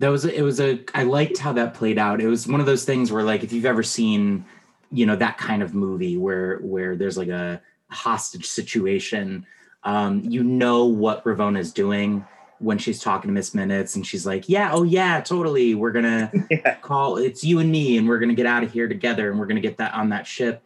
that 0.00 0.08
was 0.08 0.24
a, 0.24 0.36
it 0.36 0.42
was 0.42 0.60
a 0.60 0.80
i 0.94 1.02
liked 1.04 1.38
how 1.38 1.52
that 1.52 1.74
played 1.74 1.96
out 1.98 2.20
it 2.20 2.26
was 2.26 2.46
one 2.46 2.60
of 2.60 2.66
those 2.66 2.84
things 2.84 3.10
where 3.12 3.22
like 3.22 3.42
if 3.44 3.52
you've 3.52 3.64
ever 3.64 3.82
seen 3.82 4.44
you 4.90 5.06
know 5.06 5.14
that 5.16 5.38
kind 5.38 5.62
of 5.62 5.74
movie 5.74 6.16
where 6.16 6.58
where 6.58 6.96
there's 6.96 7.16
like 7.16 7.28
a 7.28 7.60
hostage 7.88 8.46
situation 8.46 9.46
um 9.84 10.22
you 10.24 10.42
know 10.42 10.84
what 10.84 11.24
Ravonna 11.24 11.58
is 11.58 11.72
doing 11.72 12.24
when 12.58 12.78
she's 12.78 13.00
talking 13.00 13.28
to 13.28 13.32
miss 13.34 13.54
minutes 13.54 13.96
and 13.96 14.06
she's 14.06 14.24
like 14.24 14.48
yeah 14.48 14.70
oh 14.72 14.82
yeah 14.84 15.20
totally 15.20 15.74
we're 15.74 15.90
gonna 15.92 16.30
Yeah. 16.50 16.74
call 16.76 17.16
it's 17.16 17.42
you 17.42 17.58
and 17.58 17.70
me 17.72 17.96
and 17.98 18.08
we're 18.08 18.18
gonna 18.20 18.34
get 18.34 18.46
out 18.46 18.62
of 18.62 18.72
here 18.72 18.86
together 18.88 19.30
and 19.30 19.38
we're 19.40 19.46
gonna 19.46 19.60
get 19.60 19.78
that 19.78 19.94
on 19.94 20.10
that 20.10 20.26
ship 20.26 20.62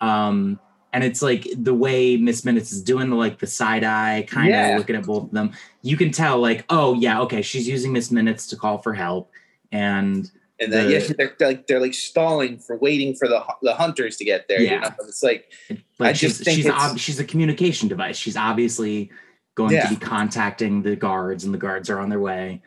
um 0.00 0.58
and 0.92 1.04
it's 1.04 1.20
like 1.22 1.46
the 1.56 1.74
way 1.74 2.16
miss 2.16 2.44
minutes 2.44 2.72
is 2.72 2.82
doing 2.82 3.10
the 3.10 3.16
like 3.16 3.38
the 3.38 3.46
side 3.46 3.84
eye 3.84 4.26
kind 4.28 4.48
of 4.48 4.54
Yeah. 4.54 4.76
looking 4.78 4.96
at 4.96 5.06
both 5.06 5.24
of 5.24 5.30
them 5.30 5.52
you 5.82 5.96
can 5.96 6.10
tell 6.10 6.38
like 6.38 6.64
oh 6.68 6.94
yeah 6.94 7.20
okay 7.22 7.42
she's 7.42 7.68
using 7.68 7.92
miss 7.92 8.10
minutes 8.10 8.46
to 8.48 8.56
call 8.56 8.78
for 8.78 8.92
help 8.94 9.30
and 9.72 10.30
And 10.58 10.72
then 10.72 10.86
The- 10.86 10.92
yeah, 10.92 11.12
they're, 11.18 11.34
they're 11.38 11.48
like 11.48 11.66
they're 11.66 11.80
like 11.80 11.94
stalling 11.94 12.58
for 12.58 12.76
waiting 12.78 13.14
for 13.14 13.28
the 13.28 13.44
the 13.62 13.74
hunters 13.74 14.16
to 14.18 14.24
get 14.24 14.48
there. 14.48 14.60
You 14.60 14.66
Yeah. 14.68 14.80
know, 14.80 14.90
it's 15.06 15.22
like 15.22 15.52
like 15.98 16.10
I 16.10 16.12
she's 16.14 16.32
just 16.38 16.44
think 16.44 16.56
she's 16.56 16.68
ob- 16.68 16.98
she's 16.98 17.18
a 17.20 17.24
communication 17.24 17.88
device 17.88 18.16
she's 18.16 18.36
obviously 18.36 19.10
going 19.54 19.72
Yeah. 19.72 19.88
to 19.88 19.94
be 19.94 19.96
contacting 19.96 20.82
the 20.82 20.96
guards 20.96 21.44
and 21.44 21.52
the 21.52 21.58
guards 21.58 21.88
are 21.90 21.98
on 22.00 22.08
their 22.10 22.20
way 22.20 22.62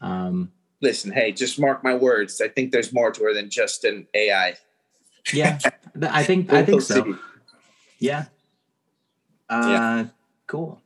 um 0.00 0.50
listen, 0.82 1.12
hey, 1.12 1.30
just 1.30 1.60
mark 1.60 1.84
my 1.84 1.94
words. 1.94 2.40
I 2.40 2.48
think 2.48 2.72
there's 2.72 2.90
more 2.92 3.10
to 3.10 3.22
her 3.24 3.34
than 3.34 3.50
just 3.50 3.84
an 3.84 4.06
AI. 4.14 4.56
yeah 5.34 5.58
i 6.02 6.22
think 6.24 6.50
i 6.52 6.62
think 6.64 6.80
so. 6.82 7.16
Yeah. 7.98 8.26
Uh, 9.48 9.66
Yeah. 9.68 10.06
Cool. 10.46 10.80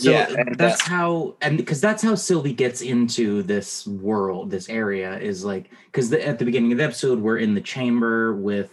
So 0.00 0.10
Yeah, 0.10 0.28
and, 0.28 0.50
uh, 0.50 0.54
that's 0.56 0.82
how, 0.82 1.36
and 1.42 1.56
because 1.56 1.80
that's 1.80 2.02
how 2.02 2.14
Sylvie 2.14 2.52
gets 2.52 2.80
into 2.80 3.42
this 3.42 3.86
world, 3.86 4.50
this 4.50 4.68
area 4.68 5.18
is 5.18 5.44
like, 5.44 5.70
because 5.86 6.12
at 6.12 6.38
the 6.38 6.44
beginning 6.44 6.72
of 6.72 6.78
the 6.78 6.84
episode, 6.84 7.20
we're 7.20 7.38
in 7.38 7.54
the 7.54 7.60
chamber 7.60 8.34
with, 8.34 8.72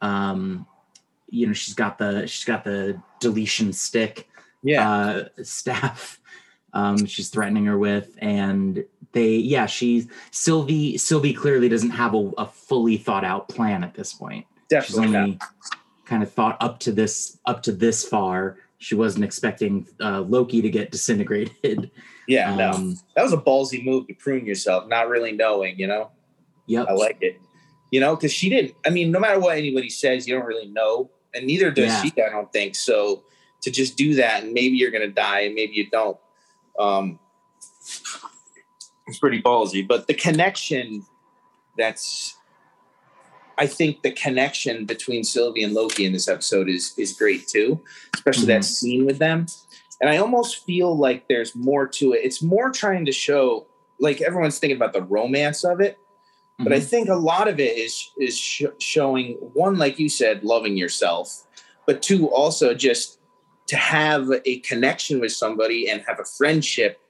um, 0.00 0.66
you 1.28 1.46
know, 1.46 1.52
she's 1.52 1.74
got 1.74 1.98
the 1.98 2.26
she's 2.26 2.44
got 2.44 2.64
the 2.64 3.00
deletion 3.20 3.72
stick 3.72 4.28
Yeah, 4.62 4.88
uh, 4.90 5.24
staff. 5.42 6.20
Um, 6.72 7.06
she's 7.06 7.28
threatening 7.28 7.66
her 7.66 7.78
with, 7.78 8.16
and 8.18 8.84
they 9.14 9.36
yeah 9.36 9.64
she's 9.64 10.08
sylvie 10.32 10.98
sylvie 10.98 11.32
clearly 11.32 11.68
doesn't 11.68 11.90
have 11.90 12.14
a, 12.14 12.30
a 12.36 12.46
fully 12.46 12.98
thought 12.98 13.24
out 13.24 13.48
plan 13.48 13.82
at 13.82 13.94
this 13.94 14.12
point 14.12 14.44
Definitely 14.68 15.06
she's 15.06 15.16
only 15.16 15.38
kind 16.04 16.22
of 16.22 16.30
thought 16.30 16.58
up 16.60 16.78
to 16.80 16.92
this 16.92 17.38
up 17.46 17.62
to 17.62 17.72
this 17.72 18.04
far 18.04 18.58
she 18.84 18.94
wasn't 18.94 19.24
expecting 19.24 19.86
uh, 20.00 20.20
loki 20.20 20.60
to 20.60 20.68
get 20.68 20.90
disintegrated 20.90 21.90
Yeah, 22.28 22.54
no, 22.54 22.70
Um, 22.70 22.96
that 23.16 23.22
was 23.22 23.32
a 23.32 23.36
ballsy 23.38 23.84
move 23.84 24.06
to 24.08 24.14
prune 24.14 24.46
yourself, 24.46 24.88
not 24.88 25.08
really 25.08 25.32
knowing. 25.32 25.78
You 25.78 25.86
know, 25.88 26.10
yep 26.66 26.86
I 26.88 26.92
like 26.92 27.18
it. 27.20 27.40
You 27.90 28.00
know, 28.00 28.16
because 28.16 28.32
she 28.32 28.48
didn't. 28.48 28.74
I 28.86 28.90
mean, 28.90 29.10
no 29.10 29.20
matter 29.20 29.38
what 29.38 29.56
anybody 29.58 29.90
says, 29.90 30.26
you 30.26 30.34
don't 30.34 30.46
really 30.46 30.68
know, 30.68 31.10
and 31.34 31.46
neither 31.46 31.70
does 31.70 31.86
Yeah. 31.92 32.02
she. 32.02 32.12
I 32.22 32.30
don't 32.30 32.50
think 32.52 32.74
so. 32.76 33.24
To 33.62 33.70
just 33.70 33.96
do 33.96 34.14
that, 34.14 34.42
and 34.42 34.52
maybe 34.52 34.76
you're 34.76 34.90
gonna 34.90 35.08
die, 35.08 35.40
and 35.40 35.54
maybe 35.54 35.74
you 35.74 35.88
don't. 35.90 36.16
Um, 36.78 37.18
it's 39.06 39.18
pretty 39.18 39.40
ballsy, 39.42 39.86
but 39.86 40.06
the 40.06 40.14
connection 40.14 41.04
that's. 41.78 42.36
I 43.58 43.66
think 43.66 44.02
the 44.02 44.10
connection 44.12 44.84
between 44.84 45.24
Sylvie 45.24 45.62
and 45.62 45.74
Loki 45.74 46.04
in 46.04 46.12
this 46.12 46.28
episode 46.28 46.68
is 46.68 46.94
is 46.96 47.12
great 47.12 47.46
too, 47.48 47.80
especially 48.14 48.46
that 48.46 48.64
scene 48.64 49.06
with 49.06 49.18
them. 49.18 49.46
And 50.00 50.10
I 50.10 50.16
almost 50.18 50.64
feel 50.66 50.96
like 50.96 51.28
there's 51.28 51.54
more 51.54 51.86
to 51.88 52.12
it. 52.12 52.20
It's 52.24 52.42
more 52.42 52.70
trying 52.70 53.04
to 53.06 53.12
show, 53.12 53.66
like 54.00 54.20
everyone's 54.20 54.58
thinking 54.58 54.76
about 54.76 54.92
the 54.92 55.02
romance 55.02 55.64
of 55.64 55.80
it, 55.80 55.96
but 56.58 56.72
I 56.72 56.78
Mhm. 56.80 56.84
think 56.84 57.08
a 57.08 57.14
lot 57.16 57.46
of 57.48 57.60
it 57.60 57.78
is 57.78 58.10
is 58.20 58.36
sh- 58.38 58.64
showing 58.78 59.34
one, 59.54 59.76
like 59.78 59.98
you 59.98 60.08
said, 60.08 60.42
loving 60.44 60.76
yourself, 60.76 61.44
but 61.86 62.02
two, 62.02 62.28
also 62.28 62.74
just 62.74 63.18
to 63.68 63.76
have 63.76 64.28
a 64.44 64.58
connection 64.60 65.20
with 65.20 65.32
somebody 65.32 65.88
and 65.88 66.02
have 66.06 66.18
a 66.20 66.24
friendship, 66.24 67.00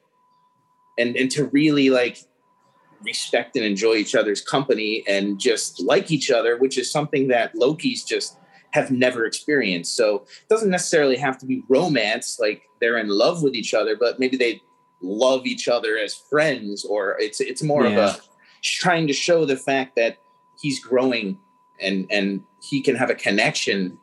and 0.98 1.16
and 1.16 1.30
to 1.32 1.46
really 1.46 1.90
like 1.90 2.18
respect 3.02 3.56
and 3.56 3.64
enjoy 3.64 3.94
each 3.94 4.14
other's 4.14 4.40
company 4.40 5.04
and 5.08 5.38
just 5.38 5.80
like 5.80 6.10
each 6.10 6.30
other, 6.30 6.56
which 6.56 6.78
is 6.78 6.90
something 6.90 7.28
that 7.28 7.54
Loki's 7.54 8.04
just 8.04 8.38
have 8.72 8.90
never 8.90 9.24
experienced. 9.24 9.96
So 9.96 10.16
it 10.16 10.48
doesn't 10.48 10.70
necessarily 10.70 11.16
have 11.16 11.38
to 11.38 11.46
be 11.46 11.62
romance, 11.68 12.38
like 12.40 12.62
they're 12.80 12.98
in 12.98 13.08
love 13.08 13.42
with 13.42 13.54
each 13.54 13.72
other, 13.74 13.96
but 13.96 14.18
maybe 14.18 14.36
they 14.36 14.62
love 15.00 15.46
each 15.46 15.68
other 15.68 15.96
as 15.98 16.14
friends, 16.14 16.84
or 16.84 17.16
it's 17.20 17.40
it's 17.40 17.62
more 17.62 17.86
Yeah. 17.86 18.08
of 18.08 18.16
a 18.16 18.20
trying 18.62 19.06
to 19.06 19.12
show 19.12 19.44
the 19.44 19.56
fact 19.56 19.94
that 19.96 20.18
he's 20.58 20.80
growing 20.80 21.38
and 21.80 22.06
and 22.10 22.42
he 22.60 22.80
can 22.80 22.96
have 22.96 23.10
a 23.10 23.14
connection 23.14 23.98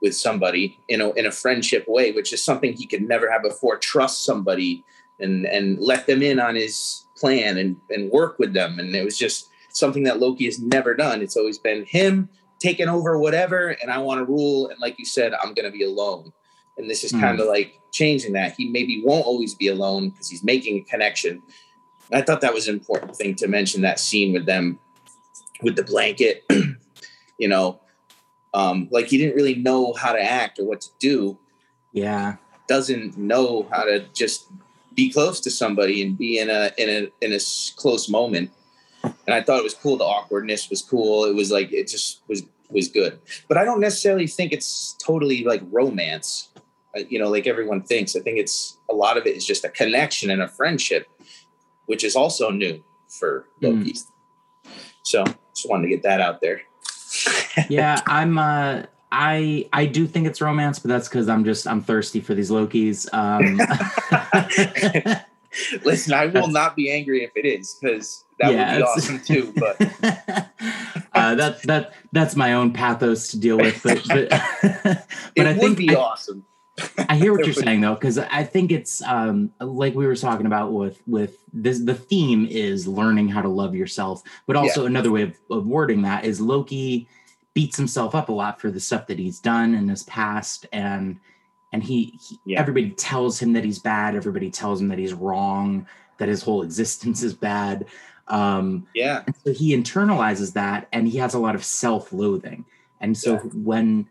with 0.00 0.16
somebody 0.16 0.78
in 0.88 1.00
a 1.00 1.10
in 1.12 1.26
a 1.26 1.30
friendship 1.30 1.84
way, 1.86 2.10
which 2.12 2.32
is 2.32 2.42
something 2.42 2.72
he 2.72 2.86
could 2.86 3.06
never 3.06 3.30
have 3.30 3.42
before. 3.42 3.76
Trust 3.76 4.24
somebody 4.24 4.84
and 5.20 5.46
and 5.46 5.78
let 5.78 6.06
them 6.06 6.22
in 6.22 6.40
on 6.40 6.54
his 6.56 7.04
plan 7.20 7.58
and 7.58 7.76
and 7.90 8.10
work 8.10 8.38
with 8.38 8.52
them. 8.52 8.78
And 8.78 8.94
it 8.94 9.04
was 9.04 9.18
just 9.18 9.48
something 9.72 10.02
that 10.04 10.18
Loki 10.20 10.46
has 10.46 10.58
never 10.60 10.94
done. 10.94 11.22
It's 11.22 11.36
always 11.36 11.58
been 11.58 11.84
him 11.84 12.28
taking 12.58 12.88
over 12.88 13.18
whatever, 13.18 13.68
and 13.80 13.90
I 13.90 13.98
want 13.98 14.18
to 14.20 14.24
rule. 14.24 14.68
And 14.68 14.78
like 14.80 14.98
you 14.98 15.04
said, 15.04 15.32
I'm 15.34 15.54
going 15.54 15.70
to 15.70 15.76
be 15.76 15.84
alone. 15.84 16.32
And 16.78 16.88
this 16.90 17.04
is 17.04 17.10
Hmm. 17.12 17.20
kind 17.20 17.40
of 17.40 17.46
like 17.46 17.74
changing 17.92 18.32
that. 18.34 18.54
He 18.56 18.68
maybe 18.68 19.02
won't 19.04 19.26
always 19.26 19.54
be 19.54 19.68
alone 19.68 20.10
because 20.10 20.28
he's 20.28 20.42
making 20.44 20.78
a 20.78 20.82
connection. 20.90 21.42
I 22.12 22.22
thought 22.22 22.40
that 22.40 22.52
was 22.54 22.68
an 22.68 22.74
important 22.74 23.14
thing 23.16 23.34
to 23.36 23.46
mention 23.48 23.82
that 23.82 24.00
scene 24.00 24.32
with 24.32 24.46
them 24.46 24.78
with 25.62 25.76
the 25.76 25.84
blanket. 25.84 26.44
you 27.38 27.48
know, 27.48 27.80
um, 28.54 28.88
like 28.90 29.06
he 29.06 29.16
didn't 29.18 29.36
really 29.36 29.54
know 29.54 29.92
how 29.92 30.12
to 30.12 30.20
act 30.22 30.58
or 30.58 30.64
what 30.66 30.80
to 30.80 30.88
do. 30.98 31.38
yeah 31.92 32.36
Doesn't 32.68 33.16
know 33.16 33.68
how 33.70 33.84
to 33.84 34.00
just 34.14 34.46
be 35.00 35.10
close 35.10 35.38
to 35.46 35.50
somebody 35.50 35.96
and 36.02 36.10
be 36.24 36.38
in 36.42 36.48
a 36.50 36.62
in 36.82 36.88
a 36.88 37.00
in 37.24 37.30
a 37.32 37.40
close 37.82 38.04
moment. 38.08 38.50
And 39.26 39.34
I 39.38 39.40
thought 39.42 39.58
it 39.62 39.64
was 39.70 39.74
cool. 39.82 39.96
The 39.96 40.04
awkwardness 40.16 40.68
was 40.72 40.82
cool. 40.82 41.24
It 41.30 41.34
was 41.34 41.50
like 41.50 41.68
it 41.72 41.86
just 41.88 42.22
was 42.28 42.40
was 42.76 42.88
good. 42.88 43.12
But 43.48 43.56
I 43.60 43.64
don't 43.64 43.80
necessarily 43.80 44.26
think 44.36 44.52
it's 44.52 44.96
totally 45.08 45.38
like 45.52 45.62
romance. 45.80 46.28
uh, 46.96 47.00
You 47.12 47.18
know, 47.20 47.30
like 47.36 47.46
everyone 47.46 47.80
thinks. 47.82 48.10
I 48.18 48.20
think 48.20 48.36
it's 48.44 48.56
a 48.92 48.94
lot 49.04 49.14
of 49.18 49.22
it 49.28 49.34
is 49.38 49.44
just 49.52 49.64
a 49.64 49.70
connection 49.70 50.30
and 50.30 50.42
a 50.42 50.48
friendship, 50.48 51.04
which 51.90 52.02
is 52.04 52.14
also 52.14 52.50
new 52.50 52.74
for 53.18 53.30
Loki. 53.62 53.94
So 55.02 55.24
just 55.54 55.68
wanted 55.70 55.84
to 55.88 55.92
get 55.94 56.02
that 56.02 56.20
out 56.20 56.40
there. 56.44 56.60
yeah 57.68 58.00
i'm 58.06 58.38
uh 58.38 58.82
i 59.12 59.68
i 59.72 59.86
do 59.86 60.06
think 60.06 60.26
it's 60.26 60.40
romance 60.40 60.78
but 60.78 60.88
that's 60.88 61.08
because 61.08 61.28
i'm 61.28 61.44
just 61.44 61.66
i'm 61.66 61.80
thirsty 61.80 62.20
for 62.20 62.34
these 62.34 62.50
lokis 62.50 63.12
um 63.12 63.58
Listen, 65.84 66.12
I 66.14 66.26
will 66.26 66.48
not 66.48 66.76
be 66.76 66.90
angry 66.90 67.24
if 67.24 67.32
it 67.34 67.44
is 67.44 67.76
because 67.80 68.24
that 68.38 68.52
Yeah, 68.52 68.70
would 68.72 68.78
be 68.78 68.82
awesome 68.82 69.20
too. 69.20 69.54
But 69.58 69.80
uh, 71.12 71.34
that 71.34 71.62
that 71.64 71.92
that's 72.12 72.36
my 72.36 72.54
own 72.54 72.72
pathos 72.72 73.28
to 73.28 73.38
deal 73.38 73.58
with. 73.58 73.82
But 73.82 74.02
but, 74.08 74.28
but 74.30 75.06
it 75.36 75.46
I 75.46 75.52
would 75.52 75.60
think 75.60 75.78
be 75.78 75.90
I, 75.90 75.94
awesome. 75.96 76.44
I 77.08 77.16
hear 77.16 77.32
what 77.32 77.44
you're 77.44 77.52
saying 77.52 77.80
though, 77.80 77.94
because 77.94 78.18
I 78.18 78.44
think 78.44 78.70
it's 78.70 79.02
um, 79.02 79.50
like 79.60 79.94
we 79.94 80.06
were 80.06 80.16
talking 80.16 80.46
about 80.46 80.72
with 80.72 81.02
with 81.06 81.38
this. 81.52 81.80
The 81.80 81.94
theme 81.94 82.46
is 82.48 82.86
learning 82.86 83.28
how 83.28 83.42
to 83.42 83.48
love 83.48 83.74
yourself, 83.74 84.22
but 84.46 84.56
also 84.56 84.86
another 84.86 85.10
way 85.10 85.22
of, 85.22 85.36
of 85.50 85.66
wording 85.66 86.02
that 86.02 86.24
is 86.24 86.40
Loki 86.40 87.08
beats 87.54 87.76
himself 87.76 88.14
up 88.14 88.28
a 88.28 88.32
lot 88.32 88.60
for 88.60 88.70
the 88.70 88.80
stuff 88.80 89.06
that 89.08 89.18
he's 89.18 89.40
done 89.40 89.74
in 89.74 89.88
his 89.88 90.02
past, 90.04 90.66
and 90.72 91.18
and 91.72 91.82
he, 91.84 92.18
he 92.20 92.38
Yeah. 92.44 92.60
everybody 92.60 92.90
tells 92.90 93.38
him 93.40 93.52
that 93.52 93.64
he's 93.64 93.78
bad. 93.78 94.16
Everybody 94.16 94.50
tells 94.50 94.80
him 94.80 94.88
that 94.88 94.98
he's 94.98 95.12
wrong. 95.14 95.86
That 96.18 96.28
his 96.28 96.42
whole 96.42 96.62
existence 96.62 97.22
is 97.22 97.32
bad. 97.34 97.86
Um, 98.28 98.86
Yeah, 98.94 99.22
and 99.26 99.34
so 99.44 99.52
he 99.52 99.76
internalizes 99.76 100.52
that 100.54 100.88
and 100.92 101.06
he 101.08 101.18
has 101.18 101.34
a 101.34 101.38
lot 101.38 101.54
of 101.54 101.64
self-loathing. 101.64 102.64
And 103.00 103.16
so 103.16 103.34
Yeah. 103.34 103.38
when 103.54 104.06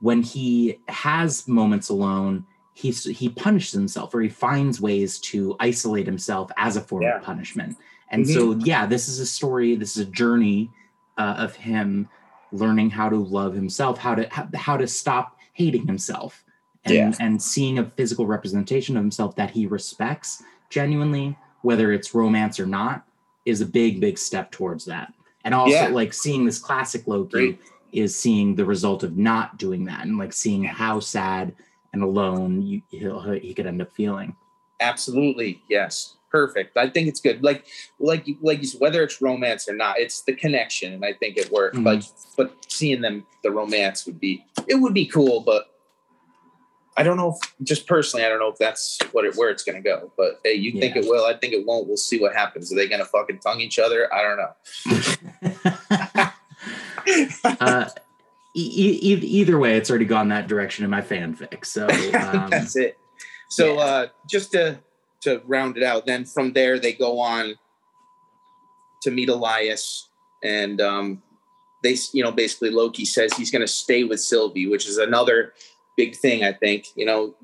when 0.00 0.20
he 0.22 0.78
has 0.88 1.46
moments 1.46 1.88
alone, 1.88 2.44
he's 2.74 3.04
he 3.04 3.28
punishes 3.28 3.72
himself 3.72 4.14
or 4.14 4.20
he 4.20 4.28
finds 4.28 4.80
ways 4.80 5.18
to 5.20 5.54
isolate 5.60 6.06
himself 6.06 6.50
as 6.56 6.76
a 6.76 6.80
form 6.80 7.02
Yeah. 7.02 7.10
Mm-hmm. 7.10 7.18
of 7.20 7.24
punishment. 7.24 7.76
And 8.10 8.28
so 8.28 8.52
yeah, 8.56 8.84
this 8.86 9.08
is 9.08 9.20
a 9.20 9.26
story, 9.26 9.74
this 9.76 9.96
is 9.96 10.06
a 10.08 10.10
journey 10.10 10.70
uh, 11.18 11.34
of 11.38 11.54
him 11.56 12.08
learning 12.52 12.90
how 12.90 13.08
to 13.08 13.16
love 13.16 13.54
himself, 13.54 13.98
how 13.98 14.14
to 14.14 14.28
how, 14.30 14.48
how 14.54 14.76
to 14.76 14.86
stop 14.86 15.38
hating 15.52 15.86
himself. 15.86 16.44
And, 16.84 16.94
Yeah. 16.94 17.12
and 17.20 17.40
seeing 17.40 17.78
a 17.78 17.84
physical 17.90 18.26
representation 18.26 18.96
of 18.96 19.02
himself 19.04 19.36
that 19.36 19.50
he 19.52 19.66
respects 19.66 20.42
genuinely, 20.68 21.36
whether 21.62 21.92
it's 21.92 22.12
romance 22.14 22.58
or 22.58 22.66
not, 22.66 23.04
is 23.44 23.60
a 23.60 23.66
big, 23.66 24.00
big 24.00 24.18
step 24.18 24.50
towards 24.50 24.84
that. 24.86 25.12
And 25.44 25.54
also, 25.54 25.70
Yeah. 25.74 25.88
like 25.88 26.12
seeing 26.12 26.44
this 26.44 26.58
classic 26.58 27.06
Loki 27.06 27.30
Great. 27.30 27.60
is 27.92 28.18
seeing 28.18 28.56
the 28.56 28.64
result 28.64 29.04
of 29.04 29.16
not 29.16 29.58
doing 29.58 29.84
that, 29.84 30.04
and 30.06 30.18
like 30.18 30.32
seeing 30.32 30.64
how 30.64 30.98
sad 30.98 31.54
and 31.92 32.02
alone 32.02 32.62
you, 32.62 32.82
he'll, 32.90 33.20
he 33.32 33.54
could 33.54 33.66
end 33.66 33.80
up 33.82 33.92
feeling. 33.92 34.34
absolutely. 34.80 35.62
Yes, 35.68 36.16
perfect. 36.32 36.76
I 36.76 36.88
think 36.88 37.06
it's 37.06 37.20
good. 37.20 37.44
Like, 37.44 37.66
like, 38.00 38.26
like 38.40 38.64
whether 38.78 39.02
it's 39.04 39.22
romance 39.22 39.68
or 39.68 39.74
not, 39.74 39.98
it's 40.00 40.22
the 40.22 40.32
connection, 40.32 40.94
and 40.94 41.04
I 41.04 41.12
think 41.12 41.36
it 41.36 41.52
worked. 41.52 41.76
Mhm. 41.76 41.84
Like, 41.84 42.02
but 42.36 42.56
seeing 42.72 43.02
them, 43.02 43.26
the 43.44 43.50
romance 43.52 44.06
would 44.06 44.18
be, 44.18 44.44
it 44.66 44.76
would 44.76 44.94
be 44.94 45.06
cool, 45.06 45.40
but. 45.40 45.68
I 46.94 47.02
don't 47.04 47.16
know 47.16 47.38
if 47.40 47.54
just 47.66 47.86
personally, 47.86 48.26
I 48.26 48.28
don't 48.28 48.38
know 48.38 48.48
if 48.50 48.58
that's 48.58 48.98
what 49.12 49.24
it 49.24 49.34
where 49.34 49.48
it's 49.48 49.62
gonna 49.64 49.80
go. 49.80 50.12
But 50.14 50.40
hey, 50.44 50.52
you 50.56 50.78
think 50.78 50.94
it 50.94 51.06
will, 51.06 51.24
I 51.24 51.34
think 51.34 51.54
it 51.54 51.64
won't. 51.64 51.88
We'll 51.88 51.96
see 51.96 52.20
what 52.20 52.34
happens. 52.34 52.70
Are 52.70 52.76
they 52.76 52.86
gonna 52.86 53.06
fucking 53.06 53.38
tongue 53.38 53.62
each 53.62 53.78
other? 53.78 54.12
I 54.12 54.22
don't 54.22 54.36
know. 54.36 54.52
uh, 57.60 57.88
e- 58.54 58.98
e- 59.02 59.26
either 59.26 59.58
way, 59.58 59.78
it's 59.78 59.88
already 59.88 60.04
gone 60.04 60.28
that 60.28 60.48
direction 60.48 60.84
in 60.84 60.90
my 60.90 61.00
fanfic. 61.00 61.64
So 61.64 61.86
um, 61.88 62.50
That's 62.50 62.76
it. 62.76 62.98
So 63.48 63.74
yeah. 63.76 63.80
uh, 63.80 64.06
just 64.28 64.52
to 64.52 64.78
to 65.22 65.42
round 65.46 65.76
it 65.76 65.82
out, 65.82 66.06
then 66.06 66.24
from 66.24 66.52
there 66.52 66.78
they 66.78 66.92
go 66.92 67.18
on 67.18 67.54
to 69.02 69.10
meet 69.10 69.28
Alioth, 69.28 70.08
and 70.42 70.80
um, 70.80 71.22
they 71.82 71.96
you 72.12 72.22
know 72.22 72.32
basically 72.32 72.70
Loki 72.70 73.04
says 73.04 73.32
he's 73.34 73.50
going 73.50 73.62
to 73.62 73.68
stay 73.68 74.04
with 74.04 74.20
Sylvie, 74.20 74.66
which 74.66 74.86
is 74.86 74.98
another 74.98 75.54
big 75.96 76.16
thing. 76.16 76.44
I 76.44 76.52
think 76.52 76.86
you 76.94 77.06
know 77.06 77.34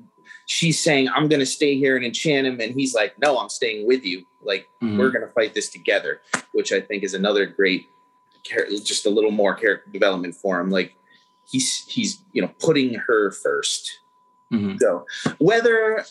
she's 0.45 0.81
saying 0.81 1.09
I'm 1.09 1.27
going 1.27 1.39
to 1.39 1.45
stay 1.45 1.77
here 1.77 1.95
and 1.95 2.05
enchant 2.05 2.47
him, 2.47 2.59
and 2.59 2.73
he's 2.73 2.93
like, 2.93 3.17
No, 3.19 3.37
I'm 3.37 3.49
staying 3.49 3.87
with 3.87 4.05
you. 4.05 4.25
Like 4.41 4.67
mhm. 4.81 4.97
we're 4.97 5.11
going 5.11 5.25
to 5.25 5.31
fight 5.33 5.53
this 5.53 5.69
together, 5.69 6.21
which 6.53 6.71
I 6.71 6.81
think 6.81 7.03
is 7.03 7.13
another 7.13 7.45
great, 7.45 7.85
just 8.83 9.05
a 9.05 9.09
little 9.09 9.31
more 9.31 9.53
character 9.53 9.89
development 9.91 10.35
for 10.35 10.59
him. 10.59 10.69
Like 10.69 10.95
he's 11.49 11.85
he's 11.87 12.21
you 12.33 12.41
know 12.41 12.51
putting 12.59 12.93
her 12.95 13.31
first. 13.31 13.99
Mhm. 14.51 14.79
So 14.79 15.05
whether 15.37 15.99
uh, 15.99 16.03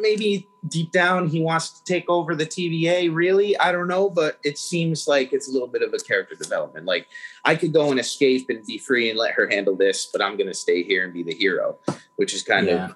maybe 0.00 0.48
deep 0.68 0.92
down 0.92 1.28
he 1.28 1.42
wants 1.42 1.70
to 1.78 1.84
take 1.84 2.08
over 2.08 2.34
the 2.34 2.46
TVA, 2.46 3.08
really, 3.14 3.56
I 3.58 3.70
don't 3.70 3.88
know, 3.88 4.08
but 4.08 4.38
it 4.44 4.56
seems 4.58 5.06
like 5.06 5.32
it's 5.32 5.48
a 5.48 5.52
little 5.52 5.68
bit 5.68 5.82
of 5.82 5.92
a 5.92 5.98
character 5.98 6.34
development. 6.34 6.86
Like 6.86 7.06
I 7.44 7.54
could 7.54 7.72
go 7.72 7.90
and 7.90 8.00
escape 8.00 8.46
and 8.48 8.64
be 8.64 8.78
free 8.78 9.10
and 9.10 9.18
let 9.18 9.34
her 9.34 9.46
handle 9.46 9.76
this, 9.76 10.06
but 10.10 10.22
I'm 10.22 10.36
going 10.38 10.46
to 10.48 10.54
stay 10.54 10.82
here 10.82 11.04
and 11.04 11.12
be 11.12 11.22
the 11.22 11.34
hero, 11.34 11.78
which 12.16 12.32
is 12.32 12.42
kind 12.42 12.66
Yeah. 12.66 12.86
of 12.90 12.94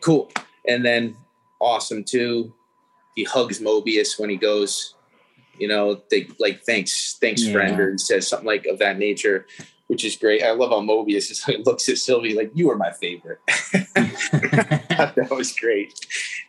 cool. 0.00 0.30
And 0.66 0.84
then 0.84 1.16
awesome 1.60 2.04
too. 2.04 2.52
he 3.16 3.24
hugs 3.24 3.58
Mobius 3.58 4.16
when 4.20 4.30
he 4.30 4.36
goes. 4.36 4.94
You 5.58 5.66
know, 5.66 6.00
they 6.08 6.28
like 6.38 6.62
thanks, 6.62 7.16
thanks, 7.20 7.42
Yeah. 7.42 7.52
friend, 7.52 7.80
or 7.80 7.98
says 7.98 8.28
something 8.28 8.46
like 8.46 8.64
of 8.66 8.78
that 8.78 8.96
nature, 8.96 9.44
which 9.88 10.04
is 10.04 10.16
great. 10.16 10.42
I 10.42 10.52
love 10.52 10.70
how 10.70 10.80
Mobius 10.80 11.30
is, 11.30 11.44
looks 11.66 11.88
at 11.88 11.98
Sylvie 11.98 12.34
like 12.34 12.50
you 12.54 12.70
are 12.70 12.76
my 12.76 12.92
favorite. 12.92 13.40
that 13.94 15.28
was 15.30 15.52
great. 15.52 15.92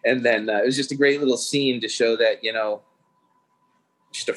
And 0.06 0.26
then 0.26 0.50
uh, 0.50 0.58
it 0.60 0.66
was 0.66 0.76
just 0.76 0.92
a 0.92 0.96
great 0.96 1.20
little 1.20 1.38
scene 1.38 1.82
to 1.82 1.88
show 1.88 2.16
that 2.18 2.44
you 2.44 2.54
know, 2.54 2.82
just 4.14 4.30
a 4.30 4.36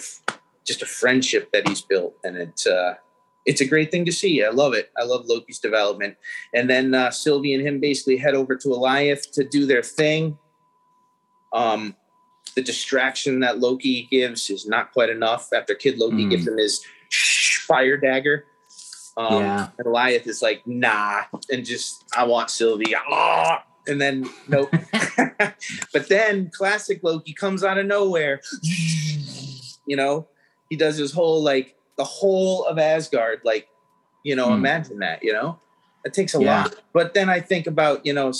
just 0.64 0.82
a 0.82 0.86
friendship 0.86 1.50
that 1.52 1.68
he's 1.68 1.80
built, 1.82 2.14
and 2.24 2.36
it's 2.36 2.66
uh, 2.66 2.94
it's 3.44 3.60
a 3.60 3.64
great 3.66 3.90
thing 3.90 4.04
to 4.04 4.12
see. 4.12 4.44
I 4.44 4.50
love 4.50 4.74
it. 4.74 4.90
I 4.96 5.02
love 5.04 5.26
Loki's 5.26 5.58
development. 5.58 6.16
And 6.54 6.70
then 6.70 6.94
uh, 6.94 7.10
Sylvie 7.10 7.54
and 7.54 7.66
him 7.66 7.80
basically 7.80 8.16
head 8.16 8.34
over 8.34 8.54
to 8.56 8.68
Alioth 8.68 9.32
to 9.32 9.42
do 9.42 9.66
their 9.66 9.82
thing. 9.82 10.38
Um, 11.52 11.96
the 12.54 12.62
distraction 12.62 13.40
that 13.40 13.58
Loki 13.58 14.06
gives 14.10 14.48
is 14.48 14.66
not 14.66 14.92
quite 14.92 15.10
enough. 15.10 15.48
After 15.52 15.74
Kid 15.74 15.98
Loki 15.98 16.26
Mm. 16.26 16.30
gives 16.30 16.46
him 16.46 16.56
his 16.56 16.84
fire 17.66 17.96
dagger, 17.96 18.44
um, 19.16 19.42
Yeah. 19.42 19.68
and 19.78 19.86
Alioth 19.86 20.26
is 20.26 20.42
like, 20.42 20.66
"Nah," 20.66 21.22
and 21.50 21.64
just 21.64 22.04
I 22.16 22.24
want 22.24 22.50
Sylvie. 22.50 22.94
Ah! 22.96 23.64
And 23.86 24.00
then 24.00 24.28
nope. 24.48 24.72
but 25.92 26.08
then 26.08 26.50
classic 26.50 27.00
Loki 27.02 27.32
comes 27.34 27.64
out 27.64 27.78
of 27.78 27.86
nowhere. 27.86 28.40
You 29.84 29.96
know, 29.96 30.28
he 30.70 30.76
does 30.76 30.96
his 30.96 31.10
whole 31.12 31.42
like 31.42 31.74
the 31.98 32.04
whole 32.04 32.64
of 32.66 32.78
Asgard. 32.78 33.40
Like, 33.44 33.66
you 34.22 34.36
know, 34.36 34.46
Hmm. 34.46 34.54
imagine 34.54 34.98
that. 35.00 35.24
You 35.24 35.32
know, 35.32 35.58
that 36.04 36.14
takes 36.14 36.36
a 36.36 36.40
Yeah. 36.40 36.62
lot. 36.62 36.76
But 36.92 37.14
then 37.14 37.28
I 37.28 37.40
think 37.40 37.66
about 37.66 38.06
you 38.06 38.12
know 38.12 38.32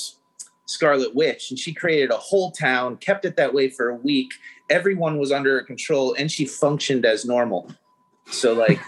Scarlet 0.66 1.16
Witch, 1.16 1.50
and 1.50 1.58
she 1.58 1.74
created 1.74 2.12
a 2.12 2.16
whole 2.16 2.52
town, 2.52 2.96
kept 2.98 3.24
it 3.24 3.34
that 3.36 3.52
way 3.52 3.68
for 3.68 3.88
a 3.90 3.96
week. 3.96 4.30
Everyone 4.70 5.18
was 5.18 5.32
under 5.32 5.58
her 5.58 5.64
control, 5.64 6.14
and 6.14 6.30
she 6.30 6.44
functioned 6.46 7.04
as 7.04 7.24
normal. 7.24 7.68
So 8.30 8.52
like. 8.52 8.78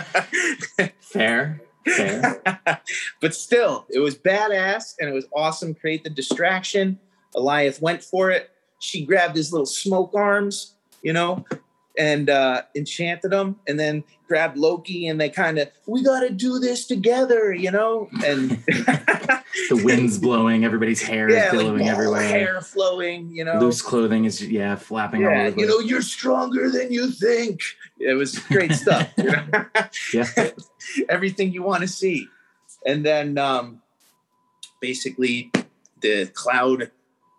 Fair. 1.00 1.60
Fair. 1.86 2.42
but 3.20 3.34
still, 3.34 3.86
it 3.90 3.98
was 3.98 4.16
badass 4.16 4.94
and 4.98 5.08
it 5.08 5.12
was 5.12 5.26
awesome. 5.34 5.74
Create 5.74 6.04
the 6.04 6.10
distraction. 6.10 6.98
Alioth 7.34 7.80
went 7.80 8.02
for 8.02 8.30
it. 8.30 8.50
She 8.78 9.04
grabbed 9.04 9.36
his 9.36 9.52
little 9.52 9.66
smoke 9.66 10.12
arms, 10.14 10.74
you 11.02 11.12
know, 11.12 11.44
and 11.98 12.28
uh, 12.28 12.62
enchanted 12.74 13.30
them, 13.30 13.56
and 13.66 13.78
then 13.78 14.04
grabbed 14.26 14.56
Loki, 14.56 15.06
and 15.06 15.20
they 15.20 15.28
kind 15.28 15.58
of, 15.58 15.70
we 15.86 16.02
got 16.02 16.20
to 16.20 16.30
do 16.30 16.58
this 16.58 16.86
together, 16.86 17.52
you 17.52 17.70
know, 17.70 18.08
and 18.24 18.62
The 19.68 19.80
wind's 19.84 20.18
blowing. 20.18 20.64
Everybody's 20.64 21.00
hair 21.00 21.30
yeah, 21.30 21.46
is 21.46 21.52
like 21.52 21.60
billowing 21.60 21.88
everywhere. 21.88 22.22
hair 22.22 22.60
flowing, 22.60 23.30
you 23.30 23.44
know. 23.44 23.58
Loose 23.58 23.82
clothing 23.82 24.24
is 24.24 24.42
yeah 24.42 24.74
flapping 24.74 25.24
all 25.24 25.30
yeah, 25.30 25.46
over. 25.46 25.60
you 25.60 25.66
know, 25.66 25.78
you're 25.78 26.02
stronger 26.02 26.70
than 26.70 26.92
you 26.92 27.10
think. 27.10 27.60
It 28.00 28.14
was 28.14 28.38
great 28.38 28.72
stuff. 28.72 29.08
yeah. 30.12 30.26
everything 31.08 31.52
you 31.52 31.62
want 31.62 31.82
to 31.82 31.88
see. 31.88 32.28
And 32.84 33.06
then 33.06 33.38
um, 33.38 33.80
basically 34.80 35.52
the 36.00 36.26
cloud, 36.26 36.90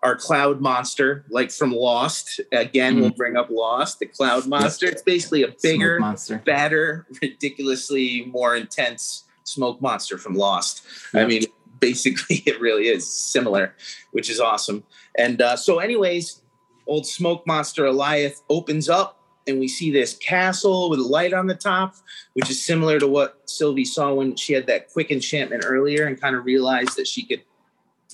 our 0.06 0.16
cloud 0.16 0.62
monster, 0.62 1.26
like 1.30 1.51
from 1.51 1.72
Lost, 1.72 2.39
again, 2.51 2.99
we'll 3.01 3.10
bring 3.10 3.36
up 3.36 3.49
Lost, 3.49 3.97
the 3.97 4.06
cloud 4.06 4.45
monster. 4.45 4.86
It's 4.86 5.01
basically 5.01 5.41
a 5.41 5.53
bigger, 5.64 5.99
monster. 5.99 6.38
badder, 6.45 7.08
ridiculously 7.24 8.26
more 8.26 8.56
intense 8.56 9.24
smoke 9.45 9.82
monster 9.82 10.20
from 10.20 10.36
Lost. 10.36 10.86
I 11.16 11.26
mean, 11.26 11.45
basically, 11.80 12.36
it 12.45 12.62
really 12.62 12.88
is 12.88 13.12
similar, 13.12 13.74
which 14.12 14.30
is 14.30 14.39
awesome. 14.39 14.84
And 15.18 15.41
uh, 15.41 15.56
so, 15.56 15.80
anyways, 15.80 16.43
old 16.86 17.08
smoke 17.08 17.47
monster 17.47 17.86
Alioth 17.86 18.43
opens 18.47 18.88
up, 18.88 19.20
and 19.47 19.60
we 19.60 19.68
see 19.68 19.89
this 19.89 20.16
castle 20.18 20.88
with 20.91 20.99
a 20.99 21.03
light 21.03 21.34
on 21.34 21.47
the 21.47 21.56
top, 21.56 21.95
which 22.34 22.51
is 22.51 22.64
similar 22.64 22.99
to 22.99 23.08
what 23.08 23.41
Sylvie 23.49 23.86
saw 23.86 24.14
when 24.14 24.36
she 24.36 24.53
had 24.53 24.68
that 24.68 24.89
quick 24.89 25.10
enchantment 25.10 25.64
earlier 25.66 26.06
and 26.06 26.22
kind 26.22 26.36
of 26.36 26.45
realized 26.45 26.95
that 26.97 27.08
she 27.08 27.26
could 27.26 27.41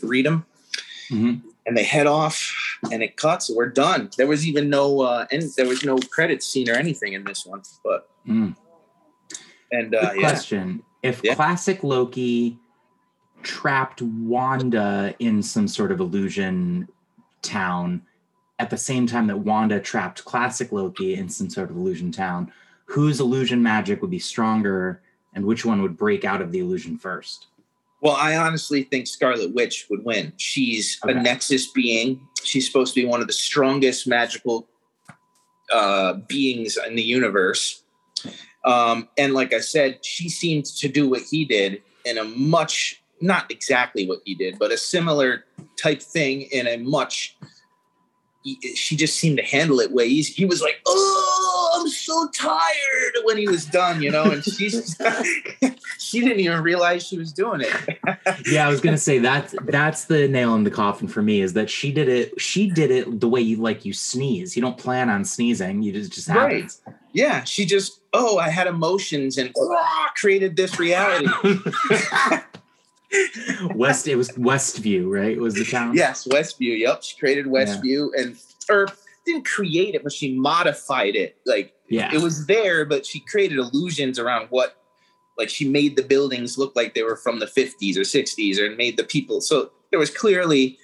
read 0.02 0.26
them. 0.26 0.46
Mhm. 1.10 1.42
And 1.66 1.78
they 1.78 1.84
head 1.84 2.08
off, 2.08 2.80
and 2.92 3.04
it 3.04 3.18
cuts. 3.18 3.50
We're 3.50 3.70
done. 3.70 4.10
There 4.18 4.26
was 4.26 4.48
even 4.48 4.70
no, 4.70 5.02
uh, 5.02 5.28
and 5.32 5.44
there 5.56 5.68
was 5.68 5.86
no 5.86 5.98
credits 5.98 6.48
scene 6.48 6.68
or 6.70 6.74
anything 6.74 7.14
in 7.14 7.24
this 7.24 7.46
one. 7.46 7.62
But 7.84 8.10
Mm. 8.28 8.56
and 9.72 9.94
uh, 9.96 10.10
Good 10.14 10.22
yeah, 10.22 10.30
question: 10.30 10.84
If 11.04 11.22
Yeah. 11.24 11.36
classic 11.36 11.84
Loki 11.84 12.58
trapped 13.44 14.02
Wanda 14.02 15.14
in 15.20 15.44
some 15.44 15.68
sort 15.68 15.92
of 15.92 16.00
illusion 16.00 16.88
town 17.42 18.02
at 18.60 18.70
the 18.70 18.78
same 18.78 19.08
time 19.08 19.28
that 19.28 19.38
Wanda 19.40 19.80
trapped 19.80 20.24
classic 20.26 20.72
Loki 20.72 21.16
in 21.16 21.30
some 21.30 21.50
sort 21.50 21.70
of 21.72 21.78
illusion 21.78 22.12
town, 22.12 22.52
whose 22.86 23.20
illusion 23.20 23.62
magic 23.64 24.02
would 24.02 24.12
be 24.12 24.20
stronger, 24.20 25.02
and 25.34 25.46
which 25.46 25.66
one 25.66 25.82
would 25.82 25.98
break 25.98 26.26
out 26.26 26.42
of 26.42 26.52
the 26.52 26.60
illusion 26.60 26.98
first? 26.98 27.48
Well, 28.02 28.16
I 28.16 28.36
honestly 28.36 28.84
think 28.84 29.06
Scarlet 29.08 29.54
Witch 29.54 29.86
would 29.90 30.04
win. 30.04 30.34
She's 30.38 31.00
Okay. 31.06 31.18
a 31.18 31.22
Nexus 31.22 31.68
being. 31.72 32.28
She's 32.44 32.66
supposed 32.66 32.96
to 32.96 33.02
be 33.02 33.06
one 33.08 33.22
of 33.22 33.28
the 33.28 33.34
strongest 33.34 34.08
magical 34.08 34.68
uh, 35.72 36.14
beings 36.28 36.78
in 36.88 36.96
the 36.96 37.04
universe. 37.04 37.84
Um, 38.66 39.08
and 39.18 39.34
like 39.34 39.54
I 39.54 39.60
said, 39.60 40.04
she 40.04 40.30
seemed 40.30 40.66
to 40.66 40.88
do 40.88 41.08
what 41.10 41.22
he 41.22 41.46
did 41.46 41.82
in 42.06 42.18
a 42.18 42.24
much, 42.24 43.02
not 43.22 43.50
exactly 43.52 44.08
what 44.08 44.20
he 44.26 44.34
did, 44.36 44.58
but 44.60 44.72
a 44.72 44.78
similar 44.78 45.46
type 45.82 46.02
thing 46.02 46.42
in 46.52 46.68
a 46.68 46.78
much. 46.78 47.38
She 48.76 48.96
just 48.96 49.18
seemed 49.18 49.38
to 49.38 49.44
handle 49.44 49.80
it 49.80 49.92
way 49.92 50.06
easy. 50.06 50.34
He 50.34 50.46
was 50.46 50.62
like, 50.62 50.82
"Oh, 50.86 51.80
I'm 51.80 51.88
so 51.88 52.28
tired" 52.30 53.24
when 53.24 53.38
he 53.38 53.48
was 53.48 53.66
done, 53.66 54.02
you 54.02 54.12
know, 54.12 54.24
and 54.32 54.44
she's 54.44 55.00
she 56.00 56.20
didn't 56.22 56.40
even 56.40 56.62
realize 56.64 57.06
she 57.08 57.18
was 57.18 57.32
doing 57.32 57.62
it. 57.62 58.00
yeah, 58.52 58.66
I 58.66 58.70
was 58.70 58.82
gonna 58.82 58.98
say 58.98 59.20
that's 59.20 59.54
that's 59.66 60.06
the 60.06 60.28
nail 60.28 60.56
in 60.56 60.64
the 60.64 60.72
coffin 60.72 61.08
for 61.08 61.22
me 61.22 61.42
is 61.42 61.54
that 61.54 61.70
she 61.70 61.92
did 61.92 62.10
it. 62.10 62.40
She 62.42 62.70
did 62.70 62.92
it 62.92 63.20
the 63.20 63.30
way 63.30 63.42
you 63.42 63.58
like 63.58 63.86
you 63.86 63.94
sneeze. 63.94 64.56
You 64.56 64.62
don't 64.62 64.78
plan 64.78 65.10
on 65.10 65.24
sneezing. 65.24 65.82
You 65.82 65.92
just 65.94 66.12
just 66.12 66.28
Right. 66.28 66.54
happens. 66.64 66.82
Yeah, 67.14 67.44
she 67.44 67.66
just, 67.66 68.00
oh, 68.14 68.38
I 68.38 68.48
had 68.50 68.68
emotions 68.68 69.38
and 69.38 69.54
created 70.16 70.56
this 70.56 70.80
reality. 70.80 71.28
West. 73.76 74.08
It 74.08 74.16
was 74.16 74.30
Westview, 74.32 75.10
right? 75.10 75.32
It 75.38 75.40
Was 75.42 75.56
the 75.56 75.66
town? 75.66 75.96
yes, 75.96 76.28
Westview. 76.28 76.78
Yep, 76.80 77.04
she 77.04 77.18
created 77.18 77.46
Westview 77.46 78.10
and 78.18 78.38
or 78.70 78.88
didn't 79.26 79.46
create 79.46 79.96
it, 79.96 80.04
but 80.04 80.12
she 80.14 80.34
modified 80.38 81.16
it. 81.16 81.38
Like 81.46 81.74
Yeah. 81.90 82.14
it 82.14 82.22
was 82.22 82.46
there, 82.48 82.86
but 82.86 83.06
she 83.06 83.20
created 83.22 83.58
illusions 83.58 84.20
around 84.20 84.48
what. 84.50 84.78
Like 85.38 85.50
she 85.50 85.68
made 85.68 85.96
the 85.96 86.04
buildings 86.04 86.58
look 86.58 86.76
like 86.76 86.94
they 86.94 87.04
were 87.04 87.16
from 87.16 87.40
the 87.40 87.46
50s 87.48 87.96
or 87.98 88.02
60s, 88.02 88.60
or 88.60 88.76
made 88.76 88.98
the 88.98 89.04
people. 89.04 89.42
So 89.42 89.72
there 89.90 90.00
was 90.00 90.10
clearly 90.12 90.78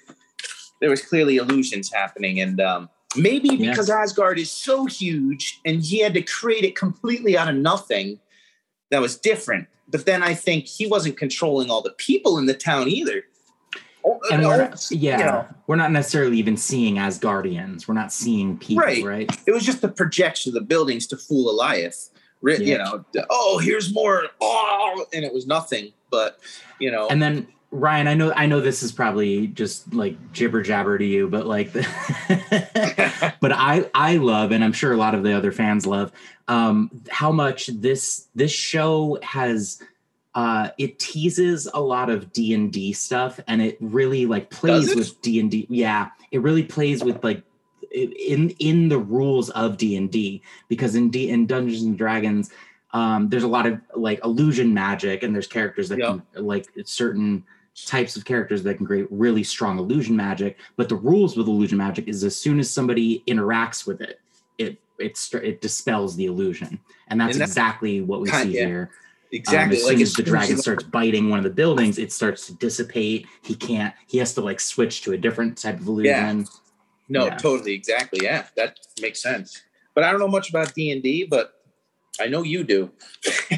there 0.82 0.90
was 0.90 1.02
clearly 1.02 1.38
illusions 1.38 1.92
happening, 1.92 2.40
and 2.40 2.60
um, 2.62 2.90
maybe 3.16 3.50
Yeah. 3.50 3.72
because 3.72 3.90
Asgard 3.90 4.40
is 4.40 4.52
so 4.52 4.86
huge, 4.86 5.60
and 5.66 5.82
he 5.84 6.00
had 6.00 6.14
to 6.16 6.22
create 6.22 6.64
it 6.64 6.76
completely 6.76 7.38
out 7.38 7.50
of 7.50 7.56
nothing. 7.56 8.20
That 8.90 9.02
was 9.02 9.18
different. 9.18 9.68
But 9.90 10.06
then 10.06 10.22
I 10.24 10.34
think 10.34 10.66
he 10.66 10.86
wasn't 10.88 11.18
controlling 11.18 11.70
all 11.70 11.82
the 11.82 11.92
people 11.92 12.38
in 12.38 12.46
the 12.46 12.54
town 12.54 12.88
either. 12.90 13.24
Oh, 14.06 14.14
uh, 14.14 14.34
and 14.34 14.46
oh, 14.46 14.50
we're 14.50 14.58
not, 14.58 14.88
yeah, 14.92 15.18
you 15.18 15.26
know, 15.26 15.48
we're 15.68 15.76
not 15.76 15.92
necessarily 15.92 16.38
even 16.38 16.56
seeing 16.58 16.96
Asgardians. 16.96 17.88
We're 17.88 17.94
not 17.96 18.12
seeing 18.14 18.58
people, 18.58 18.84
Right. 18.84 19.04
right? 19.04 19.40
it 19.46 19.52
was 19.52 19.66
just 19.66 19.82
the 19.82 19.88
projection 19.90 20.50
of 20.52 20.54
the 20.54 20.62
buildings 20.62 21.08
to 21.08 21.18
fool 21.18 21.58
Alioth. 21.58 22.10
You 22.44 22.58
Yeah. 22.60 22.78
know, 22.78 23.06
oh, 23.30 23.58
here's 23.58 23.94
more. 23.94 24.24
Oh, 24.40 25.06
and 25.14 25.26
it 25.26 25.34
was 25.34 25.48
nothing. 25.48 25.92
But 26.10 26.40
you 26.80 26.92
know, 26.92 27.08
And 27.10 27.22
then 27.22 27.48
Ryan, 27.72 28.08
I 28.08 28.14
know, 28.14 28.32
I 28.34 28.46
know 28.46 28.62
this 28.62 28.82
is 28.82 28.92
probably 28.94 29.48
just 29.48 29.94
like 29.94 30.16
jibber 30.32 30.62
jabber 30.62 30.98
to 30.98 31.04
you, 31.06 31.28
but 31.28 31.46
like, 31.48 31.74
but 33.42 33.52
I, 33.52 33.90
I 33.94 34.18
love, 34.18 34.52
and 34.52 34.64
I'm 34.64 34.72
sure 34.74 34.94
a 34.94 34.98
lot 34.98 35.16
of 35.16 35.24
the 35.24 35.34
other 35.34 35.52
fans 35.52 35.86
love, 35.86 36.12
um, 36.48 36.90
how 37.10 37.32
much 37.32 37.68
this 37.68 38.28
this 38.36 38.52
show 38.52 39.20
has. 39.24 39.82
Uh, 40.36 40.70
it 40.78 41.00
teases 41.00 41.68
a 41.74 41.82
lot 41.82 42.12
of 42.12 42.32
D 42.32 42.54
and 42.54 42.72
D 42.72 42.94
stuff, 42.94 43.40
and 43.48 43.60
it 43.60 43.76
really 43.82 44.28
like 44.28 44.52
plays 44.52 44.94
with 44.94 45.20
D 45.24 45.40
and 45.40 45.50
D. 45.50 45.66
Yeah, 45.68 46.10
it 46.32 46.44
really 46.44 46.62
plays 46.62 47.04
with 47.04 47.24
like 47.24 47.42
in 47.92 48.52
in 48.60 48.88
the 48.88 49.00
rules 49.00 49.50
of 49.52 49.78
D 49.78 49.96
and 49.98 50.12
D 50.12 50.44
because 50.68 50.94
in 50.94 51.10
D 51.10 51.30
in 51.30 51.48
Dungeons 51.48 51.82
and 51.82 51.98
Dragons, 51.98 52.52
um, 52.94 53.30
there's 53.30 53.44
a 53.44 53.48
lot 53.48 53.66
of 53.66 53.80
like 53.96 54.24
illusion 54.24 54.76
magic, 54.76 55.24
and 55.24 55.34
there's 55.34 55.48
characters 55.48 55.90
that 55.90 55.98
Yeah. 55.98 56.20
can 56.36 56.46
like 56.46 56.68
certain 56.86 57.44
types 57.86 58.16
of 58.16 58.26
characters 58.26 58.62
that 58.64 58.78
can 58.78 58.86
create 58.86 59.08
really 59.10 59.44
strong 59.44 59.80
illusion 59.80 60.16
magic. 60.16 60.58
But 60.76 60.90
the 60.90 60.96
rules 60.96 61.36
with 61.36 61.48
illusion 61.48 61.80
magic 61.80 62.08
is 62.08 62.24
as 62.24 62.36
soon 62.36 62.60
as 62.60 62.70
somebody 62.70 63.24
interacts 63.28 63.88
with 63.88 64.02
it, 64.02 64.20
it 64.60 64.80
it 65.00 65.18
it 65.44 65.62
dispels 65.62 66.16
the 66.16 66.26
illusion, 66.26 66.80
and 67.08 67.20
that's 67.20 67.34
And 67.36 67.42
that's 67.42 67.52
exactly 67.52 68.02
what 68.02 68.22
we 68.22 68.30
kind- 68.30 68.50
see 68.52 68.58
yeah. 68.60 68.66
here. 68.66 68.90
exactly. 69.32 69.78
Um, 69.78 69.82
as 69.82 69.84
like 69.86 69.94
soon 69.94 70.02
as 70.02 70.14
the 70.14 70.24
dragon 70.24 70.58
starts 70.58 70.84
biting 70.84 71.30
one 71.30 71.38
of 71.40 71.44
the 71.44 71.50
buildings, 71.52 71.98
it 72.00 72.12
starts 72.12 72.48
to 72.48 72.54
dissipate. 72.56 73.28
He 73.44 73.56
can't. 73.56 73.94
He 74.08 74.18
has 74.20 74.34
to 74.36 74.42
like 74.42 74.60
switch 74.60 75.02
to 75.04 75.14
a 75.14 75.18
different 75.18 75.58
type 75.58 75.80
of 75.80 75.88
illusion. 75.88 76.48
No, 77.10 77.26
Yeah. 77.26 77.38
totally, 77.38 77.74
exactly. 77.74 78.20
Yeah, 78.24 78.46
that 78.56 78.78
makes 79.02 79.22
sense. 79.22 79.62
But 79.94 80.04
I 80.04 80.12
don't 80.12 80.20
know 80.20 80.28
much 80.28 80.50
about 80.50 80.74
D 80.74 80.92
and 80.92 81.02
D, 81.02 81.26
but 81.26 81.54
I 82.20 82.28
know 82.28 82.42
you 82.44 82.64
do. 82.64 82.92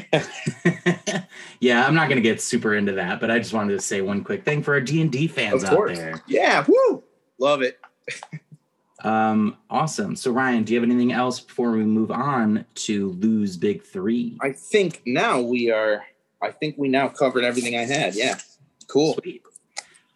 yeah, 1.60 1.86
I'm 1.86 1.94
not 1.94 2.08
going 2.08 2.16
to 2.16 2.22
get 2.22 2.40
super 2.40 2.74
into 2.74 2.92
that, 2.92 3.20
but 3.20 3.30
I 3.30 3.38
just 3.38 3.52
wanted 3.52 3.72
to 3.74 3.80
say 3.80 4.00
one 4.00 4.22
quick 4.24 4.44
thing 4.44 4.62
for 4.62 4.74
our 4.74 4.80
D&D 4.80 5.28
fans 5.28 5.64
Of 5.64 5.70
out 5.70 5.88
there. 5.88 6.22
Yeah, 6.26 6.64
woo, 6.68 7.02
love 7.38 7.62
it. 7.62 7.78
Um, 9.02 9.56
awesome. 9.68 10.16
So 10.16 10.30
Ryan, 10.30 10.64
do 10.64 10.72
you 10.72 10.80
have 10.80 10.88
anything 10.88 11.12
else 11.12 11.40
before 11.40 11.72
we 11.72 11.84
move 11.84 12.10
on 12.10 12.64
to 12.74 13.10
Lou's 13.12 13.56
big 13.56 13.82
3? 13.82 14.38
I 14.40 14.52
think 14.52 15.02
now 15.06 15.40
we 15.40 15.70
are. 15.70 16.04
I 16.42 16.50
think 16.50 16.76
we 16.78 16.88
now 16.88 17.08
covered 17.08 17.44
everything 17.44 17.76
I 17.76 17.84
had. 17.84 18.14
Yeah, 18.14 18.38
cool. 18.88 19.14
Sweet. 19.22 19.42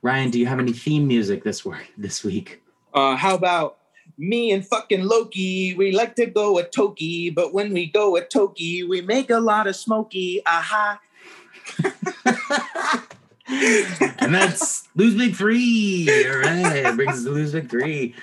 Ryan, 0.03 0.30
do 0.30 0.39
you 0.39 0.47
have 0.47 0.59
any 0.59 0.72
theme 0.72 1.07
music 1.07 1.45
this 1.45 1.64
week 1.64 1.93
this 1.97 2.22
week? 2.22 2.62
Uh, 2.93 3.16
how 3.16 3.35
about 3.35 3.78
me 4.18 4.53
and 4.53 4.66
fucking 4.66 5.05
Loki? 5.05 5.74
We 5.74 5.93
like 5.93 6.14
to 6.16 6.26
go 6.26 6.59
a 6.59 6.64
Toki, 6.64 7.30
but 7.30 7.53
when 7.53 7.72
we 7.72 7.87
go 7.87 8.16
a 8.16 8.24
Toki, 8.24 8.85
we 8.85 9.01
make 9.01 9.30
a 9.30 9.41
lot 9.41 9.66
of 9.66 9.76
smoky. 9.76 10.43
Aha. 10.47 11.01
and 13.49 14.35
that's 14.35 14.89
Lou's 14.95 15.14
big 15.14 15.35
3. 15.35 16.09
All 16.26 16.39
right, 16.41 16.97
brings 16.97 17.14
us 17.14 17.24
to 17.24 17.30
Lou's 17.30 17.53
big 17.53 17.70
3. 17.70 18.14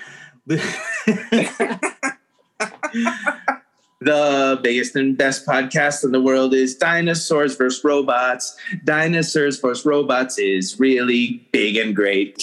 The 4.02 4.60
biggest 4.64 4.96
and 4.96 5.16
best 5.16 5.46
podcast 5.46 6.04
in 6.04 6.12
the 6.12 6.20
world 6.20 6.56
is 6.56 6.76
Dinosaurs 6.76 7.56
vs. 7.56 7.84
Robots. 7.84 8.58
Dinosaurs 8.84 9.60
vs. 9.60 9.86
Robots 9.86 10.40
is 10.40 10.80
really 10.80 11.48
big 11.52 11.78
and 11.78 11.96
great. 11.96 12.36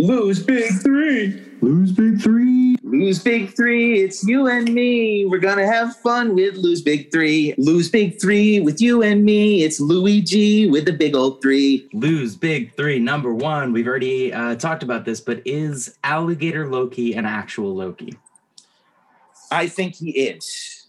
Lou's 0.00 0.42
big 0.42 0.72
three. 0.82 1.51
Lose 1.62 1.92
big 1.92 2.20
3. 2.20 2.76
Lou's 2.82 3.22
Big 3.22 3.56
Three, 3.56 4.00
it's 4.00 4.22
you 4.22 4.48
and 4.48 4.68
me. 4.74 5.24
We're 5.24 5.38
gonna 5.38 5.66
have 5.66 5.96
fun 5.96 6.34
with 6.34 6.56
Lou's 6.56 6.82
Big 6.82 7.10
Three. 7.10 7.54
Lou's 7.56 7.88
Big 7.88 8.20
Three 8.20 8.60
with 8.60 8.82
you 8.82 9.02
and 9.02 9.24
me. 9.24 9.62
It's 9.62 9.80
Luigi 9.80 10.68
with 10.68 10.84
the 10.84 10.92
big 10.92 11.14
old 11.14 11.40
three. 11.40 11.88
Lou's 11.94 12.36
big 12.36 12.76
3 12.76 12.98
number 12.98 13.32
1. 13.32 13.72
We've 13.72 13.86
already 13.86 14.30
uh, 14.30 14.56
talked 14.56 14.82
about 14.82 15.06
this, 15.06 15.20
but 15.20 15.40
is 15.46 15.96
alligator 16.04 16.68
Loki 16.68 17.14
an 17.14 17.24
actual 17.24 17.74
Loki? 17.74 18.18
I 19.50 19.68
think 19.68 19.94
he 19.94 20.10
is. 20.10 20.88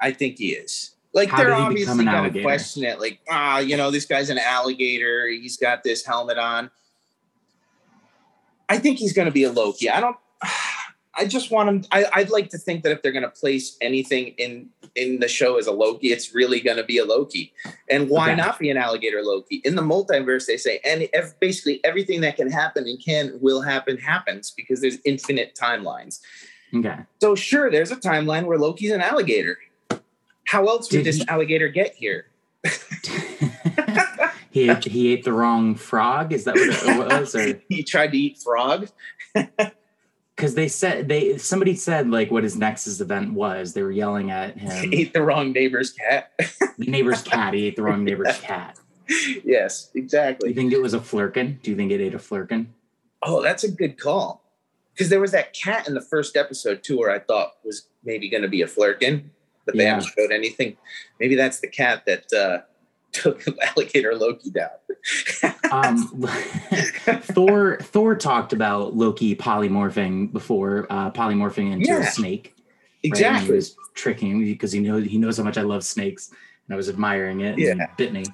I 0.00 0.12
think 0.12 0.38
he 0.38 0.52
is. 0.52 0.92
Like 1.12 1.28
How 1.28 1.36
they're 1.36 1.50
did 1.50 1.56
he 1.56 1.62
obviously 1.62 2.04
gonna 2.06 2.42
question 2.42 2.84
it. 2.84 3.00
Like, 3.00 3.20
ah, 3.28 3.58
you 3.58 3.76
know, 3.76 3.90
this 3.90 4.06
guy's 4.06 4.30
an 4.30 4.38
alligator. 4.38 5.26
He's 5.26 5.58
got 5.58 5.82
this 5.82 6.06
helmet 6.06 6.38
on. 6.38 6.70
I 8.68 8.78
think 8.78 8.98
he's 8.98 9.12
gonna 9.12 9.30
be 9.30 9.44
a 9.44 9.52
Loki. 9.52 9.88
I 9.90 10.00
don't. 10.00 10.16
I 11.16 11.26
just 11.26 11.52
want 11.52 11.68
him. 11.68 11.84
I, 11.92 12.06
I'd 12.12 12.30
like 12.30 12.50
to 12.50 12.58
think 12.58 12.82
that 12.82 12.90
if 12.90 13.00
they're 13.02 13.12
gonna 13.12 13.28
place 13.30 13.76
anything 13.80 14.28
in 14.36 14.68
in 14.96 15.20
the 15.20 15.28
show 15.28 15.58
as 15.58 15.66
a 15.68 15.72
Loki, 15.72 16.08
it's 16.08 16.34
really 16.34 16.60
gonna 16.60 16.82
be 16.82 16.98
a 16.98 17.04
Loki. 17.04 17.52
And 17.88 18.08
why 18.08 18.32
Okay. 18.32 18.36
not 18.40 18.58
be 18.58 18.68
an 18.70 18.76
alligator 18.76 19.22
Loki? 19.22 19.62
In 19.64 19.76
the 19.76 19.82
multiverse, 19.82 20.46
they 20.46 20.56
say, 20.56 20.80
and 20.84 21.08
ev- 21.12 21.38
basically 21.38 21.80
everything 21.84 22.20
that 22.22 22.34
can 22.36 22.50
happen 22.50 22.88
and 22.88 22.98
can 23.02 23.38
will 23.40 23.60
happen 23.62 23.96
happens 23.96 24.50
because 24.50 24.80
there's 24.80 24.98
infinite 25.04 25.54
timelines. 25.54 26.18
Okay. 26.74 26.96
So 27.20 27.36
sure, 27.36 27.70
there's 27.70 27.92
a 27.92 27.96
timeline 27.96 28.46
where 28.46 28.58
Loki's 28.58 28.90
an 28.90 29.00
alligator. 29.00 29.58
How 30.46 30.66
else 30.66 30.90
would 30.90 30.98
Did 30.98 31.06
this 31.06 31.18
he- 31.18 31.28
alligator 31.28 31.68
get 31.68 31.94
here? 31.94 32.26
he 34.54 34.70
ate, 34.70 34.84
he 34.84 35.12
ate 35.12 35.24
the 35.24 35.32
wrong 35.32 35.74
frog. 35.74 36.32
Is 36.32 36.44
that 36.44 36.54
what 36.54 36.68
it 36.68 37.08
was? 37.20 37.34
Or 37.34 37.60
He 37.68 37.82
tried 37.82 38.12
to 38.12 38.18
eat 38.18 38.38
frog. 38.38 38.88
because 40.36 40.54
they 40.54 40.68
said 40.68 41.08
they 41.08 41.38
somebody 41.38 41.74
said 41.74 42.08
like 42.10 42.30
what 42.30 42.44
his 42.44 42.56
nexus 42.56 43.00
event 43.00 43.32
was. 43.32 43.72
They 43.74 43.82
were 43.82 43.90
yelling 43.90 44.30
at 44.30 44.56
him. 44.64 44.90
He 44.92 45.02
ate 45.02 45.12
the 45.12 45.22
wrong 45.22 45.52
neighbor's 45.52 45.92
cat. 45.92 46.30
the 46.78 46.86
neighbor's 46.86 47.22
cat. 47.22 47.52
He 47.54 47.66
ate 47.66 47.74
the 47.76 47.82
wrong 47.82 48.04
neighbor's 48.04 48.38
cat. 48.40 48.78
yes, 49.44 49.90
exactly. 49.94 50.48
Do 50.48 50.54
you 50.54 50.54
think 50.54 50.72
it 50.72 50.80
was 50.80 50.94
a 50.94 51.00
Flerken? 51.00 51.60
Do 51.62 51.70
you 51.72 51.76
think 51.76 51.90
it 51.90 52.00
ate 52.00 52.14
a 52.14 52.18
Flerken? 52.18 52.66
Oh, 53.22 53.42
that's 53.42 53.64
a 53.64 53.70
good 53.70 53.98
call. 53.98 54.42
Because 54.94 55.08
there 55.08 55.20
was 55.20 55.32
that 55.32 55.52
cat 55.52 55.88
in 55.88 55.94
the 55.94 56.00
first 56.00 56.36
episode 56.36 56.84
too, 56.84 56.98
where 56.98 57.10
I 57.10 57.18
thought 57.18 57.54
was 57.64 57.88
maybe 58.04 58.28
going 58.30 58.44
to 58.44 58.48
be 58.48 58.62
a 58.62 58.66
Flerken, 58.68 59.24
but 59.66 59.74
they 59.76 59.82
Yeah. 59.82 59.94
haven't 59.96 60.10
showed 60.16 60.30
anything. 60.30 60.76
Maybe 61.18 61.34
that's 61.34 61.58
the 61.58 61.66
cat 61.66 62.04
that 62.06 62.32
uh, 62.32 62.58
took 63.14 63.42
alligator 63.62 64.14
Loki 64.14 64.50
down. 64.50 64.70
Um, 65.70 65.96
Thor 67.22 67.78
Thor 67.80 68.14
talked 68.16 68.52
about 68.52 68.94
Loki 68.96 69.34
polymorphing 69.34 70.32
before 70.32 70.86
uh, 70.90 71.10
polymorphing 71.10 71.72
into 71.72 71.92
a 71.92 71.96
Yeah. 71.98 72.04
snake. 72.04 72.54
right? 73.10 73.22
And 73.22 73.38
he 73.38 73.50
was 73.52 73.76
tricking 73.94 74.38
me 74.38 74.52
because 74.52 74.72
he 74.72 74.80
knows 74.80 75.04
he 75.04 75.18
knows 75.18 75.36
how 75.38 75.44
much 75.44 75.58
I 75.58 75.62
love 75.62 75.84
snakes, 75.84 76.28
and 76.30 76.74
I 76.74 76.76
was 76.76 76.88
admiring 76.88 77.40
it. 77.40 77.54
And 77.54 77.62
Yeah. 77.62 77.86
bit 77.96 78.12
me. 78.12 78.26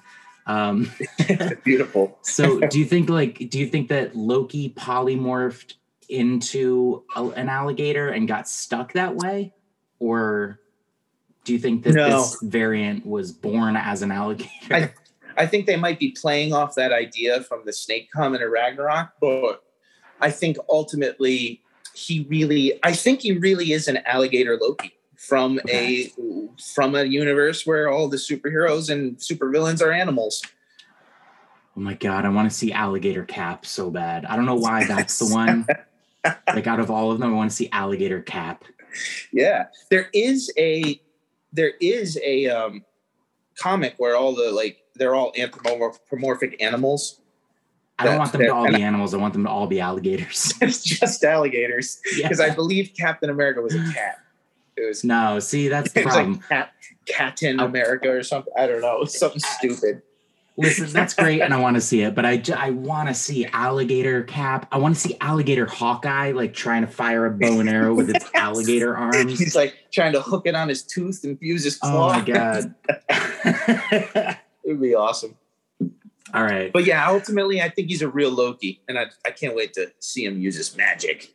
Um, 0.46 0.90
Beautiful. 1.64 2.18
so 2.22 2.60
do 2.60 2.78
you 2.78 2.84
think 2.84 3.08
like 3.08 3.50
do 3.50 3.58
you 3.58 3.66
think 3.66 3.88
that 3.88 4.16
Loki 4.16 4.70
polymorphed 4.70 5.74
into 6.08 7.04
a, 7.14 7.24
an 7.28 7.48
alligator 7.48 8.08
and 8.08 8.26
got 8.26 8.48
stuck 8.48 8.92
that 8.94 9.14
way, 9.14 9.52
or 9.98 10.59
do 11.44 11.52
you 11.52 11.58
think 11.58 11.84
that 11.84 11.94
No. 11.94 12.20
this 12.20 12.40
variant 12.42 13.06
was 13.06 13.32
born 13.32 13.76
as 13.76 14.02
an 14.02 14.10
alligator? 14.10 14.50
I- 14.74 14.92
I 15.36 15.46
think 15.46 15.64
they 15.66 15.76
might 15.76 15.98
be 15.98 16.10
playing 16.10 16.52
off 16.52 16.74
that 16.74 16.92
idea 16.92 17.42
from 17.42 17.62
the 17.64 17.72
snake 17.72 18.10
comment 18.14 18.42
of 18.42 18.50
Ragnarok, 18.50 19.12
but 19.20 19.62
I 20.20 20.30
think 20.30 20.58
ultimately 20.68 21.62
he 21.94 22.26
really 22.28 22.78
I 22.82 22.92
think 22.92 23.22
he 23.22 23.32
really 23.32 23.72
is 23.72 23.88
an 23.88 23.98
alligator 24.04 24.58
Loki 24.60 24.92
from 25.16 25.58
a 25.68 26.12
from 26.74 26.94
a 26.94 27.04
universe 27.04 27.66
where 27.66 27.88
all 27.88 28.08
the 28.08 28.16
superheroes 28.18 28.90
and 28.90 29.16
supervillains 29.16 29.80
are 29.80 29.92
animals. 29.92 30.42
Oh 31.76 31.80
my 31.80 31.94
god, 31.94 32.26
I 32.26 32.28
want 32.28 32.50
to 32.50 32.54
see 32.56 32.72
Alligator 32.72 33.24
Cap 33.24 33.64
so 33.64 33.90
bad. 33.90 34.26
I 34.26 34.36
don't 34.36 34.44
know 34.46 34.56
why 34.56 34.84
that's 34.84 35.18
the 35.18 35.32
one. 35.32 35.66
like 36.48 36.66
out 36.66 36.80
of 36.80 36.90
all 36.90 37.12
of 37.12 37.18
them, 37.18 37.32
I 37.32 37.34
want 37.36 37.50
to 37.50 37.56
see 37.56 37.70
Alligator 37.72 38.20
Cap. 38.20 38.64
Yeah. 39.32 39.66
There 39.88 40.10
is 40.12 40.52
a 40.58 41.00
there 41.52 41.72
is 41.80 42.18
a 42.24 42.46
um 42.46 42.84
comic 43.58 43.94
where 43.98 44.16
all 44.16 44.34
the 44.34 44.50
like 44.50 44.82
they're 44.94 45.14
all 45.14 45.32
anthropomorphic 45.36 46.62
animals. 46.62 47.20
I 47.98 48.04
don't 48.04 48.18
want 48.18 48.32
them 48.32 48.40
to 48.40 48.48
all 48.48 48.66
be 48.66 48.82
animals. 48.82 49.12
I 49.12 49.18
want 49.18 49.34
them 49.34 49.44
to 49.44 49.50
all 49.50 49.66
be 49.66 49.78
alligators. 49.80 50.54
It's 50.62 50.82
just 50.82 51.22
alligators. 51.22 52.00
Yeah. 52.16 52.28
Because 52.28 52.40
I 52.40 52.48
believe 52.54 52.92
Captain 52.98 53.28
America 53.28 53.60
was 53.60 53.74
a 53.74 53.78
cat. 53.94 54.18
It 54.76 54.86
was 54.88 55.04
No, 55.04 55.38
see, 55.38 55.68
that's 55.68 55.92
the 55.92 56.02
problem. 56.04 56.32
like 56.34 56.48
Cat, 56.48 56.72
Captain 57.06 57.60
Oh. 57.60 57.66
America 57.66 58.10
or 58.10 58.22
something. 58.22 58.52
I 58.56 58.66
don't 58.66 58.80
know. 58.80 59.04
Something 59.04 59.40
stupid. 59.40 60.00
Listen, 60.60 60.90
that's 60.90 61.14
great, 61.14 61.40
and 61.40 61.54
I 61.54 61.58
want 61.58 61.76
to 61.76 61.80
see 61.80 62.02
it, 62.02 62.14
but 62.14 62.24
I, 62.26 62.42
I 62.56 62.70
want 62.70 63.08
to 63.08 63.14
see 63.14 63.46
Alligator 63.46 64.22
Cap. 64.24 64.68
I 64.70 64.78
want 64.78 64.94
to 64.94 65.00
see 65.00 65.16
Alligator 65.20 65.66
Hawkeye, 65.66 66.32
like 66.32 66.52
trying 66.54 66.82
to 66.82 66.86
fire 66.88 67.26
a 67.26 67.30
bow 67.30 67.60
and 67.60 67.68
arrow 67.68 67.94
with 67.94 68.10
its 68.10 68.26
alligator 68.34 68.96
arms. 68.96 69.38
He's 69.38 69.56
like 69.56 69.74
trying 69.90 70.12
to 70.12 70.20
hook 70.20 70.42
it 70.46 70.54
on 70.54 70.68
his 70.68 70.82
tooth 70.82 71.24
and 71.24 71.38
fuse 71.38 71.64
his 71.64 71.76
claw. 71.76 72.10
Oh 72.10 72.18
my 72.18 72.24
god! 72.24 72.74
it 73.08 74.38
would 74.66 74.80
be 74.80 74.94
awesome. 74.94 75.36
all 76.34 76.42
right, 76.44 76.72
But 76.72 76.84
yeah, 76.84 77.08
ultimately, 77.08 77.60
I 77.62 77.68
think 77.70 77.88
he's 77.88 78.02
a 78.02 78.08
real 78.08 78.30
Loki, 78.30 78.80
and 78.88 78.98
I, 78.98 79.06
I 79.26 79.30
can't 79.30 79.56
wait 79.56 79.72
to 79.74 79.92
see 80.00 80.24
him 80.24 80.40
use 80.40 80.56
his 80.56 80.76
magic. 80.76 81.32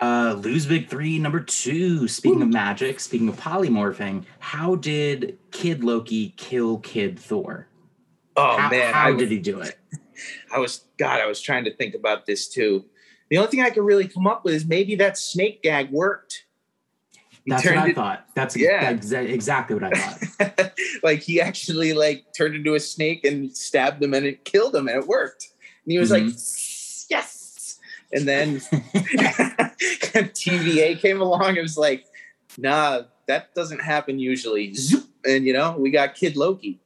uh, 0.00 0.34
Lou's 0.38 0.66
big 0.66 0.88
three 0.88 1.18
number 1.18 1.40
two. 1.40 2.06
Speaking 2.08 2.42
of 2.42 2.48
magic, 2.48 3.00
speaking 3.00 3.28
of 3.28 3.36
polymorphing, 3.40 4.24
how 4.38 4.76
did 4.76 5.38
Kid 5.50 5.82
Loki 5.84 6.34
kill 6.36 6.78
Kid 6.78 7.18
Thor? 7.18 7.66
Oh 8.36 8.56
how 8.56 8.68
man, 8.70 8.92
how 8.92 9.08
I, 9.08 9.16
did 9.16 9.30
he 9.30 9.38
do 9.38 9.60
it? 9.60 9.78
I 10.52 10.58
was 10.58 10.84
God. 10.98 11.20
I 11.20 11.26
was 11.26 11.40
trying 11.40 11.64
to 11.64 11.74
think 11.74 11.94
about 11.94 12.26
this 12.26 12.48
too. 12.48 12.84
The 13.30 13.38
only 13.38 13.50
thing 13.50 13.62
I 13.62 13.70
could 13.70 13.84
really 13.84 14.06
come 14.08 14.26
up 14.26 14.44
with 14.44 14.54
is 14.54 14.64
maybe 14.66 14.94
that 14.96 15.16
snake 15.18 15.62
gag 15.62 15.90
worked. 15.90 16.44
He 17.44 17.50
That's 17.50 17.64
what 17.64 17.76
I 17.76 17.88
it- 17.88 17.94
thought. 17.94 18.26
That's 18.34 18.56
Yeah. 18.56 18.92
exa- 18.92 19.28
exactly 19.28 19.76
what 19.76 19.84
I 19.84 19.90
thought. 19.98 20.72
like 21.02 21.20
he 21.20 21.40
actually 21.40 21.92
like 21.92 22.24
turned 22.36 22.54
into 22.54 22.74
a 22.74 22.80
snake 22.80 23.24
and 23.24 23.54
stabbed 23.56 24.02
him 24.02 24.14
and 24.14 24.24
it 24.26 24.44
killed 24.44 24.74
him 24.74 24.88
and 24.88 24.96
it 25.02 25.06
worked. 25.06 25.48
And 25.84 25.92
he 25.92 25.98
was 25.98 26.10
Mm-hmm. 26.10 26.26
like, 26.28 26.34
yes. 27.10 27.78
And 28.12 28.26
then 28.28 28.60
TVA 29.80 30.98
came 31.00 31.20
along 31.20 31.50
and 31.50 31.62
was 31.62 31.76
like, 31.76 32.04
nah, 32.58 33.02
that 33.26 33.54
doesn't 33.54 33.80
happen 33.80 34.18
usually. 34.18 34.72
Zoop. 34.74 35.04
And 35.24 35.44
you 35.46 35.52
know, 35.52 35.76
we 35.78 35.90
got 35.90 36.14
Kid 36.14 36.36
Loki. 36.36 36.80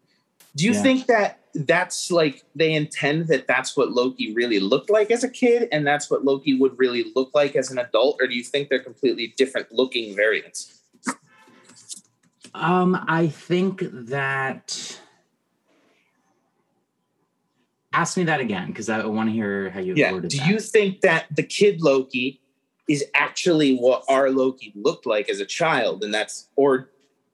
Do 0.59 0.66
you 0.66 0.74
Yeah. 0.74 0.82
think 0.82 1.06
that 1.06 1.38
that's 1.54 2.11
like 2.11 2.42
they 2.56 2.74
intend 2.74 3.28
that 3.28 3.46
that's 3.46 3.76
what 3.76 3.92
Loki 3.92 4.34
really 4.34 4.59
looked 4.59 4.90
like 4.90 5.09
as 5.12 5.22
a 5.22 5.28
kid 5.28 5.68
and 5.70 5.86
that's 5.86 6.11
what 6.11 6.24
Loki 6.24 6.54
would 6.59 6.76
really 6.76 7.12
look 7.14 7.30
like 7.32 7.54
as 7.54 7.70
an 7.70 7.78
adult? 7.78 8.18
Or 8.20 8.26
do 8.26 8.34
you 8.34 8.42
think 8.42 8.68
they're 8.68 8.82
completely 8.82 9.34
different 9.36 9.70
looking 9.70 10.16
variants? 10.16 10.82
Um, 12.54 13.04
I 13.06 13.28
think 13.28 13.84
that 13.92 15.00
ask 17.92 18.16
me 18.16 18.24
that 18.24 18.40
again 18.40 18.66
because 18.66 18.88
I 18.88 19.06
want 19.06 19.28
to 19.28 19.32
hear 19.32 19.70
how 19.70 19.78
you 19.78 19.94
Yeah. 19.94 20.18
Do 20.18 20.38
that. 20.38 20.48
you 20.48 20.59
think 20.59 21.02
that 21.02 21.26
the 21.36 21.44
kid 21.44 21.80
Loki 21.82 22.40
is 22.88 23.04
actually 23.14 23.76
what 23.76 24.02
our 24.09 24.30
Loki 24.30 24.72
looked 24.74 25.06
like 25.06 25.28
as 25.28 25.38
a 25.38 25.46
child, 25.46 26.02
and 26.02 26.12
that's 26.12 26.48
or 26.56 26.90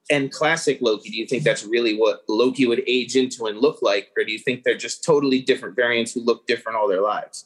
and 0.09 0.31
classic 0.31 0.79
Loki? 0.81 1.09
Do 1.09 1.17
you 1.17 1.25
think 1.27 1.43
that's 1.43 1.63
really 1.65 1.97
what 1.97 2.23
Loki 2.27 2.65
would 2.67 2.83
age 2.87 3.15
into 3.15 3.45
and 3.45 3.59
look 3.59 3.81
like, 3.81 4.11
or 4.17 4.23
do 4.23 4.31
you 4.31 4.39
think 4.39 4.63
they're 4.63 4.77
just 4.77 5.03
totally 5.03 5.41
different 5.41 5.75
variants 5.75 6.13
who 6.13 6.21
look 6.21 6.45
different 6.47 6.77
all 6.77 6.87
their 6.87 7.01
lives? 7.01 7.45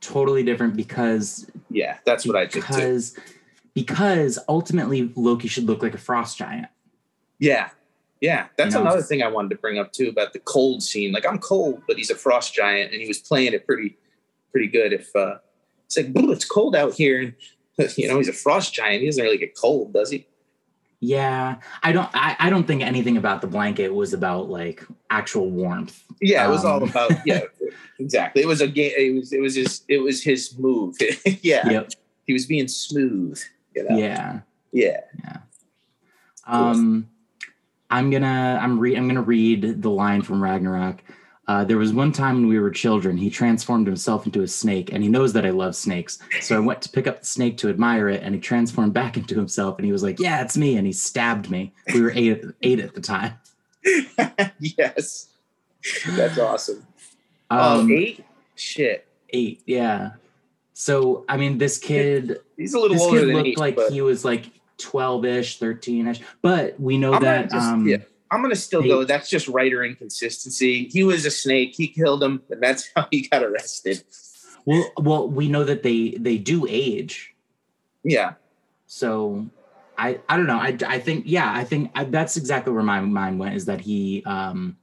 totally 0.00 0.44
different 0.44 0.76
because 0.76 1.50
Yeah, 1.70 1.98
that's 2.06 2.24
what 2.24 2.36
I 2.36 2.46
think 2.46 2.64
too. 2.66 2.72
because 2.72 3.18
because 3.74 4.38
ultimately 4.48 5.12
Loki 5.16 5.48
should 5.48 5.64
look 5.64 5.82
like 5.82 5.92
a 5.94 5.98
frost 5.98 6.38
giant. 6.38 6.68
Yeah. 7.40 7.70
Yeah, 8.20 8.46
that's 8.56 8.74
You 8.74 8.80
know? 8.80 8.86
another 8.86 9.02
thing 9.02 9.22
I 9.24 9.28
wanted 9.28 9.50
to 9.50 9.56
bring 9.56 9.78
up 9.78 9.92
too 9.92 10.08
about 10.08 10.32
the 10.32 10.38
cold 10.40 10.82
scene. 10.84 11.12
Like 11.12 11.26
I'm 11.26 11.38
cold, 11.38 11.82
but 11.88 11.96
he's 11.96 12.10
a 12.10 12.14
frost 12.16 12.54
giant, 12.54 12.92
and 12.92 13.00
he 13.02 13.06
was 13.08 13.18
playing 13.18 13.52
it 13.54 13.66
pretty, 13.66 13.96
pretty 14.52 14.66
good. 14.68 14.92
If 14.92 15.14
uh, 15.16 15.38
it's 15.86 15.96
like, 15.96 16.12
boo, 16.12 16.30
it's 16.32 16.44
cold 16.44 16.74
out 16.76 16.94
here, 16.94 17.20
and 17.20 17.34
you 17.96 18.08
know 18.08 18.18
he's 18.18 18.28
a 18.28 18.32
frost 18.32 18.72
giant. 18.74 19.00
He 19.02 19.06
doesn't 19.06 19.22
really 19.22 19.38
get 19.38 19.56
cold, 19.56 19.92
does 19.92 20.10
he? 20.10 20.26
Yeah, 21.00 21.56
I 21.82 21.92
don't. 21.92 22.08
I, 22.12 22.34
I 22.40 22.50
don't 22.50 22.66
think 22.66 22.82
anything 22.82 23.16
about 23.16 23.40
the 23.40 23.46
blanket 23.46 23.94
was 23.94 24.12
about 24.12 24.50
like 24.50 24.84
actual 25.10 25.48
warmth. 25.50 26.02
Yeah, 26.20 26.44
it 26.46 26.50
was 26.50 26.64
all 26.64 26.82
Um. 26.82 26.88
about 26.88 27.12
yeah, 27.24 27.40
exactly. 28.00 28.42
It 28.42 28.46
was 28.46 28.60
a 28.60 28.66
game. 28.66 28.92
It 28.96 29.14
was 29.14 29.32
it 29.32 29.40
was 29.40 29.54
his 29.54 29.82
it 29.88 29.98
was 29.98 30.24
his 30.24 30.58
move. 30.58 30.96
yeah, 31.42 31.68
Yep. 31.70 31.90
he 32.26 32.32
was 32.32 32.46
being 32.46 32.66
smooth. 32.66 33.40
You 33.76 33.88
know? 33.88 33.96
Yeah. 33.96 34.40
yeah. 34.72 35.00
Um, 36.46 37.08
I'm 37.90 38.10
gonna 38.10 38.58
I'm 38.60 38.78
re- 38.78 38.96
I'm 38.96 39.06
gonna 39.06 39.22
read 39.22 39.82
the 39.82 39.90
line 39.90 40.22
from 40.22 40.42
Ragnarok. 40.42 41.02
Uh, 41.48 41.64
there 41.64 41.78
was 41.78 41.94
one 41.94 42.12
time 42.12 42.34
when 42.36 42.46
we 42.46 42.58
were 42.60 42.70
children, 42.70 43.16
he 43.16 43.30
transformed 43.30 43.86
himself 43.86 44.26
into 44.26 44.42
a 44.42 44.46
snake, 44.46 44.92
and 44.92 45.02
he 45.02 45.08
knows 45.08 45.32
that 45.32 45.46
I 45.46 45.50
love 45.50 45.74
snakes. 45.74 46.18
So 46.42 46.54
I 46.54 46.58
went 46.60 46.82
to 46.82 46.90
pick 46.90 47.06
up 47.06 47.20
the 47.20 47.26
snake 47.26 47.56
to 47.58 47.70
admire 47.70 48.10
it, 48.10 48.22
and 48.22 48.34
he 48.34 48.40
transformed 48.40 48.92
back 48.92 49.16
into 49.16 49.34
himself, 49.34 49.78
and 49.78 49.86
he 49.86 49.90
was 49.90 50.02
like, 50.02 50.20
"Yeah, 50.20 50.42
it's 50.42 50.58
me," 50.58 50.76
and 50.76 50.86
he 50.86 50.92
stabbed 50.92 51.50
me. 51.50 51.72
We 51.94 52.02
were 52.02 52.12
eight 52.14 52.44
eight 52.60 52.80
at 52.80 52.94
the 52.94 53.00
time. 53.00 53.32
yes, 54.60 55.28
that's 56.06 56.38
awesome. 56.38 56.86
Um, 57.48 57.60
um, 57.60 57.92
eight. 57.92 58.24
Shit, 58.54 59.06
eight, 59.30 59.62
yeah. 59.64 60.10
So 60.74 61.24
I 61.30 61.38
mean, 61.38 61.56
this 61.56 61.78
kid, 61.78 62.40
he's 62.58 62.74
a 62.74 62.78
little 62.78 63.00
older 63.00 63.20
kid 63.20 63.28
than 63.28 63.34
looked 63.36 63.48
eight, 63.48 63.58
like 63.58 63.76
but 63.76 63.90
he 63.90 64.02
was 64.02 64.22
like 64.22 64.50
twelve-ish, 64.76 65.58
thirteen-ish, 65.58 66.20
but 66.42 66.78
we 66.78 66.98
know 66.98 67.14
I'm 67.14 67.22
that. 67.22 67.50
just- 67.50 67.66
um, 67.66 67.88
yeah. 67.88 67.96
I'm 68.30 68.42
gonna 68.42 68.56
still 68.56 68.82
go. 68.82 69.04
That's 69.04 69.28
just 69.30 69.48
writer 69.48 69.84
inconsistency. 69.84 70.88
He 70.88 71.02
was 71.04 71.24
a 71.24 71.30
snake. 71.30 71.74
He 71.76 71.88
killed 71.88 72.22
him, 72.22 72.42
and 72.50 72.62
that's 72.62 72.90
how 72.96 73.06
he 73.10 73.28
got 73.28 73.42
arrested. 73.42 74.02
Well, 74.64 74.90
well, 74.98 75.28
we 75.28 75.48
know 75.48 75.64
that 75.64 75.82
they 75.82 76.10
they 76.18 76.36
do 76.38 76.66
age. 76.68 77.34
Yeah, 78.04 78.34
So 78.86 79.46
I 79.96 80.20
I 80.28 80.36
don't 80.36 80.46
know. 80.46 80.58
I 80.58 80.76
I 80.86 80.98
think 80.98 81.24
yeah, 81.26 81.50
I 81.52 81.64
think 81.64 81.90
I, 81.94 82.04
that's 82.04 82.36
exactly 82.36 82.72
where 82.72 82.82
my 82.82 83.00
mind 83.00 83.38
went 83.38 83.54
is 83.56 83.64
that 83.64 83.80
he 83.80 84.22
um 84.24 84.76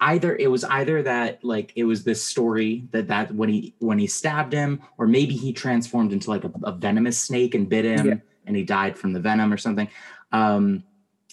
either 0.00 0.36
it 0.36 0.50
was 0.50 0.62
either 0.64 1.02
that 1.02 1.42
like 1.42 1.72
it 1.74 1.84
was 1.84 2.04
this 2.04 2.22
story 2.22 2.86
that 2.92 3.08
that 3.08 3.34
when 3.34 3.48
he 3.48 3.74
when 3.78 3.98
he 3.98 4.06
stabbed 4.06 4.52
him 4.52 4.80
or 4.98 5.06
maybe 5.06 5.34
he 5.34 5.52
transformed 5.52 6.12
into 6.12 6.28
like 6.30 6.44
a, 6.44 6.52
a 6.64 6.72
venomous 6.72 7.18
snake 7.18 7.54
and 7.54 7.68
bit 7.68 7.84
him 7.86 8.06
Yeah. 8.06 8.14
and 8.46 8.54
he 8.56 8.62
died 8.62 8.98
from 8.98 9.12
the 9.14 9.20
venom 9.20 9.52
or 9.52 9.56
something. 9.56 9.88
Um 10.32 10.84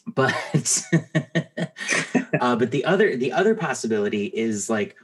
but 0.07 0.33
uh 2.41 2.55
but 2.55 2.71
the 2.71 2.83
other 2.85 3.15
the 3.15 3.31
other 3.31 3.55
possibility 3.55 4.25
is 4.25 4.69
like 4.69 4.95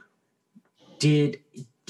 did 0.98 1.40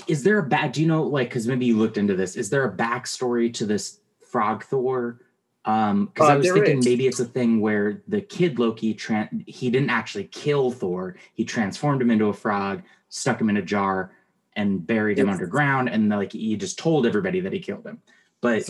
is 0.06 0.22
there 0.22 0.38
a 0.38 0.42
back 0.42 0.72
do 0.72 0.80
you 0.80 0.86
know 0.86 1.02
like 1.02 1.28
because 1.28 1.46
maybe 1.46 1.66
you 1.66 1.76
looked 1.76 1.98
into 1.98 2.14
this 2.14 2.36
is 2.36 2.50
there 2.50 2.64
a 2.64 2.72
backstory 2.72 3.52
to 3.52 3.66
this 3.66 4.00
frog 4.30 4.62
thor 4.64 5.20
um 5.64 6.06
because 6.06 6.28
Uh, 6.28 6.32
i 6.32 6.36
was 6.36 6.46
thinking 6.52 6.78
is. 6.78 6.84
maybe 6.84 7.06
it's 7.06 7.20
a 7.20 7.24
thing 7.24 7.60
where 7.60 8.02
the 8.08 8.20
kid 8.20 8.58
loki 8.58 8.94
tran- 8.94 9.46
he 9.48 9.70
didn't 9.70 9.90
actually 9.90 10.24
kill 10.24 10.70
thor 10.70 11.16
he 11.34 11.44
transformed 11.44 12.00
him 12.00 12.10
into 12.10 12.26
a 12.26 12.32
frog 12.34 12.82
stuck 13.08 13.40
him 13.40 13.50
in 13.50 13.56
a 13.56 13.62
jar 13.62 14.12
and 14.54 14.86
buried 14.86 15.18
him 15.18 15.26
Yes. 15.26 15.34
underground 15.34 15.88
and 15.88 16.08
like 16.08 16.32
he 16.32 16.56
just 16.56 16.78
told 16.78 17.06
everybody 17.06 17.40
that 17.40 17.52
he 17.52 17.58
killed 17.58 17.84
him 17.84 18.00
but 18.40 18.62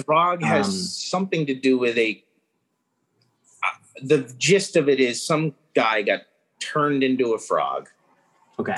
has 0.42 0.66
Um, 0.66 0.72
something 0.72 1.46
to 1.46 1.54
do 1.54 1.78
with 1.78 1.96
a. 1.96 2.24
The 4.02 4.32
gist 4.38 4.76
of 4.76 4.88
it 4.88 5.00
is 5.00 5.24
some 5.24 5.54
guy 5.74 6.02
got 6.02 6.22
turned 6.58 7.02
into 7.02 7.32
a 7.32 7.38
frog. 7.38 7.88
okay 8.58 8.76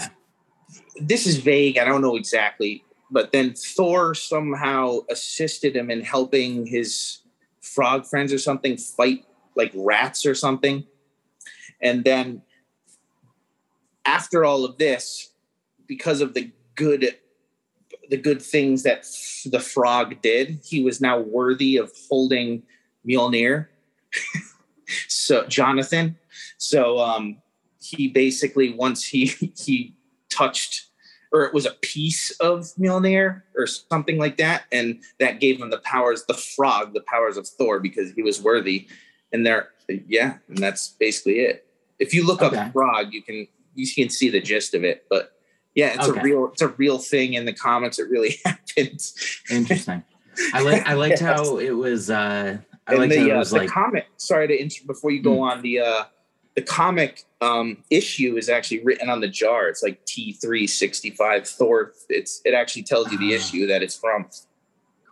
This 1.01 1.27
is 1.27 1.39
vague. 1.39 1.79
I 1.79 1.85
don't 1.85 2.03
know 2.03 2.17
exactly, 2.17 2.85
but 3.11 3.33
then 3.33 3.55
Thor 3.55 4.15
somehow 4.15 5.01
assisted 5.11 5.77
him 5.77 5.91
in 5.91 6.03
helping 6.03 6.67
his 6.67 7.19
frog 7.61 8.07
friends 8.07 8.33
or 8.33 8.39
something 8.39 8.77
fight 8.77 9.25
like 9.55 9.73
rats 9.75 10.25
or 10.25 10.35
something, 10.35 10.85
and 11.81 12.05
then 12.05 12.43
after 14.05 14.45
all 14.45 14.65
of 14.65 14.79
this, 14.79 15.33
because 15.87 16.21
of 16.21 16.35
the 16.35 16.51
good 16.75 17.17
the 18.09 18.17
good 18.17 18.43
things 18.43 18.83
that 18.83 19.07
the 19.47 19.61
frog 19.61 20.21
did, 20.23 20.61
he 20.65 20.83
was 20.83 21.01
now 21.01 21.19
worthy 21.19 21.77
of 21.77 21.91
holding 22.11 22.63
Mjolnir. 23.07 23.69
so 25.09 25.47
Jonathan, 25.47 26.17
so 26.59 26.99
um, 26.99 27.39
he 27.81 28.09
basically 28.09 28.73
once 28.73 29.05
he 29.05 29.27
he 29.59 29.95
touched 30.31 30.87
or 31.33 31.45
it 31.45 31.55
was 31.55 31.65
a 31.65 31.71
piece 31.81 32.31
of 32.41 32.61
Mjolnir 32.79 33.43
or 33.57 33.67
something 33.67 34.19
like 34.19 34.37
that, 34.37 34.65
and 34.71 35.01
that 35.19 35.41
gave 35.41 35.59
him 35.61 35.71
the 35.71 35.79
powers, 35.79 36.25
the 36.29 36.35
frog, 36.35 36.93
the 36.93 37.01
powers 37.01 37.39
of 37.39 37.49
Thor 37.49 37.81
because 37.81 38.13
he 38.13 38.23
was 38.23 38.43
worthy. 38.43 38.87
And 39.33 39.47
there, 39.47 39.71
yeah, 40.07 40.37
and 40.49 40.59
that's 40.59 40.89
basically 40.89 41.41
it. 41.41 41.67
If 41.99 42.13
you 42.13 42.27
look 42.27 42.43
Okay. 42.43 42.59
up 42.59 42.73
frog, 42.73 43.15
you 43.15 43.23
can 43.23 43.49
you 43.75 43.87
can 43.95 44.11
see 44.11 44.29
the 44.29 44.41
gist 44.43 44.75
of 44.75 44.85
it, 44.85 45.07
but 45.09 45.33
yeah, 45.75 45.95
it's 45.95 46.07
Okay. 46.07 46.21
a 46.21 46.23
real 46.23 46.51
it's 46.53 46.61
a 46.61 46.69
real 46.69 46.99
thing 46.99 47.33
in 47.33 47.47
the 47.47 47.55
comics. 47.55 47.99
It 47.99 48.11
really 48.11 48.37
happens. 48.45 49.15
interesting 49.51 50.05
i 50.55 50.63
like 50.63 50.87
i 50.87 50.95
liked 50.95 51.21
Yes. 51.21 51.39
how 51.39 51.59
it 51.59 51.73
was 51.73 52.09
uh 52.11 52.57
i 52.87 52.95
and 52.95 53.11
the, 53.13 53.31
uh, 53.33 53.45
the 53.45 53.55
like 53.57 53.69
comic. 53.69 54.07
Sorry 54.17 54.49
to 54.49 54.61
inter- 54.61 54.85
before 54.87 55.11
you 55.11 55.23
go 55.23 55.37
Hmm. 55.37 55.43
on 55.43 55.63
the 55.63 55.81
uh, 55.81 56.05
the 56.55 56.63
comic 56.63 57.25
um, 57.41 57.79
issue 57.91 58.37
is 58.37 58.49
actually 58.49 58.83
written 58.85 59.09
on 59.09 59.21
the 59.21 59.29
jar. 59.29 59.69
It's 59.69 59.83
like 59.83 60.05
T 60.05 60.33
three 60.33 60.67
sixty 60.67 61.11
five 61.11 61.47
Thor. 61.49 61.93
It's 62.09 62.41
it 62.45 62.55
actually 62.55 62.83
tells 62.83 63.11
you 63.13 63.19
the 63.19 63.33
Ah. 63.33 63.37
issue 63.37 63.67
that 63.69 63.83
it's 63.83 63.97
from. 63.97 64.27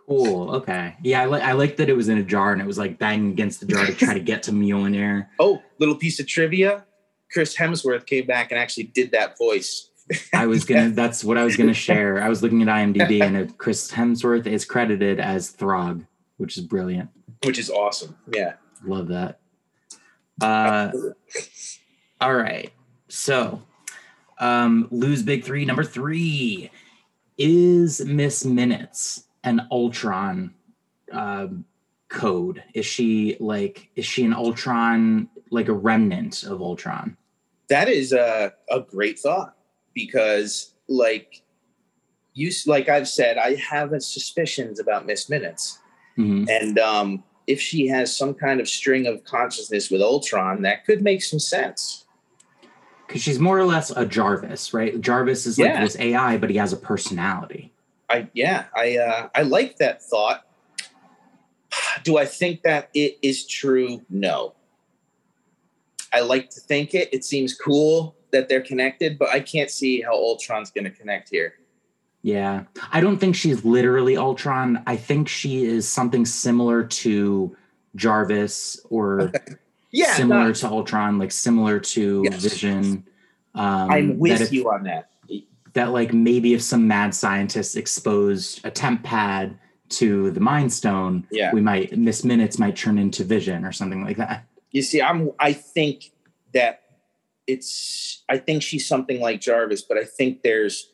Cool. 0.07 0.51
Okay. 0.55 0.95
Yeah, 1.03 1.21
I 1.21 1.25
like 1.25 1.43
I 1.43 1.53
like 1.53 1.77
that 1.77 1.89
it 1.89 1.93
was 1.95 2.09
in 2.09 2.17
a 2.17 2.23
jar 2.23 2.51
and 2.51 2.61
it 2.61 2.67
was 2.67 2.77
like 2.77 2.99
banging 2.99 3.31
against 3.31 3.61
the 3.61 3.65
jar 3.67 3.85
to 3.85 3.93
try 3.93 4.13
to 4.13 4.19
get 4.19 4.43
to 4.43 4.51
Mjolnir. 4.51 5.27
Oh, 5.39 5.61
little 5.79 5.95
piece 5.95 6.19
of 6.19 6.27
trivia. 6.27 6.85
Chris 7.31 7.55
Hemsworth 7.55 8.05
came 8.05 8.25
back 8.25 8.51
and 8.51 8.59
actually 8.59 8.83
did 8.85 9.11
that 9.11 9.37
voice. 9.37 9.89
I 10.33 10.47
was 10.47 10.65
gonna. 10.65 10.89
That's 10.89 11.23
what 11.23 11.37
I 11.37 11.45
was 11.45 11.55
gonna 11.55 11.73
share. 11.73 12.21
I 12.21 12.27
was 12.27 12.43
looking 12.43 12.61
at 12.61 12.67
IMDb 12.67 13.21
and 13.21 13.57
Chris 13.57 13.89
Hemsworth 13.91 14.45
is 14.47 14.65
credited 14.65 15.19
as 15.21 15.49
Throg, 15.51 16.05
which 16.41 16.57
is 16.57 16.63
brilliant. 16.63 17.07
which 17.43 17.59
is 17.59 17.69
awesome. 17.69 18.17
Yeah. 18.33 18.53
Love 18.83 19.07
that. 19.09 19.39
Uh, 20.41 20.91
all 22.19 22.33
right. 22.33 22.73
So, 23.09 23.61
um, 24.39 24.87
Lou's 24.89 25.21
big 25.21 25.43
three. 25.43 25.65
Number 25.65 25.83
three 25.83 26.71
is 27.37 28.03
Miss 28.03 28.43
Minutes 28.43 29.25
an 29.43 29.67
Ultron 29.71 30.55
um, 31.11 31.63
code? 32.09 32.63
Is 32.73 32.87
she 32.87 33.37
like? 33.39 33.91
Is 33.95 34.05
she 34.05 34.25
an 34.25 34.33
Ultron 34.33 35.29
like 35.51 35.67
a 35.67 35.73
remnant 35.73 36.41
of 36.43 36.59
Ultron? 36.59 37.17
That 37.69 37.87
is 37.87 38.13
a, 38.13 38.53
a 38.71 38.79
great 38.79 39.19
thought 39.19 39.55
because, 39.93 40.73
like 40.87 41.43
you, 42.33 42.49
like 42.65 42.89
I've 42.89 43.07
said, 43.07 43.37
I 43.37 43.55
have 43.55 43.91
suspicions 44.01 44.79
about 44.79 45.05
Miss 45.05 45.29
Minutes, 45.29 45.77
Mhm. 46.17 46.47
and 46.49 46.77
um, 46.79 47.23
if 47.47 47.59
she 47.59 47.87
has 47.87 48.15
some 48.15 48.33
kind 48.33 48.59
of 48.59 48.67
string 48.69 49.07
of 49.07 49.23
consciousness 49.23 49.89
with 49.89 50.01
Ultron, 50.01 50.61
that 50.63 50.85
could 50.85 51.01
make 51.01 51.23
some 51.23 51.39
sense. 51.39 52.05
because 53.07 53.21
she's 53.23 53.39
more 53.39 53.59
or 53.59 53.65
less 53.65 53.91
a 53.91 54.05
Jarvis, 54.05 54.73
right? 54.73 55.01
Jarvis 55.01 55.45
is 55.45 55.59
like 55.59 55.69
Yeah. 55.73 55.81
this 55.83 55.97
AI, 55.99 56.37
but 56.37 56.49
he 56.49 56.55
has 56.55 56.71
a 56.71 56.77
personality. 56.77 57.73
I 58.09 58.29
yeah, 58.33 58.65
I 58.73 58.97
uh, 58.97 59.29
I 59.35 59.41
like 59.41 59.75
that 59.77 60.01
thought. 60.01 60.47
Do 62.03 62.17
I 62.17 62.25
think 62.25 62.61
that 62.63 62.89
it 62.93 63.17
is 63.21 63.45
true? 63.45 64.01
No. 64.09 64.53
I 66.13 66.21
like 66.21 66.49
to 66.51 66.59
think 66.61 66.93
it. 66.93 67.09
It 67.13 67.23
seems 67.25 67.53
cool 67.53 68.15
that 68.31 68.47
they're 68.49 68.61
connected, 68.61 69.17
but 69.19 69.29
I 69.29 69.39
can't 69.41 69.69
see 69.69 70.01
how 70.01 70.13
Ultron's 70.13 70.71
going 70.71 70.83
to 70.85 70.89
connect 70.89 71.29
here. 71.29 71.55
Yeah, 72.23 72.63
I 72.91 73.01
don't 73.01 73.17
think 73.17 73.35
she's 73.35 73.65
literally 73.65 74.15
Ultron. 74.15 74.83
I 74.85 74.95
think 74.95 75.27
she 75.27 75.65
is 75.65 75.87
something 75.87 76.25
similar 76.25 76.83
to 76.83 77.55
Jarvis 77.95 78.79
or 78.89 79.31
Yeah, 79.91 80.13
similar 80.13 80.45
no, 80.47 80.53
to 80.53 80.67
Ultron, 80.67 81.17
like 81.17 81.31
similar 81.31 81.79
to 81.79 82.21
Yes. 82.29 82.43
Vision. 82.43 83.03
Um, 83.55 83.91
I'm 83.91 84.19
with 84.19 84.39
if- 84.41 84.53
you 84.53 84.69
on 84.69 84.83
that. 84.83 85.09
that 85.73 85.91
like 85.91 86.13
maybe 86.13 86.53
if 86.53 86.61
some 86.61 86.87
mad 86.87 87.15
scientists 87.15 87.75
exposed 87.75 88.59
a 88.65 88.69
temp 88.71 89.03
pad 89.03 89.57
to 89.89 90.29
the 90.31 90.39
mind 90.39 90.71
stone, 90.71 91.25
Yeah. 91.31 91.51
we 91.53 91.59
might 91.61 91.97
miss 91.97 92.23
minutes 92.23 92.59
might 92.59 92.75
turn 92.75 92.97
into 92.97 93.23
vision 93.23 93.65
or 93.65 93.71
something 93.71 94.03
like 94.03 94.17
that. 94.17 94.45
You 94.71 94.81
see, 94.81 95.01
I'm. 95.01 95.31
I 95.39 95.51
think 95.53 96.11
that 96.53 96.81
it's. 97.47 98.23
I 98.29 98.37
think 98.37 98.63
she's 98.63 98.87
something 98.87 99.19
like 99.19 99.41
Jarvis, 99.41 99.81
but 99.81 99.97
I 99.97 100.03
think 100.05 100.43
there's. 100.43 100.90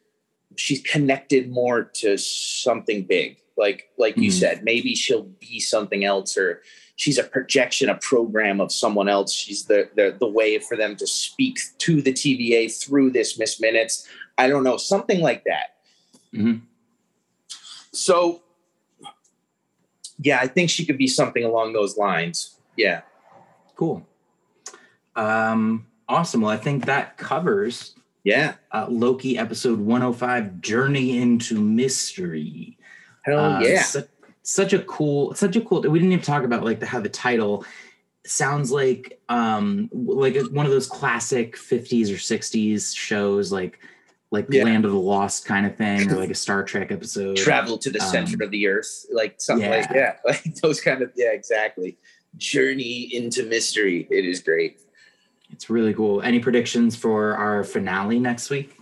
She's 0.58 0.82
connected 0.82 1.49
more 1.51 1.84
to 2.01 2.18
something 2.18 3.03
big, 3.03 3.38
like 3.58 3.89
like 3.97 4.18
you 4.18 4.30
Mhm. 4.32 4.39
said. 4.39 4.64
Maybe 4.64 4.95
she'll 4.95 5.24
be 5.24 5.60
something 5.60 6.03
else, 6.03 6.38
or 6.38 6.62
she's 6.95 7.18
a 7.18 7.24
projection, 7.24 7.89
a 7.89 7.95
program 7.95 8.60
of 8.60 8.72
someone 8.72 9.08
else. 9.08 9.32
She's 9.34 9.66
the 9.66 9.89
the 9.95 10.16
the 10.20 10.28
way 10.28 10.58
for 10.60 10.76
them 10.76 10.95
to 10.97 11.08
speak 11.08 11.60
to 11.80 12.01
the 12.01 12.12
TVA 12.12 12.68
through 12.70 13.12
this 13.12 13.38
Miss 13.38 13.60
Minutes. 13.62 14.08
I 14.38 14.47
don't 14.47 14.64
know, 14.64 14.78
something 14.78 15.22
like 15.22 15.43
that. 15.45 15.78
Mhm. 16.34 16.62
So, 17.91 18.43
yeah, 20.20 20.39
I 20.41 20.47
think 20.47 20.70
she 20.70 20.86
could 20.86 20.97
be 20.97 21.08
something 21.08 21.43
along 21.43 21.74
those 21.74 21.97
lines. 21.97 22.60
Yeah. 22.76 23.01
Cool. 23.76 24.05
Um, 25.16 25.88
awesome. 26.08 26.41
Well, 26.41 26.51
I 26.51 26.58
think 26.58 26.86
that 26.86 27.18
covers 27.18 27.95
Yeah. 28.28 28.55
uh, 28.73 28.88
Loki 28.89 29.38
episode 29.38 29.80
105 29.80 30.59
Journey 30.61 31.17
into 31.17 31.59
Mystery. 31.59 32.78
Hell 33.23 33.39
Uh, 33.39 33.59
yeah. 33.61 33.82
Such, 33.82 34.07
such 34.43 34.73
a 34.73 34.80
cool, 34.80 35.34
such 35.34 35.55
a 35.55 35.61
cool. 35.61 35.82
We 35.82 35.99
didn't 35.99 36.11
even 36.13 36.23
talk 36.25 36.43
about 36.43 36.63
like 36.63 36.80
the, 36.80 36.86
how 36.86 36.99
the 36.99 37.09
title 37.09 37.65
sounds 38.25 38.71
like 38.71 39.19
um 39.30 39.89
like 39.93 40.36
one 40.51 40.65
of 40.65 40.71
those 40.73 40.88
classic 40.88 41.55
50s 41.55 42.09
or 42.09 42.17
60s 42.17 42.93
shows 42.95 43.51
like 43.53 43.80
like 44.32 44.47
Yeah. 44.49 44.65
Land 44.65 44.84
of 44.84 44.91
the 44.91 44.97
Lost 44.99 45.45
kind 45.45 45.65
of 45.65 45.78
thing 45.78 46.11
or 46.11 46.15
like 46.17 46.30
a 46.30 46.36
Star 46.45 46.63
Trek 46.63 46.91
episode. 46.91 47.38
travel 47.38 47.78
to 47.78 47.89
the 47.89 48.01
Um, 48.03 48.09
center 48.11 48.43
of 48.43 48.51
the 48.51 48.67
earth 48.67 49.05
like 49.13 49.36
something 49.39 49.69
like 49.69 49.89
yeah 49.95 50.17
like 50.25 50.43
those 50.61 50.82
kind 50.82 51.01
of 51.01 51.11
yeah 51.15 51.32
exactly 51.32 51.97
journey 52.36 53.09
into 53.13 53.43
mystery 53.43 54.05
it 54.11 54.25
is 54.25 54.41
great 54.41 54.82
It's 55.49 55.69
really 55.69 55.93
cool. 55.93 56.21
Any 56.21 56.39
predictions 56.39 56.95
for 56.95 57.35
our 57.35 57.63
finale 57.63 58.19
next 58.19 58.49
week? 58.49 58.77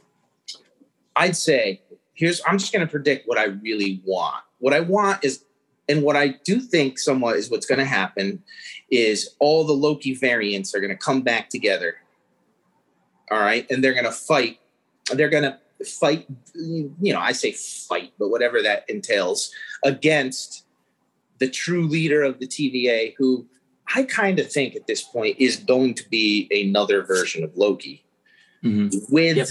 i'd 1.15 1.35
say 1.35 1.81
here's 2.13 2.41
i'm 2.47 2.57
just 2.57 2.73
going 2.73 2.85
to 2.85 2.91
predict 2.91 3.27
what 3.27 3.37
i 3.37 3.45
really 3.45 4.01
want 4.05 4.43
what 4.59 4.73
i 4.73 4.79
want 4.79 5.23
is 5.23 5.43
and 5.87 6.03
what 6.03 6.15
i 6.15 6.27
do 6.45 6.59
think 6.59 6.99
somewhat 6.99 7.35
is 7.35 7.49
what's 7.49 7.65
going 7.65 7.79
to 7.79 7.85
happen 7.85 8.41
is 8.91 9.35
all 9.39 9.65
the 9.65 9.73
loki 9.73 10.13
variants 10.13 10.75
are 10.75 10.79
going 10.79 10.91
to 10.91 10.97
come 10.97 11.21
back 11.21 11.49
together 11.49 11.95
all 13.31 13.39
right 13.39 13.69
and 13.69 13.83
they're 13.83 13.93
going 13.93 14.05
to 14.05 14.11
fight 14.11 14.59
they're 15.13 15.29
going 15.29 15.43
to 15.43 15.57
fight 15.85 16.25
you 16.55 17.13
know 17.13 17.19
i 17.19 17.31
say 17.31 17.51
fight 17.51 18.13
but 18.17 18.29
whatever 18.29 18.61
that 18.61 18.89
entails 18.89 19.51
against 19.83 20.65
the 21.39 21.49
true 21.49 21.85
leader 21.87 22.23
of 22.23 22.39
the 22.39 22.47
TVA, 22.47 23.13
who 23.17 23.45
I 23.93 24.03
kind 24.03 24.39
of 24.39 24.51
think 24.51 24.75
at 24.75 24.87
this 24.87 25.01
point 25.03 25.37
is 25.39 25.57
going 25.57 25.93
to 25.95 26.09
be 26.09 26.47
another 26.51 27.03
version 27.03 27.43
of 27.43 27.55
Loki 27.55 28.03
Mhm. 28.63 29.09
with 29.09 29.37
Yep. 29.37 29.49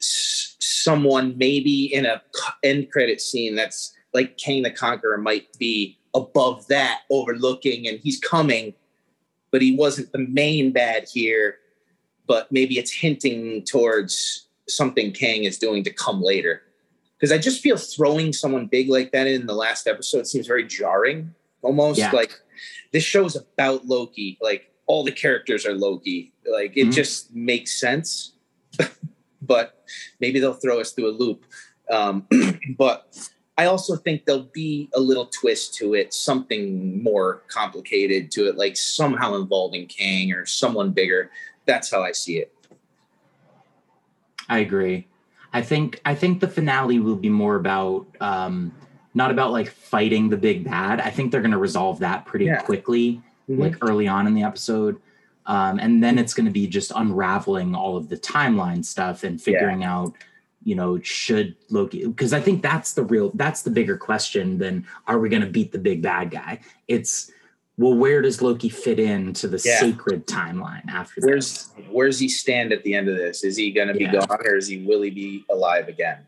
s- 0.00 0.56
someone 0.60 1.36
maybe 1.36 1.92
in 1.92 2.06
a 2.06 2.22
c- 2.34 2.42
end 2.62 2.90
credit 2.90 3.20
scene 3.20 3.54
that's 3.54 3.92
like 4.14 4.36
Kang 4.38 4.62
the 4.62 4.70
Conqueror 4.70 5.18
might 5.18 5.56
be 5.58 5.98
above 6.14 6.66
that, 6.68 7.00
overlooking, 7.10 7.88
and 7.88 7.98
he's 8.00 8.18
coming, 8.20 8.74
but 9.50 9.62
he 9.62 9.74
wasn't 9.74 10.12
the 10.12 10.18
main 10.18 10.70
bad 10.70 11.08
here. 11.12 11.58
But 12.26 12.52
maybe 12.52 12.78
it's 12.78 12.92
hinting 12.92 13.64
towards 13.64 14.46
something 14.68 15.12
Kang 15.12 15.44
is 15.44 15.58
doing 15.58 15.82
to 15.84 15.90
come 15.90 16.22
later 16.22 16.62
because 17.18 17.32
I 17.32 17.38
just 17.38 17.60
feel 17.60 17.76
throwing 17.76 18.32
someone 18.32 18.66
big 18.66 18.88
like 18.88 19.10
that 19.12 19.26
in 19.26 19.46
the 19.46 19.54
last 19.54 19.86
episode 19.88 20.26
seems 20.26 20.46
very 20.46 20.64
jarring. 20.66 21.34
Almost 21.62 21.98
Yeah. 21.98 22.12
like 22.12 22.38
this 22.92 23.02
show's 23.02 23.36
about 23.36 23.86
Loki. 23.86 24.38
Like 24.40 24.70
all 24.86 25.02
the 25.04 25.12
characters 25.12 25.66
are 25.66 25.74
Loki. 25.74 26.32
Like 26.50 26.76
it 26.76 26.88
Mhm. 26.88 26.92
just 26.92 27.34
makes 27.34 27.78
sense. 27.80 28.32
but 29.42 29.84
maybe 30.20 30.38
they'll 30.38 30.54
throw 30.54 30.80
us 30.80 30.92
through 30.92 31.08
a 31.08 31.16
loop. 31.16 31.44
Um, 31.90 32.26
but 32.78 33.28
I 33.58 33.66
also 33.66 33.96
think 33.96 34.24
there'll 34.24 34.50
be 34.52 34.88
a 34.94 35.00
little 35.00 35.26
twist 35.26 35.74
to 35.76 35.94
it, 35.94 36.14
something 36.14 37.02
more 37.02 37.42
complicated 37.48 38.30
to 38.32 38.46
it, 38.48 38.56
like 38.56 38.76
somehow 38.76 39.34
involving 39.34 39.86
Kang 39.86 40.32
or 40.32 40.46
someone 40.46 40.90
bigger. 40.92 41.30
That's 41.66 41.90
how 41.90 42.02
I 42.02 42.12
see 42.12 42.38
it. 42.38 42.52
I 44.48 44.60
agree. 44.60 45.06
I 45.52 45.62
think 45.62 46.00
I 46.04 46.14
think 46.14 46.40
the 46.40 46.48
finale 46.48 46.98
will 46.98 47.16
be 47.16 47.28
more 47.28 47.56
about 47.56 48.06
um 48.20 48.74
not 49.14 49.30
about 49.30 49.52
like 49.52 49.68
fighting 49.68 50.28
the 50.28 50.36
big 50.36 50.64
bad. 50.64 51.00
I 51.00 51.10
think 51.10 51.30
they're 51.32 51.40
going 51.42 51.50
to 51.52 51.58
resolve 51.58 51.98
that 52.00 52.24
pretty 52.26 52.46
Yeah. 52.46 52.60
quickly 52.62 53.20
like 53.48 53.74
early 53.82 54.08
on 54.08 54.26
in 54.26 54.34
the 54.34 54.42
episode. 54.42 55.00
Um 55.46 55.78
and 55.80 56.02
then 56.02 56.18
it's 56.18 56.32
going 56.34 56.46
to 56.46 56.52
be 56.52 56.66
just 56.66 56.92
unraveling 56.94 57.74
all 57.74 57.96
of 57.96 58.08
the 58.08 58.16
timeline 58.16 58.84
stuff 58.84 59.24
and 59.24 59.40
figuring 59.42 59.82
out 59.84 60.14
you 60.64 60.76
know 60.76 61.00
should 61.00 61.56
Loki 61.70 62.06
because 62.06 62.32
I 62.32 62.40
think 62.40 62.62
that's 62.62 62.94
the 62.94 63.02
real 63.02 63.30
that's 63.34 63.62
the 63.62 63.70
bigger 63.70 63.96
question 63.96 64.58
than 64.58 64.86
are 65.08 65.18
we 65.18 65.28
going 65.28 65.42
to 65.42 65.48
beat 65.50 65.72
the 65.72 65.78
big 65.78 66.00
bad 66.00 66.30
guy? 66.30 66.60
It's 66.86 67.32
well 67.76 67.94
where 67.94 68.22
does 68.22 68.40
Loki 68.40 68.68
fit 68.68 69.00
into 69.00 69.48
the 69.48 69.60
Yeah. 69.64 69.80
sacred 69.80 70.26
timeline 70.28 70.88
after 70.88 71.20
Where's 71.22 71.70
where's 71.90 72.20
he 72.20 72.28
stand 72.28 72.72
at 72.72 72.84
the 72.84 72.94
end 72.94 73.08
of 73.08 73.16
this? 73.16 73.42
Is 73.42 73.56
he 73.56 73.72
going 73.72 73.88
to 73.88 73.94
be 73.94 74.04
Yeah. 74.04 74.12
gone 74.24 74.38
or 74.46 74.54
is 74.54 74.68
he 74.68 74.78
will 74.78 75.02
he 75.02 75.10
be 75.10 75.44
alive 75.50 75.88
again? 75.88 76.18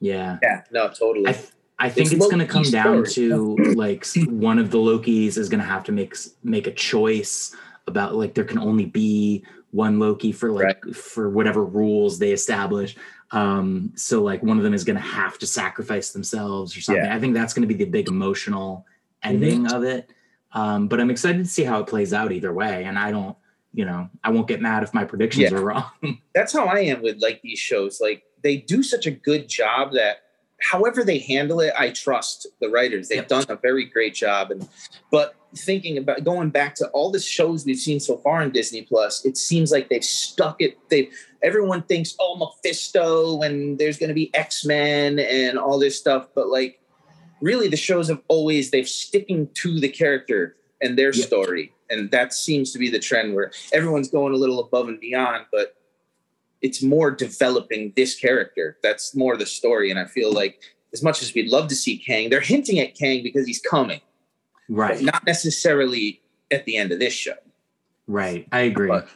Yeah. 0.00 0.38
Yeah, 0.42 0.62
no, 0.70 0.88
totally. 0.88 1.28
I, 1.28 1.32
th- 1.32 1.48
I 1.80 1.88
think 1.88 2.06
It's 2.12 2.14
it's 2.16 2.26
going 2.26 2.38
to 2.38 2.46
come 2.46 2.62
down 2.64 3.06
story. 3.06 3.28
to 3.30 3.56
like 3.74 4.06
one 4.28 4.58
of 4.58 4.70
the 4.70 4.78
Lokis 4.78 5.36
is 5.38 5.48
going 5.48 5.60
to 5.60 5.66
have 5.66 5.82
to 5.84 5.92
make 5.92 6.14
make 6.44 6.66
a 6.66 6.72
choice 6.72 7.56
about 7.86 8.14
like 8.14 8.34
there 8.34 8.44
can 8.44 8.58
only 8.58 8.84
be 8.84 9.44
one 9.72 9.98
Loki 9.98 10.30
for 10.32 10.52
like 10.52 10.84
for 10.92 11.30
whatever 11.30 11.64
rules 11.64 12.18
they 12.18 12.32
establish. 12.32 12.96
Um, 13.32 13.92
so 13.94 14.22
like 14.22 14.42
one 14.42 14.58
of 14.58 14.64
them 14.64 14.74
is 14.74 14.84
going 14.84 14.96
to 14.96 15.02
have 15.02 15.38
to 15.38 15.46
sacrifice 15.46 16.10
themselves 16.10 16.76
or 16.76 16.80
something. 16.80 17.04
Yeah. 17.04 17.14
I 17.14 17.18
think 17.20 17.34
that's 17.34 17.54
going 17.54 17.66
to 17.66 17.72
be 17.74 17.82
the 17.82 17.90
big 17.90 18.08
emotional 18.08 18.84
ending 19.22 19.70
of 19.72 19.82
it. 19.84 20.10
Um, 20.52 20.88
but 20.88 21.00
I'm 21.00 21.10
excited 21.10 21.38
to 21.38 21.48
see 21.50 21.62
how 21.62 21.80
it 21.80 21.86
plays 21.86 22.12
out 22.12 22.32
either 22.32 22.52
way. 22.52 22.84
And 22.84 22.98
I 22.98 23.12
don't, 23.12 23.36
you 23.72 23.84
know, 23.84 24.10
I 24.24 24.30
won't 24.30 24.48
get 24.48 24.60
mad 24.60 24.82
if 24.82 24.92
my 24.92 25.04
predictions 25.04 25.50
Yeah. 25.52 25.56
are 25.58 25.62
wrong. 25.64 25.84
That's 26.34 26.52
how 26.52 26.66
I 26.66 26.80
am 26.80 27.02
with 27.02 27.22
like 27.22 27.40
these 27.42 27.60
shows. 27.60 28.00
Like 28.00 28.24
they 28.42 28.56
do 28.56 28.82
such 28.82 29.06
a 29.06 29.12
good 29.12 29.48
job 29.48 29.92
that 29.92 30.16
however 30.60 31.04
they 31.04 31.18
handle 31.18 31.60
it, 31.60 31.72
I 31.78 31.90
trust 31.90 32.46
the 32.60 32.68
writers. 32.68 33.08
They've 33.08 33.18
Yep. 33.18 33.28
done 33.28 33.44
a 33.48 33.56
very 33.56 33.84
great 33.84 34.14
job. 34.14 34.50
And 34.50 34.68
but 35.10 35.34
thinking 35.56 35.98
about 35.98 36.22
going 36.22 36.50
back 36.50 36.74
to 36.76 36.86
all 36.90 37.10
the 37.10 37.18
shows 37.18 37.64
we've 37.66 37.76
seen 37.78 37.98
so 37.98 38.16
far 38.18 38.42
in 38.42 38.50
Disney 38.52 38.82
Plus, 38.82 39.24
it 39.24 39.36
seems 39.36 39.72
like 39.72 39.88
they've 39.88 40.04
stuck 40.04 40.60
it. 40.62 40.78
They 40.90 41.10
everyone 41.42 41.82
thinks, 41.82 42.14
oh, 42.20 42.36
Mephisto, 42.36 43.40
and 43.42 43.78
there's 43.78 43.98
going 43.98 44.08
to 44.08 44.14
be 44.14 44.32
X 44.34 44.64
Men 44.64 45.18
and 45.18 45.58
all 45.58 45.78
this 45.78 45.98
stuff. 45.98 46.28
But 46.34 46.48
like, 46.48 46.80
really, 47.40 47.68
the 47.68 47.76
shows 47.76 48.08
have 48.08 48.20
always 48.28 48.70
they've 48.70 48.88
sticking 48.88 49.48
to 49.54 49.80
the 49.80 49.88
character 49.88 50.56
and 50.82 50.98
their 50.98 51.12
Yep. 51.14 51.26
story, 51.26 51.72
and 51.90 52.10
that 52.10 52.32
seems 52.32 52.72
to 52.72 52.78
be 52.78 52.88
the 52.88 52.98
trend 52.98 53.34
where 53.34 53.50
everyone's 53.72 54.08
going 54.10 54.32
a 54.32 54.36
little 54.36 54.60
above 54.60 54.88
and 54.88 55.00
beyond, 55.00 55.46
but 55.50 55.74
it's 56.62 56.82
more 56.82 57.10
developing 57.10 57.92
this 57.96 58.18
character. 58.18 58.76
That's 58.82 59.14
more 59.14 59.36
the 59.36 59.46
story. 59.46 59.90
And 59.90 59.98
I 59.98 60.04
feel 60.06 60.32
like 60.32 60.60
as 60.92 61.02
much 61.02 61.22
as 61.22 61.32
we'd 61.34 61.48
love 61.50 61.68
to 61.68 61.74
see 61.74 61.96
Kang, 61.98 62.30
they're 62.30 62.40
hinting 62.40 62.78
at 62.80 62.94
Kang 62.94 63.22
because 63.22 63.46
he's 63.46 63.60
coming, 63.60 64.00
right. 64.68 65.00
not 65.00 65.24
necessarily 65.26 66.20
at 66.50 66.64
the 66.64 66.76
end 66.76 66.92
of 66.92 66.98
this 66.98 67.12
show. 67.14 67.34
Right. 68.06 68.46
I 68.52 68.60
agree. 68.62 68.88
But, 68.88 69.08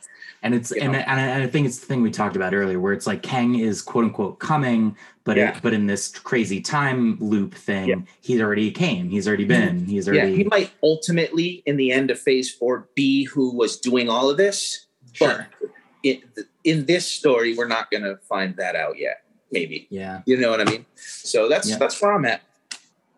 and 0.43 0.55
it's 0.55 0.71
and, 0.73 0.95
and 0.95 0.97
I- 0.97 1.21
and 1.21 1.43
I 1.43 1.47
think 1.47 1.67
it's 1.67 1.79
the 1.81 1.87
thing 1.87 2.03
we 2.03 2.11
talked 2.11 2.37
about 2.37 2.55
earlier, 2.55 2.79
where 2.79 2.93
it's 2.93 3.07
like 3.07 3.23
Kang 3.23 3.59
is 3.59 3.81
quote 3.83 4.05
unquote 4.05 4.39
coming, 4.39 4.95
but 5.25 5.37
Yeah. 5.37 5.57
it, 5.57 5.63
but 5.63 5.73
in 5.73 5.87
this 5.87 6.09
crazy 6.11 6.61
time 6.61 7.17
loop 7.19 7.55
thing, 7.55 7.89
Yeah. 7.89 7.95
Mm-hmm. 7.97 8.05
he's 8.21 8.41
already 8.41 8.71
came, 8.71 9.09
he's 9.09 9.27
already 9.27 9.47
been, 9.47 9.87
he's 9.87 10.07
already 10.07 10.31
yeah, 10.31 10.37
he 10.37 10.45
might 10.45 10.71
ultimately, 10.83 11.63
in 11.67 11.77
the 11.77 11.91
end 11.93 12.11
of 12.11 12.19
phase 12.21 12.53
four, 12.53 12.89
be 12.95 13.25
who 13.25 13.55
was 13.57 13.79
doing 13.79 14.09
all 14.11 14.29
of 14.31 14.37
this. 14.37 14.87
sure, 15.13 15.49
But 15.61 15.71
in, 16.03 16.23
in 16.65 16.87
this 16.87 17.07
story, 17.07 17.55
we're 17.55 17.69
not 17.69 17.91
going 17.91 18.03
to 18.03 18.17
find 18.29 18.57
that 18.57 18.75
out 18.75 18.99
yet. 18.99 19.23
Maybe. 19.53 19.87
yeah, 19.91 20.23
You 20.27 20.37
know 20.39 20.51
what 20.51 20.61
I 20.61 20.65
mean? 20.65 20.85
So 20.97 21.49
that's 21.49 21.69
Yeah. 21.69 21.79
that's 21.79 22.01
where 22.03 22.13
I'm 22.13 22.25
at. 22.25 22.43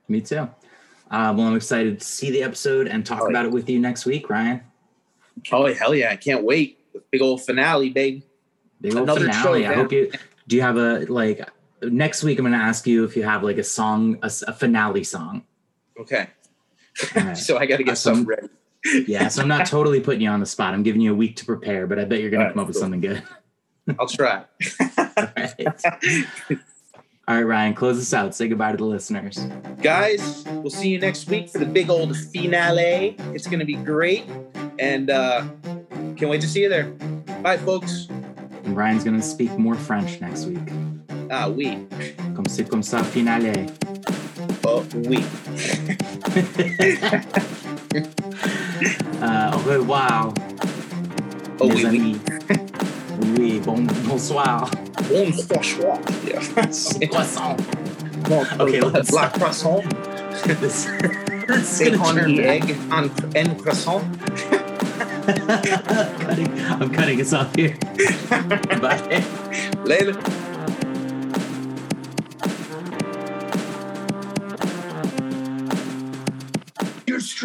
me 0.08 0.20
too. 0.20 0.48
Uh, 1.10 1.32
well, 1.36 1.42
I'm 1.46 1.56
excited 1.56 2.00
to 2.00 2.04
see 2.06 2.30
the 2.30 2.42
episode 2.42 2.88
and 2.88 3.06
talk 3.06 3.22
Oh, 3.22 3.30
about 3.30 3.46
it 3.46 3.52
with 3.52 3.70
you 3.70 3.78
next 3.78 4.04
week, 4.06 4.28
Ryan. 4.28 4.60
Oh 5.52 5.72
hell 5.72 5.94
yeah! 5.94 6.10
I 6.10 6.16
can't 6.16 6.42
wait. 6.44 6.78
Big 7.10 7.22
old 7.22 7.44
finale, 7.44 7.90
big. 7.90 8.22
Big 8.80 8.94
old 8.94 9.04
Another 9.04 9.26
finale. 9.30 9.62
show, 9.62 9.70
I 9.70 9.74
hope 9.74 9.92
you. 9.92 10.10
Do 10.48 10.56
you 10.56 10.62
have 10.62 10.76
a 10.76 11.06
like 11.06 11.48
next 11.82 12.22
week? 12.24 12.38
I'm 12.38 12.44
going 12.44 12.58
to 12.58 12.64
ask 12.64 12.86
you 12.86 13.04
if 13.04 13.16
you 13.16 13.22
have 13.22 13.42
like 13.44 13.58
a 13.58 13.64
song, 13.64 14.18
a 14.22 14.30
finale 14.52 15.04
song. 15.04 15.44
Okay. 16.00 16.28
Right. 17.14 17.36
So 17.36 17.58
I 17.58 17.66
got 17.66 17.76
to 17.76 17.84
get 17.84 17.98
something 17.98 18.24
ready. 18.26 18.48
Yeah, 19.06 19.28
so 19.28 19.42
I'm 19.42 19.48
not 19.48 19.66
totally 19.66 20.00
putting 20.00 20.20
you 20.20 20.30
on 20.30 20.40
the 20.40 20.46
spot. 20.46 20.74
I'm 20.74 20.82
giving 20.82 21.00
you 21.00 21.12
a 21.12 21.16
week 21.16 21.36
to 21.36 21.44
prepare, 21.44 21.86
but 21.86 21.98
I 21.98 22.04
bet 22.04 22.20
you're 22.20 22.30
going 22.30 22.42
All 22.42 22.48
to 22.48 22.52
come 22.52 22.58
right, 22.58 22.62
up 22.62 22.68
with 22.68 22.76
something 22.76 23.00
good. 23.00 23.22
I'll 23.98 24.08
try. 24.08 24.44
All 24.98 25.28
right. 25.36 25.54
All 27.28 27.34
right, 27.34 27.42
Ryan, 27.42 27.74
close 27.74 27.98
us 27.98 28.14
out. 28.14 28.36
Say 28.36 28.46
goodbye 28.46 28.70
to 28.70 28.76
the 28.76 28.84
listeners. 28.84 29.48
Guys, 29.82 30.44
we'll 30.46 30.70
see 30.70 30.90
you 30.90 31.00
next 31.00 31.28
week 31.28 31.48
for 31.48 31.58
the 31.58 31.66
big 31.66 31.90
old 31.90 32.16
finale. 32.16 33.16
It's 33.34 33.48
going 33.48 33.58
to 33.58 33.64
be 33.64 33.74
great. 33.74 34.26
And 34.78 35.10
uh, 35.10 35.44
can't 36.16 36.30
wait 36.30 36.40
to 36.42 36.46
see 36.46 36.62
you 36.62 36.68
there. 36.68 36.84
Bye, 37.42 37.56
folks. 37.56 38.06
And 38.62 38.76
Ryan's 38.76 39.02
going 39.02 39.16
to 39.16 39.26
speak 39.26 39.58
more 39.58 39.74
French 39.74 40.20
next 40.20 40.46
week. 40.46 40.72
Ah, 41.28 41.48
oui. 41.48 41.84
Comme 42.36 42.46
c'est 42.46 42.68
comme 42.68 42.82
ça, 42.82 43.02
finale. 43.02 43.66
Oh, 44.64 44.84
oui. 44.94 45.24
Euh, 49.22 49.50
au 49.52 49.58
revoir, 49.70 50.34
Oh, 51.58 51.68
mes 51.68 51.74
oui, 51.74 51.86
oui. 51.90 51.96
amis. 51.98 52.16
Oui, 53.38 53.60
bon, 53.64 53.86
bonsoir. 54.04 54.70
Bon 55.08 55.32
franchement. 55.32 55.98
Yeah. 56.26 56.40
Croissant. 57.08 57.56
Bon, 58.28 58.42
Okay, 58.60 58.80
let's- 58.80 59.10
Black 59.10 59.32
croissant. 59.38 59.82
Et 60.46 60.54
bad. 62.36 62.38
egg 62.40 62.76
and, 62.92 63.10
and 63.36 63.54
croissant. 63.62 64.02
cutting, 65.26 66.48
I'm 66.80 66.90
cutting 66.90 67.20
us 67.20 67.32
off 67.32 67.54
here. 67.56 67.76
Bye. 68.80 69.24
Later. 69.84 70.14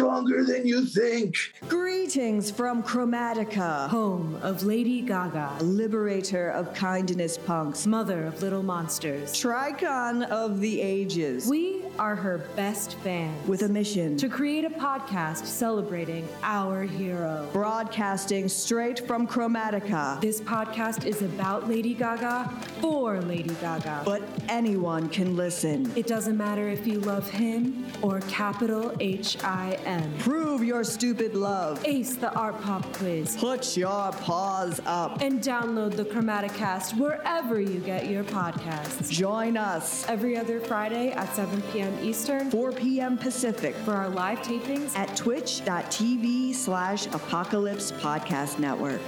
Stronger 0.06 0.42
than 0.44 0.66
you 0.66 0.84
think. 0.84 1.36
Greetings 1.68 2.50
from 2.50 2.82
Chromatica, 2.82 3.88
home 3.88 4.36
of 4.42 4.64
Lady 4.64 5.00
Gaga, 5.00 5.58
liberator 5.62 6.50
of 6.50 6.74
kindness 6.74 7.38
punks, 7.38 7.86
mother 7.86 8.24
of 8.26 8.42
little 8.42 8.64
monsters. 8.64 9.32
Tricon 9.32 10.28
of 10.28 10.58
the 10.58 10.80
ages, 10.80 11.46
We 11.48 11.82
are 12.00 12.16
her 12.16 12.38
best 12.56 12.94
fans. 13.04 13.46
with 13.46 13.62
a 13.62 13.68
mission 13.68 14.16
to 14.16 14.28
create 14.28 14.64
a 14.64 14.70
podcast 14.70 15.46
celebrating 15.46 16.26
our 16.42 16.82
hero. 16.82 17.48
broadcasting 17.52 18.48
straight 18.48 19.06
from 19.06 19.28
Chromatica. 19.28 20.20
This 20.20 20.40
podcast 20.40 21.04
is 21.06 21.22
about 21.22 21.68
Lady 21.68 21.94
Gaga 21.94 22.50
for 22.80 23.20
Lady 23.20 23.54
Gaga. 23.60 24.02
But 24.04 24.22
anyone 24.48 25.08
can 25.10 25.36
listen. 25.36 25.92
it 25.94 26.08
doesn't 26.08 26.36
matter 26.36 26.68
if 26.68 26.88
you 26.88 26.98
love 27.00 27.30
him 27.30 27.86
or 28.02 28.18
capital 28.22 28.96
H 28.98 29.36
I 29.44 29.78
M. 29.84 29.91
Prove 30.18 30.62
your 30.64 30.84
stupid 30.84 31.34
love. 31.34 31.84
Ace 31.84 32.16
the 32.16 32.32
art 32.34 32.60
pop 32.62 32.90
quiz. 32.92 33.36
Put 33.36 33.76
your 33.76 34.12
paws 34.12 34.80
up. 34.86 35.20
And 35.20 35.40
download 35.40 35.96
the 35.96 36.04
Chromaticast 36.04 36.96
wherever 36.98 37.60
you 37.60 37.80
get 37.80 38.08
your 38.08 38.24
podcasts. 38.24 39.10
Join 39.10 39.56
us 39.56 40.08
Every 40.08 40.36
other 40.36 40.60
Friday 40.60 41.12
at 41.12 41.34
7 41.34 41.62
p.m. 41.72 41.96
Eastern 42.02 42.50
4 42.50 42.72
p.m. 42.72 43.16
Pacific 43.16 43.74
for 43.76 43.92
our 43.92 44.08
live 44.08 44.38
tapings 44.40 44.96
at 44.96 45.16
twitch.tv 45.16 46.54
slash 46.54 47.06
apocalypse 47.06 47.92
podcast 47.92 48.58
network. 48.58 49.00